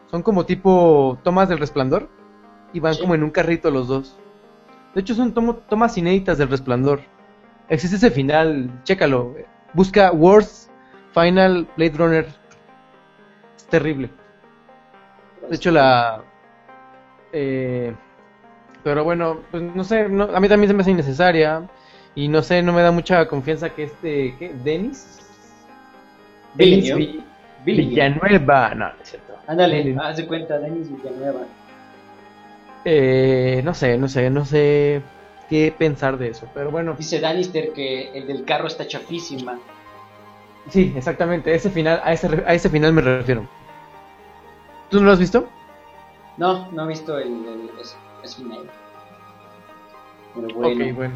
son 0.09 0.22
como 0.24 0.45
tipo 0.45 1.18
tomas 1.24 1.49
del 1.49 1.59
resplandor 1.59 2.09
y 2.74 2.80
van 2.80 2.93
Sí. 2.95 3.01
como 3.01 3.15
en 3.15 3.24
un 3.24 3.30
carrito 3.32 3.70
los 3.72 3.88
dos. 3.88 4.18
De 4.95 5.01
hecho 5.01 5.13
son 5.13 5.34
tomo- 5.34 5.55
tomas 5.70 5.97
inéditas 5.97 6.38
del 6.38 6.49
resplandor. 6.49 7.01
Existe 7.70 7.97
ese 7.97 8.11
final, 8.11 8.82
chécalo, 8.84 9.36
busca 9.74 10.11
Worst 10.11 10.70
Final 11.13 11.68
Blade 11.78 11.97
Runner. 11.97 12.28
Terrible. 13.70 14.09
De 15.49 15.55
hecho, 15.55 15.72
la. 15.72 16.24
eh, 17.34 17.93
pero 18.84 19.03
bueno, 19.03 19.39
pues 19.51 19.63
no 19.63 19.84
sé, 19.84 20.07
no- 20.09 20.24
a 20.36 20.39
mí 20.39 20.47
también 20.47 20.70
se 20.70 20.74
me 20.74 20.82
hace 20.82 20.91
innecesaria. 20.91 21.68
Y 22.15 22.28
no 22.30 22.41
sé, 22.41 22.63
no 22.63 22.74
me 22.74 22.82
da 22.82 22.91
mucha 22.91 23.28
confianza 23.28 23.70
que 23.70 23.84
este. 23.84 24.36
¿Qué? 24.39 24.51
¿Denis? 24.63 25.20
Denis 26.55 26.86
Villeneuve. 26.86 27.05
Vi- 27.05 27.24
Villeneuve. 27.65 28.30
Villanueva. 28.30 28.70
No, 28.76 28.86
no 28.88 28.93
es 29.03 29.09
cierto. 29.09 29.34
Ándale, 29.47 29.95
haz 30.01 30.18
de 30.18 30.26
cuenta, 30.28 30.57
Denis 30.59 30.89
Villanueva. 30.91 31.41
Eh, 32.86 33.61
no 33.63 33.74
sé, 33.74 33.97
no 33.97 34.07
sé, 34.07 34.30
no 34.30 34.45
sé. 34.45 35.01
qué 35.49 35.74
pensar 35.78 36.18
de 36.18 36.30
eso. 36.30 36.47
Pero 36.53 36.72
bueno, 36.72 36.95
Dice 36.97 37.20
Danister 37.20 37.72
que 37.74 38.11
el 38.18 38.28
del 38.28 38.43
carro 38.45 38.68
está 38.68 38.86
chafísima. 38.88 39.59
sí, 40.70 40.93
exactamente. 40.95 41.53
Ese 41.53 41.70
final, 41.70 42.01
a 42.03 42.11
ese, 42.13 42.28
a 42.45 42.53
ese 42.53 42.70
final 42.70 42.91
me 42.93 43.01
refiero. 43.01 43.47
¿Tú 44.89 44.99
no 44.99 45.05
lo 45.07 45.11
has 45.11 45.19
visto? 45.19 45.47
No, 46.38 46.71
no 46.71 46.85
he 46.85 46.88
visto 46.88 47.17
el, 47.17 47.27
el 47.45 47.71
es. 47.81 47.95
Pero 50.35 50.47
bueno, 50.55 50.85
Ok, 50.85 50.95
bueno. 50.95 51.15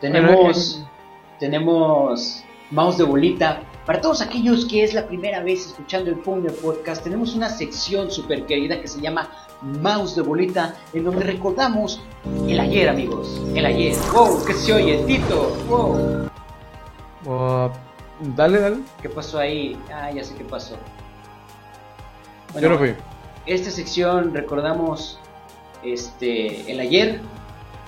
tenemos, 0.00 0.74
Bueno, 0.76 0.90
tenemos 1.38 2.42
mouse 2.70 2.98
de 2.98 3.04
bolita. 3.04 3.62
Para 3.86 4.00
todos 4.00 4.20
aquellos 4.22 4.64
que 4.66 4.84
es 4.84 4.94
la 4.94 5.06
primera 5.06 5.42
vez 5.42 5.66
escuchando 5.66 6.10
el 6.10 6.16
Powner 6.18 6.54
Podcast, 6.54 7.02
tenemos 7.02 7.34
una 7.34 7.48
sección 7.48 8.10
súper 8.10 8.46
querida 8.46 8.80
que 8.80 8.86
se 8.88 9.00
llama 9.00 9.28
Mouse 9.60 10.14
de 10.14 10.22
Bolita, 10.22 10.76
en 10.92 11.04
donde 11.04 11.24
recordamos 11.24 12.00
el 12.48 12.60
ayer, 12.60 12.88
amigos. 12.88 13.40
El 13.54 13.66
ayer. 13.66 13.94
¡Wow! 14.12 14.44
¿Qué 14.44 14.54
se 14.54 14.72
oye? 14.72 15.02
Tito. 15.04 15.56
¡Wow! 15.68 16.28
Oh, 17.26 17.70
dale, 18.20 18.60
dale. 18.60 18.76
¿Qué 19.00 19.08
pasó 19.08 19.38
ahí? 19.40 19.76
Ah, 19.92 20.10
ya 20.12 20.22
sé 20.22 20.34
qué 20.36 20.44
pasó. 20.44 20.76
Yo 22.60 22.68
no 22.68 22.78
fui. 22.78 22.94
esta 23.46 23.70
sección 23.70 24.34
recordamos 24.34 25.18
este 25.82 26.70
el 26.70 26.80
ayer 26.80 27.20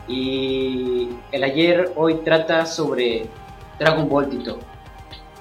y 0.08 1.10
el 1.32 1.44
ayer 1.44 1.92
hoy 1.96 2.16
trata 2.24 2.66
sobre 2.66 3.26
Dragon 3.78 4.08
Ball 4.08 4.28
Tito. 4.28 4.58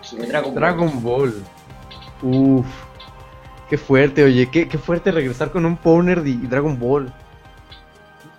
Sobre 0.02 0.28
Dragon, 0.28 0.54
Ball. 0.54 0.60
Dragon 0.62 1.04
Ball. 1.04 1.44
Uf. 2.22 2.66
Qué 3.70 3.78
fuerte, 3.78 4.24
oye. 4.24 4.50
Qué, 4.50 4.68
qué 4.68 4.78
fuerte 4.78 5.12
regresar 5.12 5.52
con 5.52 5.66
un 5.66 5.78
Powner 5.78 6.22
y 6.26 6.36
Dragon 6.38 6.78
Ball. 6.78 7.12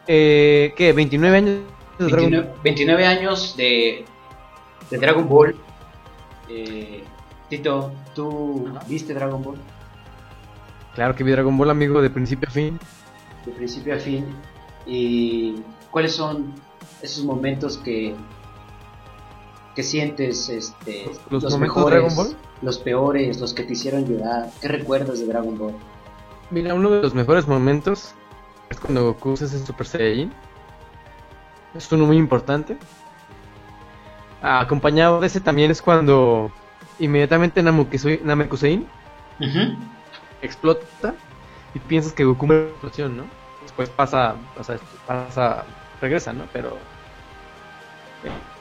Eh, 0.06 0.72
¿Qué? 0.76 0.94
¿29 0.94 1.34
años 1.34 1.60
de 1.98 2.06
Dragon 2.06 2.30
29, 2.30 2.54
29 2.62 3.06
años 3.06 3.56
de, 3.56 4.04
de 4.90 4.98
Dragon 4.98 5.28
Ball. 5.28 5.56
Eh, 6.48 7.02
Tito, 7.48 7.92
¿tú 8.14 8.68
viste 8.86 9.14
Dragon 9.14 9.42
Ball 9.42 9.56
Claro 10.94 11.14
que 11.14 11.24
vi 11.24 11.32
Dragon 11.32 11.56
Ball, 11.56 11.70
amigo, 11.70 12.00
de 12.02 12.10
principio 12.10 12.48
a 12.48 12.52
fin. 12.52 12.78
de 13.46 13.52
principio 13.52 13.94
a 13.94 13.98
fin? 13.98 14.24
¿Y 14.86 15.56
cuáles 15.90 16.14
son 16.14 16.52
esos 17.02 17.24
momentos 17.24 17.78
que, 17.78 18.14
que 19.74 19.82
sientes 19.82 20.48
este, 20.48 21.10
¿Los 21.30 21.44
momentos 21.50 21.84
de 21.86 21.90
Dragon 21.90 22.14
Ball? 22.16 22.36
los 22.62 22.78
peores, 22.78 23.40
los 23.40 23.52
que 23.54 23.64
te 23.64 23.72
hicieron 23.72 24.06
llorar? 24.06 24.50
¿Qué 24.60 24.68
recuerdas 24.68 25.18
de 25.20 25.26
Dragon 25.26 25.58
Ball? 25.58 25.74
Mira, 26.50 26.74
uno 26.74 26.90
de 26.90 27.02
los 27.02 27.14
mejores 27.14 27.48
momentos 27.48 28.14
es 28.70 28.78
cuando 28.78 29.04
Goku 29.04 29.36
se 29.36 29.46
hace 29.46 29.58
Super 29.58 29.86
Saiyajin. 29.86 30.32
Es 31.74 31.90
uno 31.90 32.06
muy 32.06 32.16
importante. 32.18 32.76
Acompañado 34.42 35.20
de 35.20 35.26
ese 35.26 35.40
también 35.40 35.70
es 35.70 35.80
cuando 35.82 36.52
inmediatamente 36.98 37.62
Namekusei- 37.62 38.20
Namekusein 38.22 38.86
explota 40.42 41.14
y 41.74 41.78
piensas 41.80 42.12
que 42.12 42.24
Goku 42.24 42.46
muere 42.46 42.68
explosión, 42.68 43.16
¿no? 43.16 43.24
Después 43.62 43.88
pasa, 43.90 44.36
pasa, 44.56 44.78
pasa, 45.06 45.64
regresa, 46.00 46.32
¿no? 46.32 46.44
Pero 46.52 46.78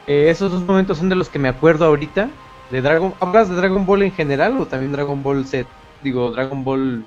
eh, 0.08 0.30
esos 0.30 0.52
dos 0.52 0.64
momentos 0.64 0.98
son 0.98 1.10
de 1.10 1.16
los 1.16 1.30
que 1.30 1.40
me 1.40 1.50
acuerdo 1.50 1.86
ahorita. 1.86 2.30
De 2.72 2.82
Dragon, 2.82 3.14
¿hablas 3.20 3.50
de 3.50 3.56
Dragon 3.56 3.86
Ball 3.86 4.04
en 4.04 4.12
general 4.12 4.58
o 4.60 4.66
también 4.66 4.92
Dragon 4.92 5.22
Ball 5.22 5.46
Z? 5.46 5.70
Digo, 6.02 6.32
Dragon 6.32 6.64
Ball 6.64 7.06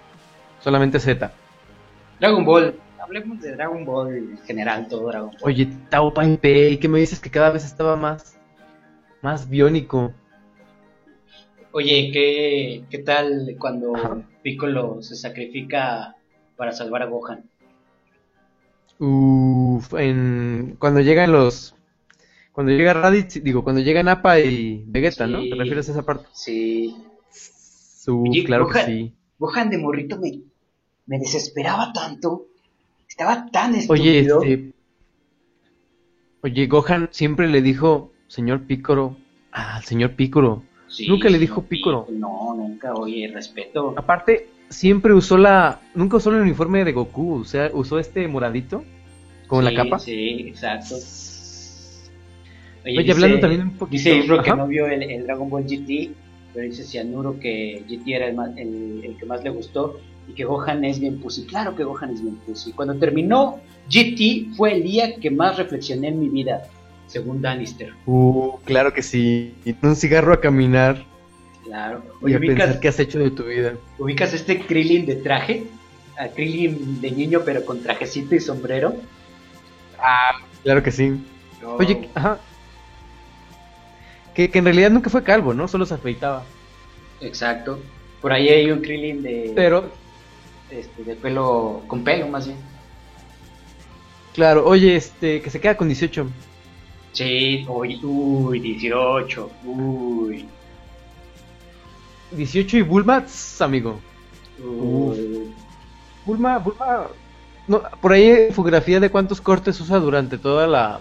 solamente 0.61 1.01
Z. 1.01 1.33
Dragon 2.21 2.45
Ball, 2.45 2.79
hablemos 3.01 3.41
de 3.41 3.57
Dragon 3.57 3.85
Ball 3.85 4.17
en 4.17 4.39
general, 4.39 4.87
todo 4.89 5.09
Dragon 5.09 5.31
Ball. 5.31 5.41
Oye, 5.43 5.69
Tao 5.89 6.15
Pai 6.15 6.37
Pei, 6.37 6.79
¿qué 6.79 6.89
me 6.89 7.01
dices 7.01 7.19
que 7.19 7.31
cada 7.31 7.51
vez 7.51 7.65
estaba 7.65 7.97
más, 7.97 8.39
más 9.23 9.49
biónico? 9.49 10.13
Oye, 11.73 12.11
¿qué, 12.13 12.85
qué 12.89 12.99
tal 12.99 13.57
cuando 13.59 13.97
Ajá. 13.97 14.17
Piccolo 14.47 15.03
se 15.03 15.17
sacrifica 15.17 16.15
para 16.57 16.71
salvar 16.71 17.03
a 17.03 17.07
Gohan? 17.07 17.43
Uf, 19.01 19.93
en, 19.95 20.77
cuando 20.79 21.01
llegan 21.01 21.33
los, 21.33 21.75
cuando 22.53 22.71
llega 22.73 22.95
Raditz, 22.95 23.43
digo, 23.43 23.65
cuando 23.65 23.83
llegan 23.83 24.07
Appa 24.07 24.39
y 24.39 24.85
Vegeta, 24.87 25.27
¿no? 25.27 25.41
¿Te 25.43 25.55
refieres 25.57 25.89
a 25.89 25.93
esa 25.93 26.03
parte? 26.05 26.29
Sí. 26.33 26.95
Uf, 28.07 28.09
Oye, 28.31 28.45
claro 28.45 28.69
que 28.69 28.75
Gohan- 28.79 28.87
sí. 28.87 29.13
Gohan 29.41 29.69
de 29.71 29.79
morrito 29.79 30.17
me, 30.21 30.43
me 31.07 31.19
desesperaba 31.19 31.93
tanto. 31.93 32.47
Estaba 33.09 33.47
tan 33.51 33.75
Oye, 33.89 34.21
estúpido. 34.21 34.43
este, 34.45 34.73
oye, 36.43 36.67
Gohan 36.69 37.09
siempre 37.11 37.49
le 37.49 37.63
dijo, 37.63 38.13
señor 38.29 38.63
Piccolo, 38.69 39.17
al 39.51 39.83
señor 39.83 40.15
Piccolo. 40.15 40.63
Sí, 40.89 41.09
nunca 41.09 41.29
le 41.29 41.39
dijo 41.39 41.63
Piccolo. 41.63 42.07
No, 42.11 42.55
nunca, 42.57 42.95
oye, 42.95 43.29
respeto. 43.33 43.95
Aparte, 43.97 44.49
siempre 44.69 45.13
usó 45.13 45.37
la, 45.37 45.81
nunca 45.95 46.17
usó 46.19 46.31
el 46.31 46.41
uniforme 46.43 46.85
de 46.85 46.93
Goku, 46.93 47.41
o 47.41 47.45
sea, 47.45 47.71
usó 47.73 47.99
este 47.99 48.27
moradito 48.29 48.85
con 49.49 49.65
la 49.65 49.75
capa. 49.75 49.99
Sí, 49.99 50.45
exacto. 50.49 50.95
Oye, 52.85 53.11
hablando 53.13 53.41
también 53.41 53.63
un 53.63 53.71
poquito- 53.73 53.91
Dice 53.99 54.17
Isro 54.17 54.43
que 54.43 54.55
no 54.55 54.67
vio 54.69 54.87
el, 54.87 55.03
el 55.03 55.25
Dragon 55.25 55.51
Ball 55.51 55.65
GT, 55.65 56.13
pero 56.55 56.67
dice 56.69 56.85
Cianuro 56.85 57.39
que 57.41 57.83
GT 57.89 58.09
era 58.15 58.29
el, 58.29 58.37
más- 58.37 58.57
el- 58.57 59.01
el 59.05 59.17
que 59.17 59.27
más 59.27 59.43
le 59.43 59.51
gustó 59.51 59.99
y 60.29 60.33
que 60.35 60.45
Gohan 60.45 60.85
es 60.85 61.01
bien 61.01 61.19
pussy. 61.21 61.47
Claro 61.47 61.75
que 61.75 61.83
Gohan 61.85 62.11
es 62.11 62.23
bien 62.23 62.37
pussy. 62.37 62.73
Cuando 62.73 62.95
terminó 62.97 63.59
GT 63.91 64.55
fue 64.57 64.75
el 64.75 64.85
día 64.85 65.17
que 65.17 65.31
más 65.31 65.57
reflexioné 65.57 66.09
en 66.09 66.21
mi 66.21 66.29
vida, 66.29 66.63
según 67.07 67.41
Danister. 67.43 67.93
Uh, 68.07 68.59
claro 68.65 68.93
que 68.93 69.03
sí. 69.03 69.55
Y 69.65 69.75
un 69.83 69.97
cigarro 69.97 70.33
a 70.33 70.41
caminar 70.41 71.05
Claro. 71.65 72.03
y 72.23 72.27
Oye, 72.27 72.35
a 72.37 72.39
ubicas, 72.39 72.57
pensar 72.65 72.81
qué 72.81 72.89
has 72.89 73.01
hecho 73.01 73.19
de 73.19 73.31
tu 73.31 73.45
vida. 73.45 73.75
ubicas 73.99 74.33
este 74.35 74.61
Krillin 74.61 75.05
de 75.07 75.17
traje? 75.17 75.65
A 76.19 76.29
Krillin 76.29 77.01
de 77.01 77.11
niño, 77.11 77.43
pero 77.45 77.65
con 77.65 77.83
trajecito 77.83 78.35
y 78.35 78.41
sombrero. 78.41 78.95
Claro 80.63 80.83
que 80.83 80.91
sí. 80.91 81.21
Oye, 81.79 82.09
ajá. 82.15 82.39
Que, 84.35 84.51
que 84.51 84.59
en 84.59 84.65
realidad 84.67 84.91
nunca 84.91 85.11
fue 85.11 85.23
calvo, 85.23 85.55
¿no? 85.55 85.67
Solo 85.69 85.87
se 85.87 85.95
afeitaba. 85.95 86.45
Exacto. 87.21 87.81
Por 88.21 88.33
ahí 88.33 88.49
hay 88.49 88.71
un 88.71 88.81
Krillin 88.83 89.23
de, 89.23 89.53
Pero, 89.55 89.91
este, 90.71 91.05
de 91.05 91.17
pelo, 91.17 91.83
con 91.87 92.05
pelo 92.05 92.29
más 92.29 92.47
bien. 92.47 92.59
claro, 94.35 94.67
oye, 94.67 94.97
este, 94.97 95.41
que 95.41 95.51
se 95.51 95.61
queda 95.61 95.77
con 95.77 95.89
18. 95.89 96.27
Sí, 97.17 97.65
uy, 97.67 97.99
uy, 98.05 98.61
18, 98.61 99.51
uy, 99.65 100.47
18 102.33 102.77
y 102.77 102.83
Bulma, 102.83 103.25
amigo. 103.61 103.99
uy. 104.63 105.51
Bulma, 106.27 106.59
Bulma. 106.59 107.07
No, 107.67 107.83
por 108.03 108.13
ahí 108.13 108.25
hay 108.29 108.47
infografía 108.49 109.01
de 109.01 109.09
cuántos 109.09 109.41
cortes 109.41 109.81
usa 109.81 109.99
durante 109.99 110.37
toda 110.37 110.67
la. 110.67 111.01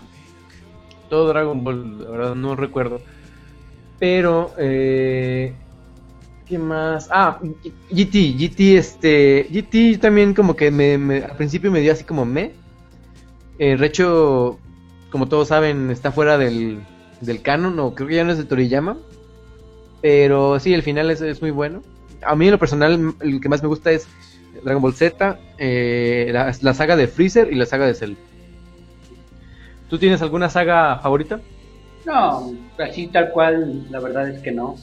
Todo 1.09 1.27
Dragon 1.27 1.61
Ball, 1.65 2.01
la 2.05 2.09
verdad 2.09 2.35
no 2.35 2.55
recuerdo. 2.55 3.01
Pero, 3.99 4.53
eh. 4.57 5.53
¿Qué 6.45 6.57
más? 6.57 7.09
Ah, 7.11 7.39
GT, 7.91 8.37
GT, 8.37 8.77
este. 8.77 9.47
GT 9.51 9.97
también 9.99 10.33
como 10.33 10.55
que 10.55 10.71
me, 10.71 10.97
me- 10.97 11.23
al 11.25 11.35
principio 11.35 11.71
me 11.71 11.81
dio 11.81 11.91
así 11.91 12.05
como 12.05 12.23
me. 12.23 12.53
Eh, 13.59 13.75
Recho, 13.75 14.59
como 15.15 15.29
todos 15.29 15.47
saben, 15.47 15.91
está 15.91 16.11
fuera 16.11 16.37
del, 16.37 16.81
del 17.21 17.41
canon, 17.41 17.79
o 17.79 17.95
creo 17.95 18.09
que 18.09 18.15
ya 18.15 18.25
no 18.25 18.33
es 18.33 18.37
de 18.37 18.43
Toriyama. 18.43 18.97
Pero 20.01 20.59
sí, 20.59 20.73
el 20.73 20.83
final 20.83 21.09
es, 21.09 21.21
es 21.21 21.41
muy 21.41 21.51
bueno. 21.51 21.81
A 22.21 22.35
mí 22.35 22.43
en 22.47 22.51
lo 22.51 22.59
personal, 22.59 23.13
el 23.21 23.39
que 23.39 23.47
más 23.47 23.61
me 23.63 23.69
gusta 23.69 23.91
es 23.93 24.09
Dragon 24.65 24.81
Ball 24.81 24.93
Z, 24.93 25.39
eh, 25.57 26.31
la, 26.33 26.53
la 26.59 26.73
saga 26.73 26.97
de 26.97 27.07
Freezer 27.07 27.49
y 27.49 27.55
la 27.55 27.65
saga 27.65 27.87
de 27.87 27.93
Cell. 27.93 28.15
¿Tú 29.89 29.97
tienes 29.99 30.21
alguna 30.21 30.49
saga 30.49 30.97
favorita? 30.99 31.39
No, 32.05 32.53
así 32.77 33.07
tal 33.07 33.31
cual, 33.31 33.87
la 33.89 34.01
verdad 34.01 34.27
es 34.27 34.41
que 34.41 34.51
no. 34.51 34.75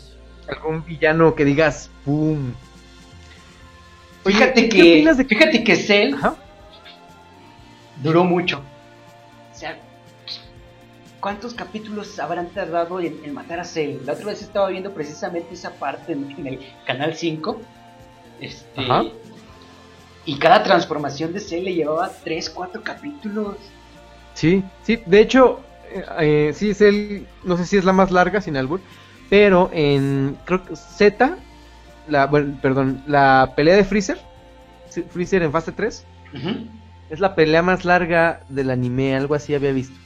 ¿Algún 0.48 0.82
villano 0.82 1.34
que 1.34 1.44
digas, 1.44 1.90
¡pum! 2.06 2.52
Oye, 4.24 4.34
Fíjate 4.36 4.68
¿qué 4.70 5.04
que, 5.04 5.14
de- 5.14 5.24
fíjate 5.26 5.62
que 5.62 5.76
Cell 5.76 6.14
Ajá. 6.14 6.36
duró 8.02 8.24
mucho. 8.24 8.62
¿Cuántos 11.22 11.54
capítulos 11.54 12.18
habrán 12.18 12.48
tardado 12.48 13.00
en, 13.00 13.20
en 13.24 13.32
matar 13.32 13.60
a 13.60 13.64
Cell? 13.64 13.98
La 14.04 14.14
otra 14.14 14.26
vez 14.26 14.42
estaba 14.42 14.68
viendo 14.68 14.92
precisamente 14.92 15.54
esa 15.54 15.70
parte 15.70 16.12
en, 16.12 16.28
en 16.36 16.46
el 16.48 16.58
canal 16.84 17.14
5. 17.14 17.60
Este, 18.40 18.80
Ajá. 18.80 19.04
y 20.26 20.36
cada 20.38 20.64
transformación 20.64 21.32
de 21.32 21.38
Cell 21.38 21.64
le 21.64 21.74
llevaba 21.74 22.10
3, 22.24 22.50
4 22.50 22.82
capítulos. 22.82 23.56
Sí, 24.34 24.64
sí, 24.82 25.00
de 25.06 25.20
hecho, 25.20 25.60
eh, 25.92 26.04
eh, 26.20 26.52
sí 26.54 26.70
es 26.70 26.80
el, 26.80 27.28
no 27.44 27.56
sé 27.56 27.66
si 27.66 27.76
es 27.76 27.84
la 27.84 27.92
más 27.92 28.10
larga 28.10 28.40
sin 28.40 28.56
albur, 28.56 28.80
pero 29.30 29.70
en, 29.72 30.36
creo 30.44 30.64
que 30.64 30.74
Z, 30.74 31.36
la, 32.08 32.26
bueno, 32.26 32.58
perdón, 32.60 33.04
la 33.06 33.52
pelea 33.54 33.76
de 33.76 33.84
Freezer, 33.84 34.18
Freezer 35.10 35.44
en 35.44 35.52
fase 35.52 35.70
3, 35.70 36.04
Ujú. 36.34 36.66
es 37.10 37.20
la 37.20 37.36
pelea 37.36 37.62
más 37.62 37.84
larga 37.84 38.40
del 38.48 38.70
anime, 38.70 39.14
algo 39.14 39.36
así 39.36 39.54
había 39.54 39.70
visto. 39.70 40.01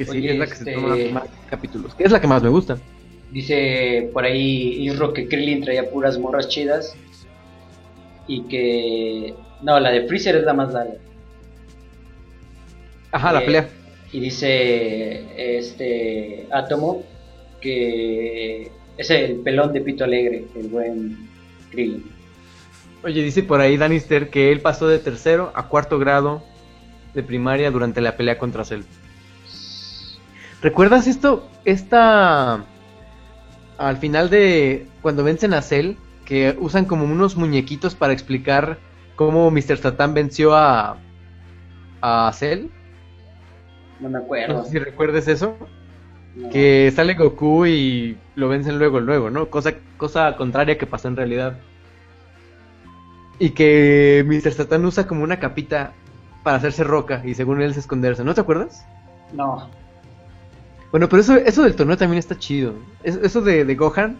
Que 0.00 0.06
sí, 0.06 0.16
Oye, 0.16 0.32
es 0.32 0.38
la 0.38 0.46
que 0.46 0.54
se 0.54 0.58
este- 0.70 0.72
toma 0.72 0.96
más 1.12 1.24
capítulos. 1.50 1.94
Que 1.94 2.04
es 2.04 2.10
la 2.10 2.20
que 2.22 2.26
más 2.26 2.42
me 2.42 2.48
gusta. 2.48 2.78
Dice 3.30 4.08
por 4.14 4.24
ahí 4.24 4.86
Isro 4.86 5.12
que 5.12 5.28
Krillin 5.28 5.62
traía 5.62 5.90
puras 5.90 6.18
morras 6.18 6.48
chidas. 6.48 6.96
Y 8.26 8.44
que. 8.44 9.34
No, 9.62 9.78
la 9.78 9.90
de 9.90 10.06
Freezer 10.06 10.36
es 10.36 10.44
la 10.44 10.54
más 10.54 10.72
larga. 10.72 10.94
Ajá, 13.12 13.32
la 13.32 13.42
Eh, 13.42 13.44
pelea. 13.44 13.68
Y 14.10 14.20
dice 14.20 15.58
este 15.58 16.46
Átomo 16.50 17.02
que 17.60 18.70
es 18.96 19.10
el 19.10 19.36
pelón 19.40 19.74
de 19.74 19.82
Pito 19.82 20.04
Alegre, 20.04 20.46
el 20.56 20.68
buen 20.68 21.28
Krillin. 21.70 22.04
Oye, 23.04 23.22
dice 23.22 23.42
por 23.42 23.60
ahí 23.60 23.76
Danister 23.76 24.30
que 24.30 24.50
él 24.50 24.60
pasó 24.60 24.88
de 24.88 24.98
tercero 24.98 25.52
a 25.54 25.68
cuarto 25.68 25.98
grado 25.98 26.42
de 27.12 27.22
primaria 27.22 27.70
durante 27.70 28.00
la 28.00 28.16
pelea 28.16 28.38
contra 28.38 28.64
Cell. 28.64 28.80
¿Recuerdas 30.62 31.06
esto? 31.06 31.48
Esta. 31.64 32.64
Al 33.78 33.96
final 33.98 34.30
de. 34.30 34.86
Cuando 35.02 35.24
vencen 35.24 35.54
a 35.54 35.62
Cell, 35.62 35.94
que 36.24 36.56
usan 36.60 36.84
como 36.84 37.04
unos 37.04 37.36
muñequitos 37.36 37.94
para 37.94 38.12
explicar 38.12 38.78
cómo 39.16 39.50
Mr. 39.50 39.78
Satan 39.78 40.14
venció 40.14 40.54
a. 40.54 40.98
a 42.02 42.30
Cell. 42.34 42.66
No 44.00 44.08
me 44.08 44.18
No 44.18 44.24
acuerdo. 44.24 44.64
sé 44.64 44.70
si 44.70 44.78
recuerdes 44.78 45.28
eso. 45.28 45.56
No. 46.34 46.48
Que 46.50 46.92
sale 46.94 47.14
Goku 47.14 47.66
y 47.66 48.16
lo 48.36 48.48
vencen 48.48 48.78
luego, 48.78 49.00
luego, 49.00 49.30
¿no? 49.30 49.50
Cosa, 49.50 49.74
cosa 49.96 50.36
contraria 50.36 50.78
que 50.78 50.86
pasó 50.86 51.08
en 51.08 51.16
realidad. 51.16 51.58
Y 53.38 53.50
que 53.50 54.22
Mr. 54.26 54.52
Satan 54.52 54.84
usa 54.84 55.06
como 55.06 55.24
una 55.24 55.40
capita 55.40 55.92
para 56.44 56.58
hacerse 56.58 56.84
roca 56.84 57.22
y 57.24 57.34
según 57.34 57.60
él 57.62 57.74
se 57.74 57.80
esconderse, 57.80 58.22
¿no 58.24 58.34
te 58.34 58.42
acuerdas? 58.42 58.84
No. 59.32 59.68
Bueno, 60.90 61.08
pero 61.08 61.22
eso, 61.22 61.36
eso 61.36 61.62
del 61.62 61.76
torneo 61.76 61.96
también 61.96 62.18
está 62.18 62.38
chido. 62.38 62.74
Es- 63.02 63.16
eso 63.22 63.40
de, 63.40 63.64
de 63.64 63.74
Gohan, 63.74 64.18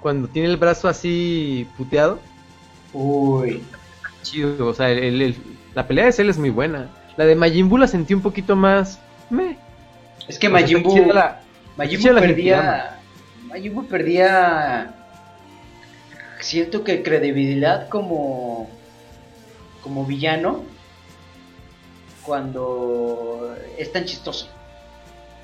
cuando 0.00 0.26
tiene 0.28 0.48
el 0.48 0.56
brazo 0.56 0.88
así 0.88 1.66
puteado, 1.76 2.18
Uy. 2.92 3.62
chido. 4.22 4.66
O 4.68 4.74
sea, 4.74 4.90
el- 4.90 4.98
el- 5.04 5.22
el- 5.22 5.36
la 5.74 5.86
pelea 5.86 6.06
de 6.06 6.12
Cell 6.12 6.30
es 6.30 6.38
muy 6.38 6.50
buena. 6.50 6.88
La 7.16 7.24
de 7.26 7.34
Majin 7.34 7.68
Buu 7.68 7.78
la 7.78 7.86
sentí 7.86 8.14
un 8.14 8.22
poquito 8.22 8.56
más... 8.56 8.98
Meh. 9.30 9.56
Es 10.28 10.38
que 10.38 10.48
Majin 10.48 10.82
Buu, 10.82 11.12
la- 11.12 11.40
Majin 11.76 12.00
Buu 12.00 12.14
perdía. 12.14 12.98
Majin 13.48 13.74
Buu 13.74 13.86
perdía. 13.86 14.94
Siento 16.40 16.82
que 16.84 17.02
credibilidad 17.02 17.88
como. 17.88 18.68
como 19.82 20.04
villano. 20.06 20.64
Cuando 22.24 23.54
es 23.78 23.92
tan 23.92 24.04
chistoso. 24.04 24.48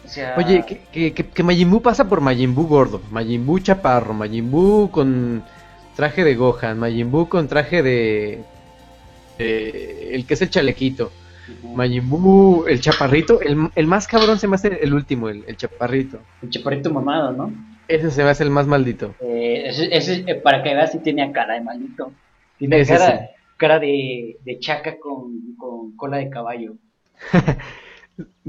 O 0.09 0.11
sea. 0.11 0.35
Oye, 0.39 0.65
que, 0.67 0.81
que, 0.91 1.13
que, 1.13 1.27
que 1.27 1.43
Majin 1.43 1.71
Buu 1.71 1.83
pasa 1.83 2.09
por 2.09 2.23
Majin 2.23 2.55
Buu 2.55 2.67
gordo, 2.67 3.03
Majin 3.11 3.45
Buu 3.45 3.59
chaparro, 3.59 4.15
Majin 4.15 4.51
Buu 4.51 4.91
con 4.91 5.45
traje 5.97 6.25
de 6.25 6.35
Gohan, 6.35 6.79
Majin 6.79 7.11
Buu 7.11 7.29
con 7.29 7.47
traje 7.47 7.83
de... 7.83 8.41
de- 9.37 10.15
el 10.15 10.25
que 10.27 10.33
es 10.33 10.41
el 10.41 10.49
chalequito. 10.49 11.13
Majin 11.75 12.09
Buu, 12.09 12.67
el 12.67 12.81
chaparrito, 12.81 13.43
el, 13.43 13.69
el 13.75 13.87
más 13.87 14.07
cabrón 14.07 14.39
se 14.39 14.49
me 14.49 14.55
hace 14.55 14.81
el 14.83 14.95
último, 14.95 15.29
el, 15.29 15.45
el 15.47 15.57
chaparrito. 15.59 16.21
El 16.43 16.49
chaparrito 16.49 16.91
mamado, 16.91 17.33
¿no? 17.33 17.53
Ese 17.87 18.11
se 18.11 18.25
me 18.25 18.31
hace 18.31 18.45
el 18.45 18.51
más 18.51 18.67
maldito. 18.67 19.15
Eh, 19.21 19.65
ese, 19.67 19.95
ese, 19.95 20.25
eh, 20.27 20.35
para 20.37 20.63
que 20.63 20.75
veas, 20.75 20.93
sí 20.93 21.01
tenía 21.01 21.31
cara 21.33 21.53
de 21.55 21.61
maldito. 21.61 22.13
Tiene 22.59 22.85
cara, 22.87 23.19
sí. 23.19 23.25
cara 23.59 23.79
de, 23.79 24.37
de 24.45 24.59
chaca 24.59 24.99
con, 24.99 25.55
con 25.59 25.97
cola 25.97 26.17
de 26.17 26.31
caballo. 26.31 26.73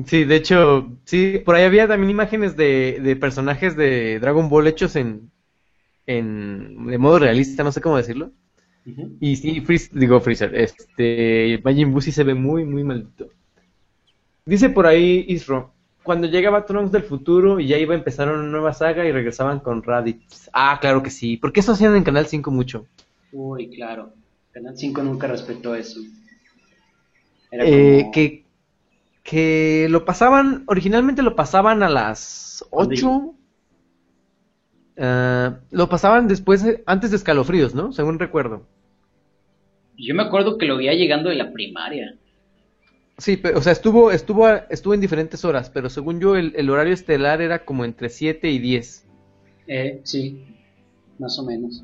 Sí, 0.06 0.24
de 0.24 0.36
hecho, 0.36 0.98
sí, 1.06 1.42
por 1.46 1.56
ahí 1.56 1.64
había 1.64 1.88
también 1.88 2.10
imágenes 2.10 2.56
de, 2.56 3.00
de 3.04 3.16
personajes 3.16 3.76
de 3.76 4.20
Dragon 4.20 4.50
Ball 4.50 4.68
hechos 4.68 4.96
en, 4.96 5.30
en 6.08 6.88
de 6.88 6.98
modo 6.98 7.20
realista, 7.20 7.64
no 7.64 7.72
sé 7.72 7.82
cómo 7.82 7.98
decirlo. 7.98 8.32
Y 9.20 9.36
sí, 9.38 9.62
Freez- 9.62 9.92
digo 9.92 10.22
Freezer, 10.22 10.56
este, 10.56 11.62
Majin 11.64 11.92
Buu 11.92 12.02
sí 12.02 12.12
se 12.12 12.24
ve 12.24 12.34
muy, 12.36 12.66
muy 12.66 12.84
maldito. 12.84 13.30
Dice 14.46 14.70
por 14.70 14.86
ahí 14.88 15.26
Isro, 15.28 15.74
cuando 16.04 16.28
llegaba 16.28 16.66
Trunks 16.66 16.92
del 16.92 17.04
futuro 17.04 17.60
y 17.60 17.68
ya 17.68 17.78
iba 17.78 17.94
a 17.94 17.98
empezar 17.98 18.30
una 18.30 18.44
nueva 18.44 18.74
saga 18.74 19.06
y 19.06 19.12
regresaban 19.12 19.60
con 19.60 19.84
Raditz. 19.84 20.50
Ah, 20.54 20.78
claro 20.82 21.04
que 21.04 21.10
sí, 21.12 21.38
porque 21.38 21.60
eso 21.60 21.74
hacían 21.74 21.96
en 21.96 22.04
Canal 22.04 22.26
5 22.26 22.52
mucho. 22.52 22.86
Uy, 23.32 23.70
claro. 23.70 24.14
Canal 24.52 24.76
5 24.78 25.04
nunca 25.04 25.28
respetó 25.28 25.76
eso. 25.76 26.00
Era 27.52 27.66
Eh, 27.66 28.00
como- 28.02 28.12
que, 28.12 28.44
que 29.24 29.88
lo 29.90 30.06
pasaban, 30.06 30.64
originalmente 30.68 31.22
lo 31.22 31.36
pasaban 31.36 31.84
a 31.84 31.90
las 31.90 32.66
8. 32.72 33.36
Ah, 34.98 35.60
lo 35.72 35.88
pasaban 35.88 36.28
después, 36.28 36.64
eh, 36.66 36.84
antes 36.86 37.12
de 37.12 37.18
escalofríos, 37.18 37.74
¿no? 37.74 37.94
Según 37.94 38.20
recuerdo. 38.20 38.68
Yo 39.98 40.14
me 40.16 40.24
acuerdo 40.24 40.58
que 40.58 40.66
lo 40.66 40.78
veía 40.78 40.94
llegando 40.94 41.30
de 41.30 41.36
la 41.36 41.52
primaria. 41.52 42.16
Sí, 43.18 43.38
pero, 43.38 43.60
o 43.60 43.62
sea, 43.62 43.74
estuvo, 43.74 44.12
estuvo, 44.12 44.48
estuvo 44.70 44.94
en 44.94 45.02
diferentes 45.02 45.44
horas, 45.44 45.70
pero 45.70 45.90
según 45.90 46.20
yo 46.20 46.36
el, 46.36 46.54
el 46.56 46.70
horario 46.70 46.94
estelar 46.94 47.42
era 47.42 47.66
como 47.66 47.86
entre 47.86 48.10
7 48.10 48.50
y 48.50 48.60
10. 48.60 49.08
Eh, 49.68 50.02
sí, 50.04 50.44
más 51.18 51.38
o 51.38 51.44
menos. 51.44 51.84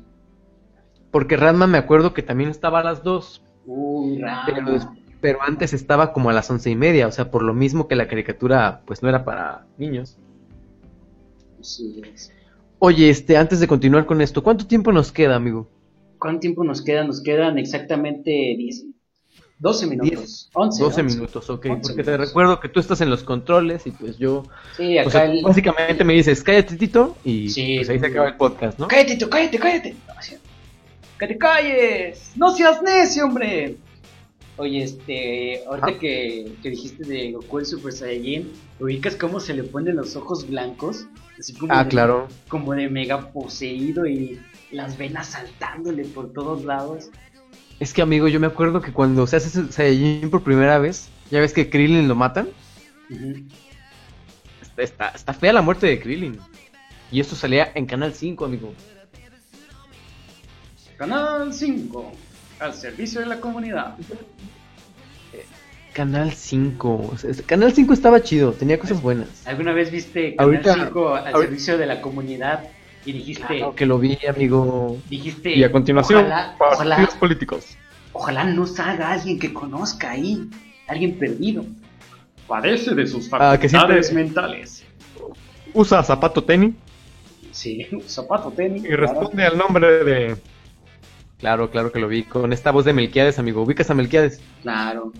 Porque 1.10 1.36
Ranma 1.36 1.66
me 1.66 1.78
acuerdo 1.78 2.14
que 2.14 2.22
también 2.22 2.50
estaba 2.50 2.80
a 2.80 2.84
las 2.84 3.02
2, 3.02 3.42
Uy, 3.66 4.22
pero, 4.46 4.78
pero 5.26 5.42
antes 5.42 5.72
estaba 5.72 6.12
como 6.12 6.30
a 6.30 6.32
las 6.32 6.48
once 6.52 6.70
y 6.70 6.76
media, 6.76 7.08
o 7.08 7.10
sea, 7.10 7.32
por 7.32 7.42
lo 7.42 7.52
mismo 7.52 7.88
que 7.88 7.96
la 7.96 8.06
caricatura 8.06 8.82
pues 8.86 9.02
no 9.02 9.08
era 9.08 9.24
para 9.24 9.66
niños. 9.76 10.18
Es. 11.58 12.30
Oye, 12.78 13.10
este, 13.10 13.36
antes 13.36 13.58
de 13.58 13.66
continuar 13.66 14.06
con 14.06 14.20
esto, 14.20 14.44
¿cuánto 14.44 14.68
tiempo 14.68 14.92
nos 14.92 15.10
queda, 15.10 15.34
amigo? 15.34 15.68
¿Cuánto 16.20 16.38
tiempo 16.38 16.62
nos 16.62 16.80
queda? 16.80 17.02
Nos 17.02 17.24
quedan 17.24 17.58
exactamente 17.58 18.30
10, 18.30 18.84
12 19.58 19.86
minutos. 19.88 20.48
11, 20.52 20.82
12 20.84 21.00
11. 21.00 21.16
minutos, 21.16 21.50
ok, 21.50 21.66
11 21.70 21.80
porque 21.82 22.04
te 22.04 22.16
recuerdo 22.16 22.60
que 22.60 22.68
tú 22.68 22.78
estás 22.78 23.00
en 23.00 23.10
los 23.10 23.24
controles 23.24 23.84
y 23.88 23.90
pues 23.90 24.18
yo... 24.18 24.44
Sí, 24.76 24.96
acá 24.96 25.08
O 25.08 25.10
sea, 25.10 25.24
el... 25.24 25.42
básicamente 25.42 26.04
me 26.04 26.12
dices, 26.12 26.40
cállate 26.44 26.76
Tito 26.76 27.16
y 27.24 27.48
Sí, 27.48 27.78
pues 27.78 27.88
ahí 27.88 27.98
se 27.98 28.06
sí. 28.06 28.12
acaba 28.12 28.28
el 28.28 28.36
podcast, 28.36 28.78
¿no? 28.78 28.86
Cállate, 28.86 29.16
tú, 29.16 29.28
cállate, 29.28 29.58
cállate. 29.58 29.96
No, 30.06 30.22
sí. 30.22 30.36
¡Que 31.18 31.26
te 31.26 31.36
calles! 31.36 32.30
¡No 32.36 32.52
seas 32.52 32.80
necio, 32.80 33.24
hombre! 33.24 33.78
Oye, 34.58 34.82
este, 34.84 35.62
ahorita 35.66 35.86
Ajá. 35.88 35.98
que, 35.98 36.52
que 36.62 36.70
dijiste 36.70 37.04
de 37.04 37.32
Goku 37.32 37.58
el 37.58 37.66
Super 37.66 37.92
Saiyajin, 37.92 38.50
¿ubicas 38.80 39.14
cómo 39.16 39.38
se 39.38 39.52
le 39.52 39.64
ponen 39.64 39.96
los 39.96 40.16
ojos 40.16 40.48
blancos? 40.48 41.06
Así 41.38 41.52
como 41.52 41.74
Ah, 41.74 41.84
de- 41.84 41.90
claro. 41.90 42.28
Como 42.48 42.72
de 42.72 42.88
mega 42.88 43.32
poseído 43.32 44.06
y 44.06 44.40
las 44.72 44.96
venas 44.96 45.26
saltándole 45.28 46.04
por 46.06 46.32
todos 46.32 46.64
lados. 46.64 47.10
Es 47.80 47.92
que, 47.92 48.00
amigo, 48.00 48.28
yo 48.28 48.40
me 48.40 48.46
acuerdo 48.46 48.80
que 48.80 48.92
cuando 48.94 49.26
se 49.26 49.36
hace 49.36 49.70
Saiyajin 49.70 50.30
por 50.30 50.42
primera 50.42 50.78
vez, 50.78 51.08
ya 51.30 51.40
ves 51.40 51.52
que 51.52 51.68
Krillin 51.68 52.08
lo 52.08 52.14
matan, 52.14 52.48
está, 54.78 55.08
está 55.08 55.34
fea 55.34 55.52
la 55.52 55.60
muerte 55.60 55.86
de 55.86 56.00
Krillin. 56.00 56.38
Y 57.12 57.20
esto 57.20 57.36
salía 57.36 57.70
en 57.74 57.84
Canal 57.84 58.14
5, 58.14 58.44
amigo. 58.46 58.72
Canal 60.96 61.52
5, 61.52 62.12
al 62.60 62.74
servicio 62.74 63.20
de 63.20 63.26
la 63.26 63.40
comunidad. 63.40 63.94
Canal 65.92 66.32
5. 66.32 67.10
o 67.12 67.16
sea, 67.16 67.30
es- 67.30 67.42
Canal 67.42 67.72
5 67.72 67.92
estaba 67.94 68.22
chido, 68.22 68.52
tenía 68.52 68.78
cosas 68.78 69.00
buenas. 69.00 69.46
¿Alguna 69.46 69.72
vez 69.72 69.90
viste 69.90 70.36
Canal 70.36 70.44
Ahorita- 70.56 70.74
5 70.74 71.14
al 71.14 71.18
ahorita- 71.28 71.38
servicio 71.40 71.78
de 71.78 71.86
la 71.86 72.00
comunidad 72.02 72.64
y 73.06 73.12
dijiste, 73.12 73.46
Claro 73.46 73.74
que 73.74 73.86
lo 73.86 73.98
vi, 73.98 74.18
amigo. 74.28 74.98
dijiste, 75.08 75.56
Y 75.56 75.64
a 75.64 75.72
continuación, 75.72 76.24
ojalá, 76.26 76.54
partidos 76.58 76.74
ojalá, 76.90 77.18
políticos. 77.20 77.64
ojalá 78.12 78.44
no 78.44 78.66
salga 78.66 79.10
alguien 79.12 79.38
que 79.38 79.54
conozca 79.54 80.10
ahí, 80.10 80.48
alguien 80.86 81.18
perdido. 81.18 81.64
Padece 82.46 82.94
de 82.94 83.06
sus 83.06 83.28
Ah, 83.32 83.56
que 83.58 83.68
facultades 83.68 84.06
siempre- 84.08 84.24
mentales. 84.24 84.84
Usa 85.72 86.02
zapato 86.02 86.44
tenis 86.44 86.74
Sí, 87.52 87.86
zapato 88.06 88.50
tenis. 88.50 88.84
y 88.84 88.88
responde 88.94 89.44
al 89.44 89.56
nombre 89.56 90.04
de... 90.04 90.36
Claro, 91.38 91.70
claro 91.70 91.92
que 91.92 91.98
lo 91.98 92.08
vi. 92.08 92.22
Con 92.24 92.52
esta 92.52 92.70
voz 92.70 92.84
de 92.84 92.92
Melquiades, 92.92 93.38
amigo. 93.38 93.62
¿Ubicas 93.62 93.90
a 93.90 93.94
Melquiades? 93.94 94.40
Claro. 94.62 95.12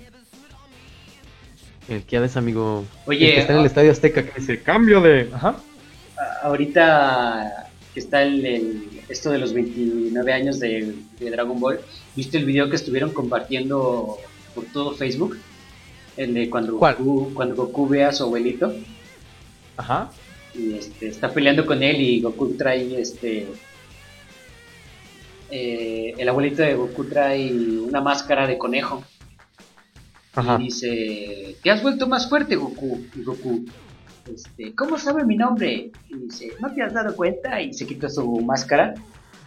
Melquiades, 1.88 2.36
amigo. 2.36 2.84
Oye, 3.06 3.28
El 3.28 3.34
que 3.34 3.40
está 3.40 3.52
en 3.52 3.58
el 3.60 3.64
ah- 3.64 3.68
Estadio 3.68 3.92
Azteca. 3.92 4.24
que 4.24 4.40
Ese 4.40 4.62
cambio 4.62 5.00
de... 5.00 5.28
Ajá. 5.32 5.56
A- 6.18 6.46
Ahorita 6.46 7.68
que 7.94 8.00
está 8.00 8.22
el, 8.22 8.44
el- 8.44 9.00
esto 9.08 9.30
de 9.30 9.38
los 9.38 9.52
29 9.52 10.32
años 10.32 10.58
de, 10.58 10.94
de 11.20 11.30
Dragon 11.30 11.60
Ball, 11.60 11.80
¿viste 12.16 12.38
el 12.38 12.44
video 12.44 12.68
que 12.68 12.76
estuvieron 12.76 13.12
compartiendo 13.12 14.16
por 14.54 14.64
todo 14.66 14.94
Facebook? 14.94 15.38
El 16.16 16.34
de 16.34 16.48
cuando 16.50 16.78
¿Cuál? 16.78 16.96
Goku, 16.96 17.34
cuando 17.34 17.54
Goku 17.54 17.88
ve 17.88 18.02
a 18.04 18.12
su 18.12 18.24
abuelito 18.24 18.74
Ajá. 19.76 20.10
y 20.54 20.72
este, 20.74 21.08
está 21.08 21.30
peleando 21.30 21.66
con 21.66 21.82
él 21.82 22.00
y 22.00 22.20
Goku 22.22 22.54
trae 22.56 23.00
este... 23.00 23.46
eh, 25.50 26.14
el 26.16 26.28
abuelito 26.28 26.62
de 26.62 26.74
Goku 26.74 27.04
trae 27.04 27.52
una 27.52 28.00
máscara 28.00 28.46
de 28.46 28.58
conejo 28.58 29.04
Ajá. 30.34 30.58
y 30.60 30.64
dice, 30.64 31.56
te 31.62 31.70
has 31.70 31.82
vuelto 31.82 32.06
más 32.06 32.28
fuerte 32.28 32.56
Goku. 32.56 33.00
Y 33.14 33.22
Goku, 33.22 33.64
este, 34.32 34.74
¿cómo 34.74 34.98
sabe 34.98 35.24
mi 35.24 35.36
nombre? 35.36 35.90
Y 36.08 36.16
dice, 36.16 36.52
¿no 36.60 36.72
te 36.72 36.82
has 36.82 36.92
dado 36.92 37.14
cuenta? 37.14 37.60
Y 37.60 37.72
se 37.72 37.86
quita 37.86 38.08
su 38.08 38.24
máscara 38.40 38.94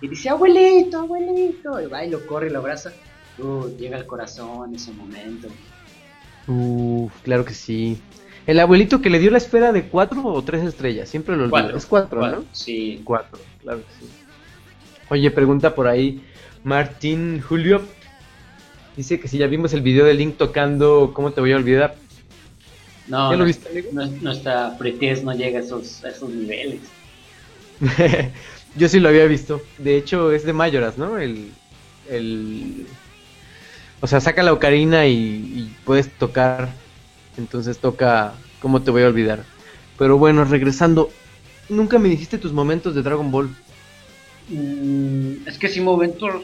y 0.01 0.07
dice, 0.07 0.29
abuelito, 0.29 0.99
abuelito. 0.99 1.79
Y 1.81 1.87
va 1.87 2.05
y 2.05 2.09
lo 2.09 2.25
corre 2.25 2.47
y 2.47 2.51
lo 2.51 2.59
abraza. 2.59 2.91
Uh, 3.37 3.67
llega 3.77 3.97
al 3.97 4.05
corazón 4.05 4.75
ese 4.75 4.91
momento. 4.91 5.47
Uf, 6.47 7.13
claro 7.21 7.45
que 7.45 7.53
sí. 7.53 8.01
El 8.47 8.59
abuelito 8.59 9.01
que 9.01 9.09
le 9.09 9.19
dio 9.19 9.29
la 9.29 9.37
esfera 9.37 9.71
de 9.71 9.87
cuatro 9.87 10.25
o 10.25 10.41
tres 10.43 10.63
estrellas, 10.63 11.07
siempre 11.07 11.35
lo 11.35 11.43
olvido. 11.43 11.51
Cuatro. 11.51 11.77
Es 11.77 11.85
cuatro, 11.85 12.19
Cuatro, 12.19 12.39
¿no? 12.41 12.45
Sí. 12.51 13.01
Cuatro, 13.03 13.39
claro 13.61 13.79
que 13.79 14.05
sí. 14.05 14.11
Oye, 15.09 15.31
pregunta 15.31 15.75
por 15.75 15.87
ahí 15.87 16.21
Martín 16.63 17.41
Julio. 17.41 17.81
Dice 18.95 19.19
que 19.19 19.27
si 19.27 19.37
ya 19.37 19.47
vimos 19.47 19.73
el 19.73 19.81
video 19.81 20.05
de 20.05 20.13
Link 20.13 20.37
tocando 20.37 21.11
¿Cómo 21.13 21.31
te 21.33 21.41
voy 21.41 21.53
a 21.53 21.57
olvidar? 21.57 21.95
No, 23.07 23.21
¿Ya 23.29 23.35
lo 23.37 23.45
viste, 23.45 23.69
amigo? 23.69 23.89
no- 23.91 24.05
nuestra 24.21 24.77
pretez 24.77 25.23
no 25.23 25.33
llega 25.33 25.59
a 25.59 25.61
esos, 25.63 26.03
a 26.03 26.09
esos 26.09 26.29
niveles. 26.29 26.95
Yo 28.75 28.89
sí 28.89 28.99
lo 28.99 29.09
había 29.09 29.25
visto. 29.25 29.61
De 29.77 29.97
hecho, 29.97 30.31
es 30.31 30.43
de 30.43 30.53
Mayoras, 30.53 30.97
¿no? 30.97 31.17
El. 31.17 31.51
el... 32.09 32.87
O 34.01 34.07
sea, 34.07 34.21
saca 34.21 34.43
la 34.43 34.53
ocarina 34.53 35.07
y, 35.07 35.13
y 35.15 35.77
puedes 35.83 36.09
tocar. 36.17 36.69
Entonces 37.37 37.79
toca 37.79 38.33
¿Cómo 38.59 38.81
te 38.83 38.91
voy 38.91 39.03
a 39.03 39.07
olvidar? 39.07 39.45
Pero 39.97 40.17
bueno, 40.17 40.43
regresando. 40.45 41.09
Nunca 41.69 41.99
me 41.99 42.09
dijiste 42.09 42.37
tus 42.37 42.51
momentos 42.53 42.95
de 42.95 43.03
Dragon 43.03 43.31
Ball. 43.31 43.55
Mm, 44.49 45.47
es 45.47 45.57
que 45.57 45.69
sí, 45.69 45.79
momentos. 45.81 46.43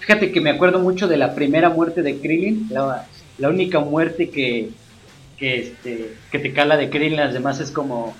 Fíjate 0.00 0.32
que 0.32 0.40
me 0.40 0.50
acuerdo 0.50 0.80
mucho 0.80 1.06
de 1.08 1.16
la 1.16 1.34
primera 1.34 1.68
muerte 1.70 2.02
de 2.02 2.18
Krillin. 2.18 2.66
La, 2.70 3.06
la 3.38 3.48
única 3.48 3.78
muerte 3.80 4.30
que, 4.30 4.70
que, 5.36 5.58
este, 5.60 6.14
que 6.30 6.38
te 6.38 6.52
cala 6.52 6.76
de 6.76 6.90
Krillin. 6.90 7.16
Las 7.16 7.32
demás 7.34 7.60
es 7.60 7.70
como. 7.70 8.14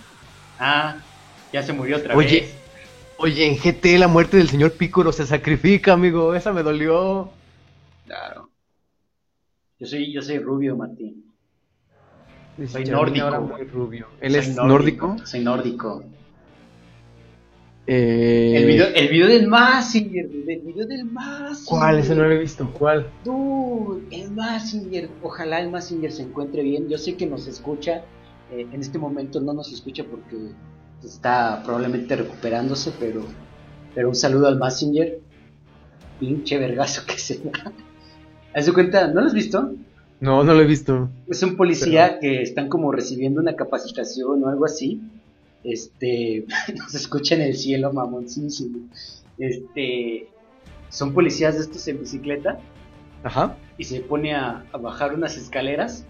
Ah, 0.58 0.96
ya 1.52 1.62
se 1.62 1.72
murió 1.72 1.96
otra 1.96 2.16
Oye, 2.16 2.40
vez. 2.42 2.54
oye, 3.18 3.46
en 3.46 3.56
GT 3.58 3.98
la 3.98 4.06
muerte 4.08 4.36
del 4.36 4.48
señor 4.48 4.72
Piccolo 4.72 5.12
se 5.12 5.26
sacrifica, 5.26 5.92
amigo. 5.94 6.34
Esa 6.34 6.52
me 6.52 6.62
dolió. 6.62 7.30
Claro. 8.06 8.50
Yo 9.80 9.86
soy, 9.86 10.12
yo 10.12 10.22
soy 10.22 10.38
rubio, 10.38 10.76
Martín. 10.76 11.24
Soy 12.56 12.82
Dice, 12.82 12.92
nórdico. 12.92 13.24
ahora 13.26 13.40
muy 13.40 13.64
rubio. 13.64 14.06
Él 14.20 14.32
Soy 14.32 14.40
es 14.40 14.54
nórdico. 14.54 15.16
Soy 15.24 15.40
nórdico. 15.40 16.04
Eh, 17.86 18.54
El 18.56 18.66
video, 18.66 18.86
el 18.94 19.08
video 19.08 19.26
del 19.26 19.48
Massinger, 19.48 20.26
el 20.26 20.60
video 20.60 20.86
del 20.86 21.04
Massinger. 21.04 21.66
¿Cuál? 21.66 21.98
Ese 21.98 22.14
no 22.14 22.24
lo 22.24 22.30
he 22.30 22.38
visto. 22.38 22.70
¿Cuál? 22.72 23.08
Dude, 23.24 24.02
el 24.12 24.30
Massinger, 24.30 25.08
ojalá 25.22 25.60
el 25.60 25.70
Massinger 25.70 26.12
se 26.12 26.22
encuentre 26.22 26.62
bien. 26.62 26.88
Yo 26.88 26.96
sé 26.96 27.16
que 27.16 27.26
nos 27.26 27.48
escucha, 27.48 28.04
eh, 28.52 28.66
en 28.72 28.80
este 28.80 28.98
momento 28.98 29.40
no 29.40 29.52
nos 29.52 29.72
escucha 29.72 30.04
porque 30.04 30.36
está 31.02 31.62
probablemente 31.64 32.14
recuperándose, 32.14 32.92
pero, 33.00 33.24
pero 33.94 34.08
un 34.08 34.14
saludo 34.14 34.46
al 34.46 34.58
Massinger. 34.58 35.18
Pinche 36.20 36.58
vergazo 36.58 37.02
que 37.04 37.18
se 37.18 37.38
da. 37.38 37.72
¿Haz 38.54 38.66
de 38.66 38.72
cuenta? 38.72 39.08
¿No 39.08 39.22
lo 39.22 39.26
has 39.26 39.34
visto? 39.34 39.72
No, 40.20 40.44
no 40.44 40.54
lo 40.54 40.60
he 40.60 40.66
visto. 40.66 41.10
Es 41.28 41.42
un 41.42 41.56
policía 41.56 42.20
que 42.20 42.42
están 42.42 42.68
como 42.68 42.92
recibiendo 42.92 43.40
una 43.40 43.56
capacitación 43.56 44.44
o 44.44 44.48
algo 44.48 44.66
así. 44.66 45.00
Este, 45.64 46.44
nos 46.76 46.94
escucha 46.94 47.34
en 47.34 47.42
el 47.42 47.54
cielo, 47.56 47.92
mamoncísimo. 47.92 48.88
Este, 49.38 50.28
son 50.88 51.12
policías 51.14 51.54
de 51.56 51.62
estos 51.62 51.86
en 51.88 52.00
bicicleta 52.00 52.58
Ajá. 53.24 53.56
y 53.78 53.84
se 53.84 54.00
pone 54.00 54.34
a, 54.34 54.64
a 54.72 54.78
bajar 54.78 55.14
unas 55.14 55.36
escaleras, 55.36 56.04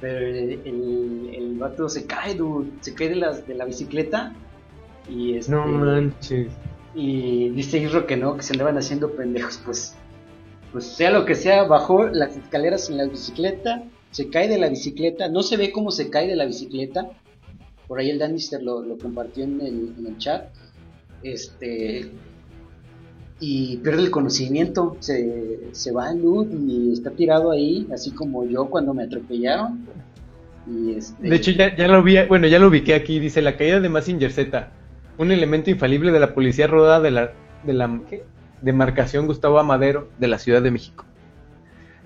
pero 0.00 0.18
el, 0.18 0.60
el, 0.64 1.30
el 1.34 1.58
vato 1.58 1.88
se 1.88 2.06
cae, 2.06 2.34
dude, 2.34 2.70
se 2.80 2.94
cae 2.94 3.08
de, 3.08 3.16
las, 3.16 3.46
de 3.46 3.54
la 3.54 3.64
bicicleta 3.64 4.32
y 5.08 5.36
este, 5.36 5.50
No 5.52 5.66
manches. 5.66 6.52
y 6.94 7.48
dice 7.50 7.78
Isro 7.78 8.06
que 8.06 8.16
no, 8.16 8.36
que 8.36 8.42
se 8.42 8.52
andaban 8.52 8.76
haciendo 8.78 9.10
pendejos, 9.12 9.60
pues, 9.64 9.94
pues 10.72 10.84
sea 10.86 11.10
lo 11.10 11.24
que 11.24 11.34
sea, 11.34 11.64
bajó 11.64 12.06
las 12.06 12.36
escaleras 12.36 12.88
en 12.90 12.98
la 12.98 13.04
bicicleta, 13.06 13.82
se 14.12 14.28
cae 14.30 14.48
de 14.48 14.58
la 14.58 14.68
bicicleta, 14.68 15.28
no 15.28 15.42
se 15.42 15.56
ve 15.56 15.72
cómo 15.72 15.90
se 15.90 16.08
cae 16.10 16.28
de 16.28 16.36
la 16.36 16.44
bicicleta, 16.46 17.10
por 17.86 17.98
ahí 17.98 18.10
el 18.10 18.18
Danister 18.18 18.62
lo, 18.62 18.82
lo 18.82 18.96
compartió 18.98 19.44
en 19.44 19.60
el, 19.60 19.94
en 19.98 20.06
el 20.06 20.18
chat, 20.18 20.44
este, 21.22 22.10
y 23.40 23.76
pierde 23.78 24.02
el 24.02 24.10
conocimiento, 24.10 24.96
se, 25.00 25.68
se 25.72 25.92
va 25.92 26.10
en 26.10 26.22
luz 26.22 26.46
y 26.52 26.92
está 26.92 27.10
tirado 27.10 27.50
ahí, 27.50 27.86
así 27.92 28.10
como 28.12 28.44
yo 28.46 28.66
cuando 28.66 28.94
me 28.94 29.04
atropellaron, 29.04 29.84
y 30.66 30.92
este, 30.92 31.28
De 31.28 31.36
hecho, 31.36 31.50
ya, 31.50 31.76
ya 31.76 31.88
lo 31.88 32.02
vi, 32.02 32.16
bueno, 32.26 32.46
ya 32.46 32.58
lo 32.58 32.68
ubiqué 32.68 32.94
aquí. 32.94 33.18
Dice 33.18 33.42
la 33.42 33.56
caída 33.58 33.80
de 33.80 33.88
Massinger 33.90 34.32
Z, 34.32 34.70
un 35.18 35.30
elemento 35.30 35.68
infalible 35.70 36.10
de 36.10 36.20
la 36.20 36.32
policía 36.34 36.66
rodada 36.66 37.00
de 37.00 37.10
la, 37.10 37.32
de 37.64 37.72
la 37.74 38.00
¿qué? 38.08 38.24
demarcación 38.62 39.26
Gustavo 39.26 39.58
Amadero 39.58 40.08
de 40.18 40.28
la 40.28 40.38
Ciudad 40.38 40.62
de 40.62 40.70
México. 40.70 41.04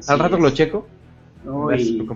Al 0.08 0.16
sí, 0.16 0.22
rato 0.22 0.36
es- 0.36 0.42
lo 0.42 0.50
checo. 0.50 0.88
no, 1.44 1.72
y-. 1.72 2.08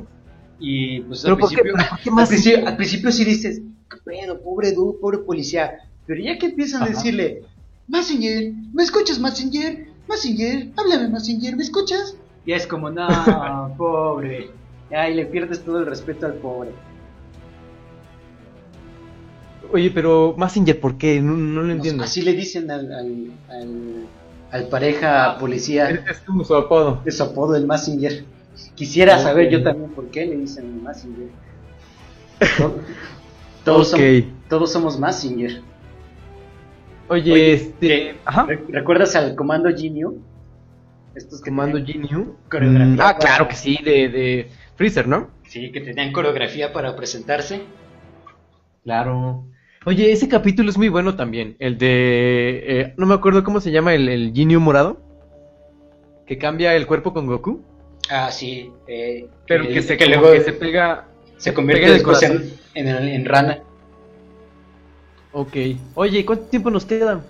Y 0.59 1.01
pues 1.01 1.25
al 1.25 1.37
¿por 1.37 1.49
qué- 1.51 1.57
principio, 1.57 1.75
qué 2.05 2.11
al, 2.21 2.27
principio, 2.29 2.69
al 2.69 2.77
principio 2.77 3.13
sí 3.13 3.25
dices, 3.25 3.63
qué 3.91 3.97
pedo, 4.05 4.41
pobre 4.43 4.73
du, 4.73 4.99
pobre 5.01 5.19
policía. 5.19 5.73
Pero 6.07 6.23
ya 6.23 6.39
que 6.39 6.47
empiezan 6.47 6.83
a 6.83 6.87
decirle, 6.89 7.43
Massinger, 7.89 8.53
¿me 8.73 8.83
escuchas, 8.83 9.19
Massinger? 9.19 9.87
Massinger, 10.09 10.69
háblame, 10.77 11.09
Massinger, 11.09 11.57
¿me 11.57 11.63
escuchas? 11.63 12.17
Ya 12.47 12.57
es 12.57 12.67
como, 12.67 12.91
no, 12.91 13.75
pobre. 13.79 14.51
Ya, 14.91 15.09
y 15.09 15.15
le 15.15 15.27
pierdes 15.27 15.65
todo 15.65 15.79
el 15.81 15.87
respeto 15.87 16.27
al 16.27 16.35
pobre. 16.35 16.71
Oye, 19.73 19.91
pero 19.91 20.35
Massinger, 20.37 20.79
¿por 20.81 20.99
qué? 20.99 21.21
No, 21.21 21.33
no 21.37 21.61
lo 21.63 21.69
No, 21.69 21.73
entiendo. 21.73 22.05
así 22.05 22.21
le 22.23 22.35
dicen 22.35 22.71
al, 22.71 22.93
al, 22.93 23.31
al, 23.49 24.07
al 24.51 24.69
pareja 24.69 25.39
policía, 25.39 25.89
Es, 25.91 26.01
es 26.11 26.19
como 26.21 26.45
su 26.45 26.55
apodo. 26.55 27.01
es 27.07 27.17
su 27.17 27.23
apodo, 27.23 27.57
el 27.57 27.67
Massinger. 27.67 28.25
Quisiera 28.75 29.19
saber 29.19 29.51
yo 29.51 29.63
también 29.63 29.91
por 29.91 30.09
qué 30.11 30.27
le 30.27 30.37
dicen 30.37 30.83
Massinger. 30.83 31.29
Todos, 33.65 33.93
Ok. 33.95 34.01
somos, 34.01 34.25
todos 34.49 34.73
somos 34.73 34.99
Massinger. 34.99 35.61
Oye, 37.09 37.33
Oye, 37.33 37.53
este. 37.53 37.87
¿qué? 37.89 38.15
Ajá. 38.25 38.47
¿Re- 38.47 38.65
¿Recuerdas 38.69 39.15
al 39.15 39.35
Comando 39.37 39.69
Ginyu? 39.75 40.21
Estos 41.15 41.41
que 41.43 41.51
Comando 41.51 41.79
Ginyu. 41.85 42.37
Mm, 42.53 42.95
ah, 42.95 42.97
para- 42.97 43.19
claro 43.19 43.49
que 43.49 43.55
sí, 43.55 43.79
de, 43.85 44.09
de 44.09 44.49
Freezer, 44.77 45.07
¿no? 45.07 45.29
Sí, 45.47 45.71
que 45.71 45.81
tenían 45.81 46.13
coreografía 46.13 46.73
para 46.73 46.97
presentarse. 46.97 47.63
Claro. 48.85 49.45
Oye, 49.85 50.11
ese 50.13 50.29
capítulo 50.29 50.71
es 50.71 50.79
muy 50.79 50.89
bueno 50.89 51.15
también. 51.17 51.57
El 51.59 51.77
de. 51.79 52.63
eh, 52.67 52.95
no 52.97 53.07
me 53.07 53.15
acuerdo 53.15 53.45
cómo 53.45 53.61
se 53.61 53.71
llama 53.71 53.95
el, 53.95 54.09
el 54.09 54.33
Ginyu 54.33 54.59
morado. 54.61 55.01
Que 56.27 56.39
cambia 56.39 56.75
el 56.75 56.87
cuerpo 56.87 57.13
con 57.13 57.27
Goku. 57.27 57.63
Ah, 58.11 58.31
sí. 58.31 58.71
eh, 58.87 59.27
Pero 59.47 59.67
que, 59.69 59.83
se, 59.83 59.97
que 59.97 60.07
luego 60.07 60.33
que 60.33 60.43
se 60.43 60.53
pega. 60.53 61.07
se 61.39 61.55
convierte 61.55 61.83
pega 61.87 61.95
en 61.95 62.01
el 62.01 62.05
después 62.05 62.23
en, 62.23 62.33
corazón. 62.39 62.59
en, 62.75 62.89
el- 62.89 63.09
en 63.09 63.25
rana. 63.25 63.59
Ok. 65.33 65.57
Oye, 65.95 66.25
¿cuánto 66.27 66.45
tiempo 66.47 66.71
nos 66.71 66.85
queda? 66.85 67.21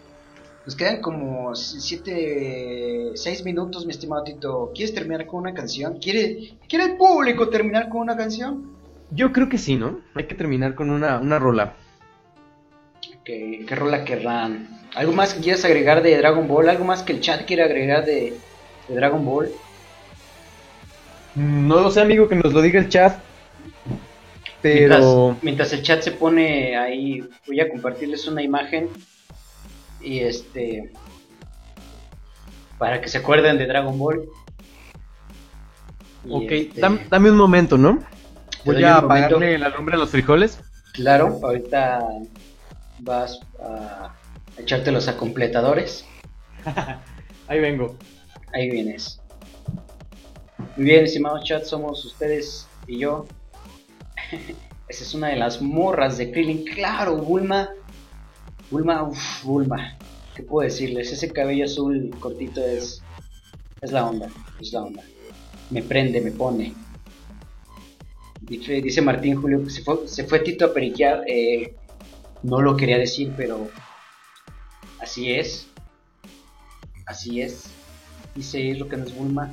Nos 0.64 0.76
quedan 0.76 1.00
como 1.00 1.54
siete, 1.56 3.10
seis 3.14 3.44
minutos, 3.44 3.84
mi 3.84 3.90
estimado 3.92 4.22
Tito. 4.24 4.70
¿Quieres 4.74 4.94
terminar 4.94 5.26
con 5.26 5.40
una 5.40 5.54
canción? 5.54 5.98
¿Quiere, 5.98 6.54
¿Quiere 6.68 6.84
el 6.84 6.96
público 6.96 7.48
terminar 7.48 7.88
con 7.88 8.00
una 8.02 8.16
canción? 8.16 8.70
Yo 9.10 9.32
creo 9.32 9.48
que 9.48 9.58
sí, 9.58 9.76
¿no? 9.76 10.00
Hay 10.14 10.24
que 10.26 10.34
terminar 10.34 10.74
con 10.74 10.90
una, 10.90 11.18
una 11.18 11.38
rola. 11.38 11.74
¿Qué, 13.24 13.64
¿Qué 13.66 13.74
rola 13.74 14.04
querrán? 14.04 14.68
¿Algo 14.94 15.12
más 15.12 15.34
que 15.34 15.40
quieras 15.42 15.64
agregar 15.64 16.02
de 16.02 16.16
Dragon 16.16 16.46
Ball? 16.48 16.68
¿Algo 16.68 16.84
más 16.84 17.02
que 17.02 17.12
el 17.12 17.20
chat 17.20 17.44
quiera 17.44 17.64
agregar 17.64 18.04
de, 18.04 18.34
de 18.88 18.94
Dragon 18.94 19.24
Ball? 19.24 19.50
No 21.34 21.80
lo 21.80 21.90
sé, 21.90 22.00
amigo, 22.00 22.28
que 22.28 22.36
nos 22.36 22.52
lo 22.52 22.60
diga 22.60 22.80
el 22.80 22.88
chat. 22.88 23.18
Pero. 24.60 24.88
Mientras, 24.88 25.42
mientras 25.42 25.72
el 25.72 25.82
chat 25.82 26.02
se 26.02 26.12
pone 26.12 26.76
ahí, 26.76 27.22
voy 27.46 27.60
a 27.60 27.68
compartirles 27.68 28.26
una 28.28 28.42
imagen 28.42 28.88
y 30.00 30.20
este 30.20 30.92
para 32.78 33.00
que 33.00 33.08
se 33.08 33.18
acuerden 33.18 33.58
de 33.58 33.66
Dragon 33.66 33.96
Ball. 33.96 34.24
Y, 36.24 36.32
Ok, 36.34 36.52
este, 36.52 36.80
dam- 36.80 37.08
dame 37.08 37.30
un 37.30 37.36
momento, 37.36 37.78
¿no? 37.78 38.02
Voy 38.64 38.82
a 38.82 38.98
apagarle 38.98 39.58
la 39.58 39.68
lumbre 39.70 39.94
a 39.94 39.98
los 39.98 40.10
frijoles. 40.10 40.60
Claro, 40.92 41.38
ahorita 41.42 42.00
vas 42.98 43.40
a 43.60 44.14
echarte 44.58 44.92
los 44.92 45.08
acompletadores. 45.08 46.04
Ahí 47.48 47.60
vengo. 47.60 47.96
Ahí 48.52 48.70
vienes. 48.70 49.21
Muy 50.76 50.86
bien, 50.86 51.04
estimados 51.04 51.44
chat, 51.44 51.64
somos 51.64 52.02
ustedes 52.04 52.66
y 52.86 52.98
yo. 53.00 53.26
Esa 54.88 55.04
es 55.04 55.14
una 55.14 55.28
de 55.28 55.36
las 55.36 55.60
morras 55.60 56.16
de 56.16 56.32
Krillin. 56.32 56.64
Claro, 56.64 57.16
Bulma. 57.18 57.68
Bulma, 58.70 59.02
uff, 59.02 59.44
Bulma. 59.44 59.98
¿Qué 60.34 60.42
puedo 60.42 60.66
decirles? 60.66 61.12
Ese 61.12 61.30
cabello 61.30 61.66
azul 61.66 62.10
cortito 62.20 62.64
es. 62.64 63.02
Es 63.82 63.92
la 63.92 64.06
onda. 64.06 64.28
Es 64.60 64.72
la 64.72 64.82
onda. 64.82 65.02
Me 65.70 65.82
prende, 65.82 66.22
me 66.22 66.30
pone. 66.30 66.74
Dice, 68.40 68.80
dice 68.80 69.02
Martín 69.02 69.40
Julio 69.40 69.62
que 69.62 69.70
se 69.70 69.82
fue, 69.82 70.08
se 70.08 70.24
fue 70.24 70.40
Tito 70.40 70.64
a 70.66 70.72
periquear. 70.72 71.22
eh, 71.26 71.74
no 72.42 72.60
lo 72.60 72.76
quería 72.76 72.98
decir, 72.98 73.32
pero 73.36 73.68
así 75.00 75.32
es. 75.32 75.68
Así 77.06 77.42
es. 77.42 77.64
Dice 78.34 78.70
es 78.70 78.78
lo 78.78 78.88
que 78.88 78.96
nos 78.96 79.14
Bulma. 79.14 79.52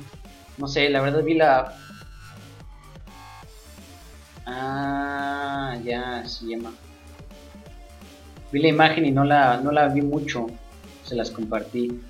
No 0.60 0.68
sé, 0.68 0.90
la 0.90 1.00
verdad 1.00 1.24
vi 1.24 1.34
la. 1.34 1.74
Ah, 4.46 5.76
ya, 5.82 6.22
se 6.28 6.46
llama. 6.46 6.70
Vi 8.52 8.60
la 8.60 8.68
imagen 8.68 9.06
y 9.06 9.10
no 9.10 9.24
la, 9.24 9.58
no 9.62 9.72
la 9.72 9.88
vi 9.88 10.02
mucho. 10.02 10.46
Se 11.04 11.14
las 11.14 11.30
compartí. 11.30 12.00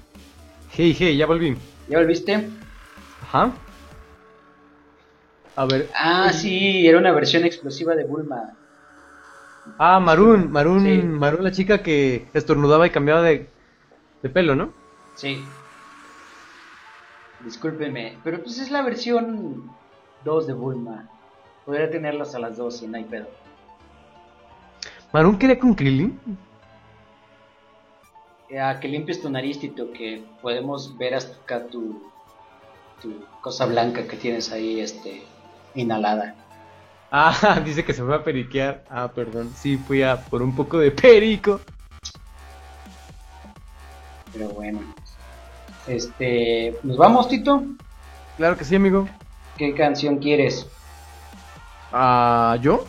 Hey, 0.72 0.96
hey, 0.98 1.16
ya 1.16 1.26
volví. 1.26 1.56
¿Ya 1.88 1.98
volviste? 1.98 2.48
Ajá. 3.22 3.52
A 5.56 5.64
ver. 5.66 5.88
Ah, 5.94 6.32
sí, 6.32 6.86
era 6.88 6.98
una 6.98 7.12
versión 7.12 7.44
explosiva 7.44 7.94
de 7.94 8.04
Bulma. 8.04 8.54
Ah, 9.78 10.00
Marun, 10.00 10.50
Marun, 10.50 10.82
Sí. 10.84 11.02
Marun, 11.02 11.44
la 11.44 11.52
chica 11.52 11.82
que 11.82 12.26
estornudaba 12.34 12.86
y 12.86 12.90
cambiaba 12.90 13.22
de, 13.22 13.46
de 14.22 14.28
pelo, 14.28 14.56
¿no? 14.56 14.72
Sí. 15.14 15.38
Discúlpenme, 17.44 18.18
pero 18.22 18.42
pues 18.42 18.58
es 18.58 18.70
la 18.70 18.82
versión 18.82 19.70
2 20.24 20.46
de 20.46 20.52
Bulma. 20.52 21.08
Podría 21.64 21.90
tenerlas 21.90 22.34
a 22.34 22.38
las 22.38 22.56
2 22.56 22.82
y 22.82 22.86
no 22.88 22.96
hay 22.98 23.04
pedo. 23.04 23.28
Marun 25.12 25.38
quería 25.38 25.58
con 25.58 25.74
Krillin. 25.74 26.18
Eh, 28.48 28.60
A 28.60 28.78
que 28.80 28.88
limpies 28.88 29.22
tu 29.22 29.30
nariz, 29.30 29.58
Tito, 29.60 29.92
que 29.92 30.24
podemos 30.42 30.96
ver 30.98 31.14
hasta 31.14 31.36
acá 31.36 31.66
tu, 31.66 32.02
tu 33.00 33.24
cosa 33.40 33.66
blanca 33.66 34.06
que 34.06 34.16
tienes 34.16 34.52
ahí, 34.52 34.80
este, 34.80 35.22
inhalada. 35.74 36.34
Ah, 37.12 37.60
dice 37.64 37.84
que 37.84 37.92
se 37.92 38.04
fue 38.04 38.14
a 38.14 38.22
periquear. 38.22 38.84
Ah, 38.88 39.10
perdón. 39.12 39.50
Sí, 39.56 39.76
fui 39.76 40.00
a 40.04 40.16
por 40.16 40.42
un 40.42 40.54
poco 40.54 40.78
de 40.78 40.90
perico. 40.92 41.60
Pero 44.32 44.50
bueno. 44.50 44.78
Este, 45.86 46.76
¿nos 46.82 46.96
vamos, 46.96 47.28
Tito? 47.28 47.62
Claro 48.36 48.56
que 48.56 48.64
sí, 48.64 48.76
amigo. 48.76 49.08
¿Qué 49.56 49.74
canción 49.74 50.18
quieres? 50.18 50.66
Ah, 51.92 52.56
¿yo? 52.62 52.84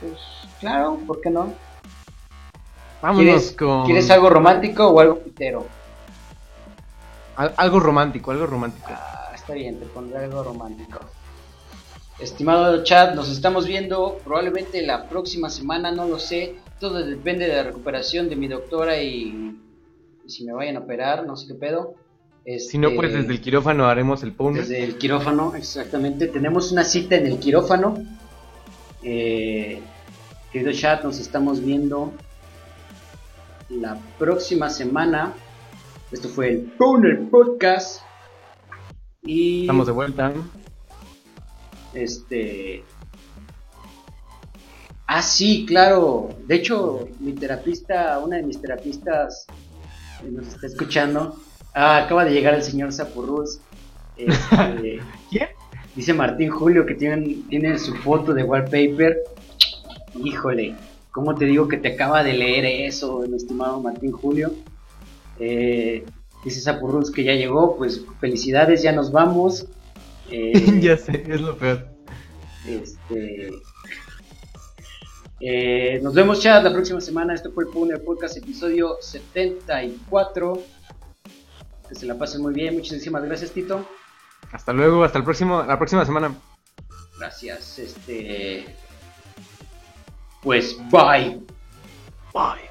Pues 0.00 0.18
claro, 0.60 0.98
¿por 1.06 1.20
qué 1.20 1.30
no? 1.30 1.54
Vámonos 3.00 3.24
¿Quieres, 3.24 3.52
con... 3.52 3.84
¿Quieres 3.86 4.10
algo 4.10 4.28
romántico 4.28 4.88
o 4.88 5.00
algo 5.00 5.18
pitero? 5.20 5.66
Al- 7.36 7.54
algo 7.56 7.78
romántico, 7.80 8.32
algo 8.32 8.46
romántico. 8.46 8.88
Ah, 8.90 9.30
está 9.34 9.54
bien, 9.54 9.78
te 9.78 9.86
pondré 9.86 10.24
algo 10.24 10.42
romántico. 10.42 10.98
Estimado 12.18 12.82
chat, 12.82 13.14
nos 13.14 13.28
estamos 13.30 13.66
viendo 13.66 14.18
probablemente 14.24 14.82
la 14.82 15.08
próxima 15.08 15.48
semana, 15.48 15.92
no 15.92 16.06
lo 16.06 16.18
sé. 16.18 16.56
Todo 16.80 16.98
depende 17.04 17.46
de 17.46 17.54
la 17.54 17.62
recuperación 17.62 18.28
de 18.28 18.34
mi 18.34 18.48
doctora 18.48 19.00
y, 19.00 19.08
y 19.28 19.67
si 20.28 20.44
me 20.44 20.52
vayan 20.52 20.76
a 20.76 20.80
operar, 20.80 21.26
no 21.26 21.36
sé 21.36 21.46
qué 21.48 21.54
pedo. 21.54 21.94
Si 22.58 22.78
no, 22.78 22.88
Este, 22.88 22.96
pues 22.96 23.12
desde 23.12 23.30
el 23.32 23.40
quirófano 23.40 23.86
haremos 23.86 24.22
el 24.22 24.32
pony. 24.32 24.54
Desde 24.54 24.82
el 24.82 24.96
quirófano, 24.96 25.54
exactamente. 25.54 26.28
Tenemos 26.28 26.72
una 26.72 26.84
cita 26.84 27.16
en 27.16 27.26
el 27.26 27.38
quirófano. 27.38 27.94
Eh, 29.02 29.80
querido 30.52 30.72
chat, 30.72 31.04
nos 31.04 31.18
estamos 31.20 31.62
viendo 31.62 32.12
la 33.68 33.98
próxima 34.18 34.70
semana. 34.70 35.34
Esto 36.10 36.28
fue 36.28 36.48
el 36.50 36.60
Powner 36.78 37.28
Podcast. 37.30 38.00
Y 39.22 39.62
Estamos 39.62 39.86
de 39.86 39.92
vuelta. 39.92 40.32
este. 41.92 42.84
Ah, 45.06 45.22
sí, 45.22 45.64
claro. 45.66 46.30
De 46.46 46.54
hecho, 46.56 47.08
mi 47.20 47.32
terapista, 47.32 48.18
una 48.20 48.36
de 48.36 48.42
mis 48.42 48.60
terapistas, 48.60 49.46
nos 50.30 50.48
está 50.48 50.66
escuchando. 50.66 51.36
Ah, 51.74 51.98
acaba 51.98 52.24
de 52.24 52.32
llegar 52.32 52.54
el 52.54 52.62
señor 52.62 52.92
Sapurrus. 52.92 53.60
Este, 54.16 55.00
¿Quién? 55.30 55.48
Dice 55.94 56.14
Martín 56.14 56.50
Julio 56.50 56.86
que 56.86 56.94
tiene, 56.94 57.38
tiene 57.48 57.78
su 57.78 57.94
foto 57.94 58.34
de 58.34 58.44
wallpaper. 58.44 59.18
Híjole, 60.22 60.74
¿cómo 61.10 61.34
te 61.34 61.44
digo 61.44 61.68
que 61.68 61.76
te 61.76 61.94
acaba 61.94 62.22
de 62.22 62.32
leer 62.32 62.64
eso, 62.64 63.24
mi 63.28 63.36
estimado 63.36 63.80
Martín 63.80 64.12
Julio? 64.12 64.52
Eh, 65.38 66.04
dice 66.44 66.60
Sapurrus 66.60 67.10
que 67.10 67.24
ya 67.24 67.34
llegó, 67.34 67.76
pues 67.76 68.04
felicidades, 68.20 68.82
ya 68.82 68.92
nos 68.92 69.12
vamos. 69.12 69.66
Eh, 70.30 70.80
ya 70.82 70.94
sé, 70.98 71.24
es 71.26 71.40
lo 71.40 71.56
peor. 71.56 71.88
este, 72.66 73.50
eh, 75.40 76.00
nos 76.02 76.14
vemos, 76.14 76.40
chat, 76.40 76.62
la 76.62 76.72
próxima 76.72 77.00
semana. 77.00 77.34
Esto 77.34 77.52
fue 77.52 77.64
el 77.64 77.70
Pune 77.70 77.98
Podcast, 77.98 78.36
episodio 78.36 78.96
74. 79.00 80.62
Que 81.88 81.94
se 81.94 82.06
la 82.06 82.18
pasen 82.18 82.42
muy 82.42 82.52
bien. 82.52 82.74
Muchísimas 82.74 83.22
gracias, 83.24 83.52
Tito. 83.52 83.86
Hasta 84.52 84.72
luego, 84.72 85.04
hasta 85.04 85.18
el 85.18 85.24
próximo, 85.24 85.62
la 85.62 85.78
próxima 85.78 86.04
semana. 86.04 86.34
Gracias. 87.18 87.78
Este. 87.78 88.74
Pues 90.42 90.76
bye. 90.90 91.40
Bye. 92.32 92.67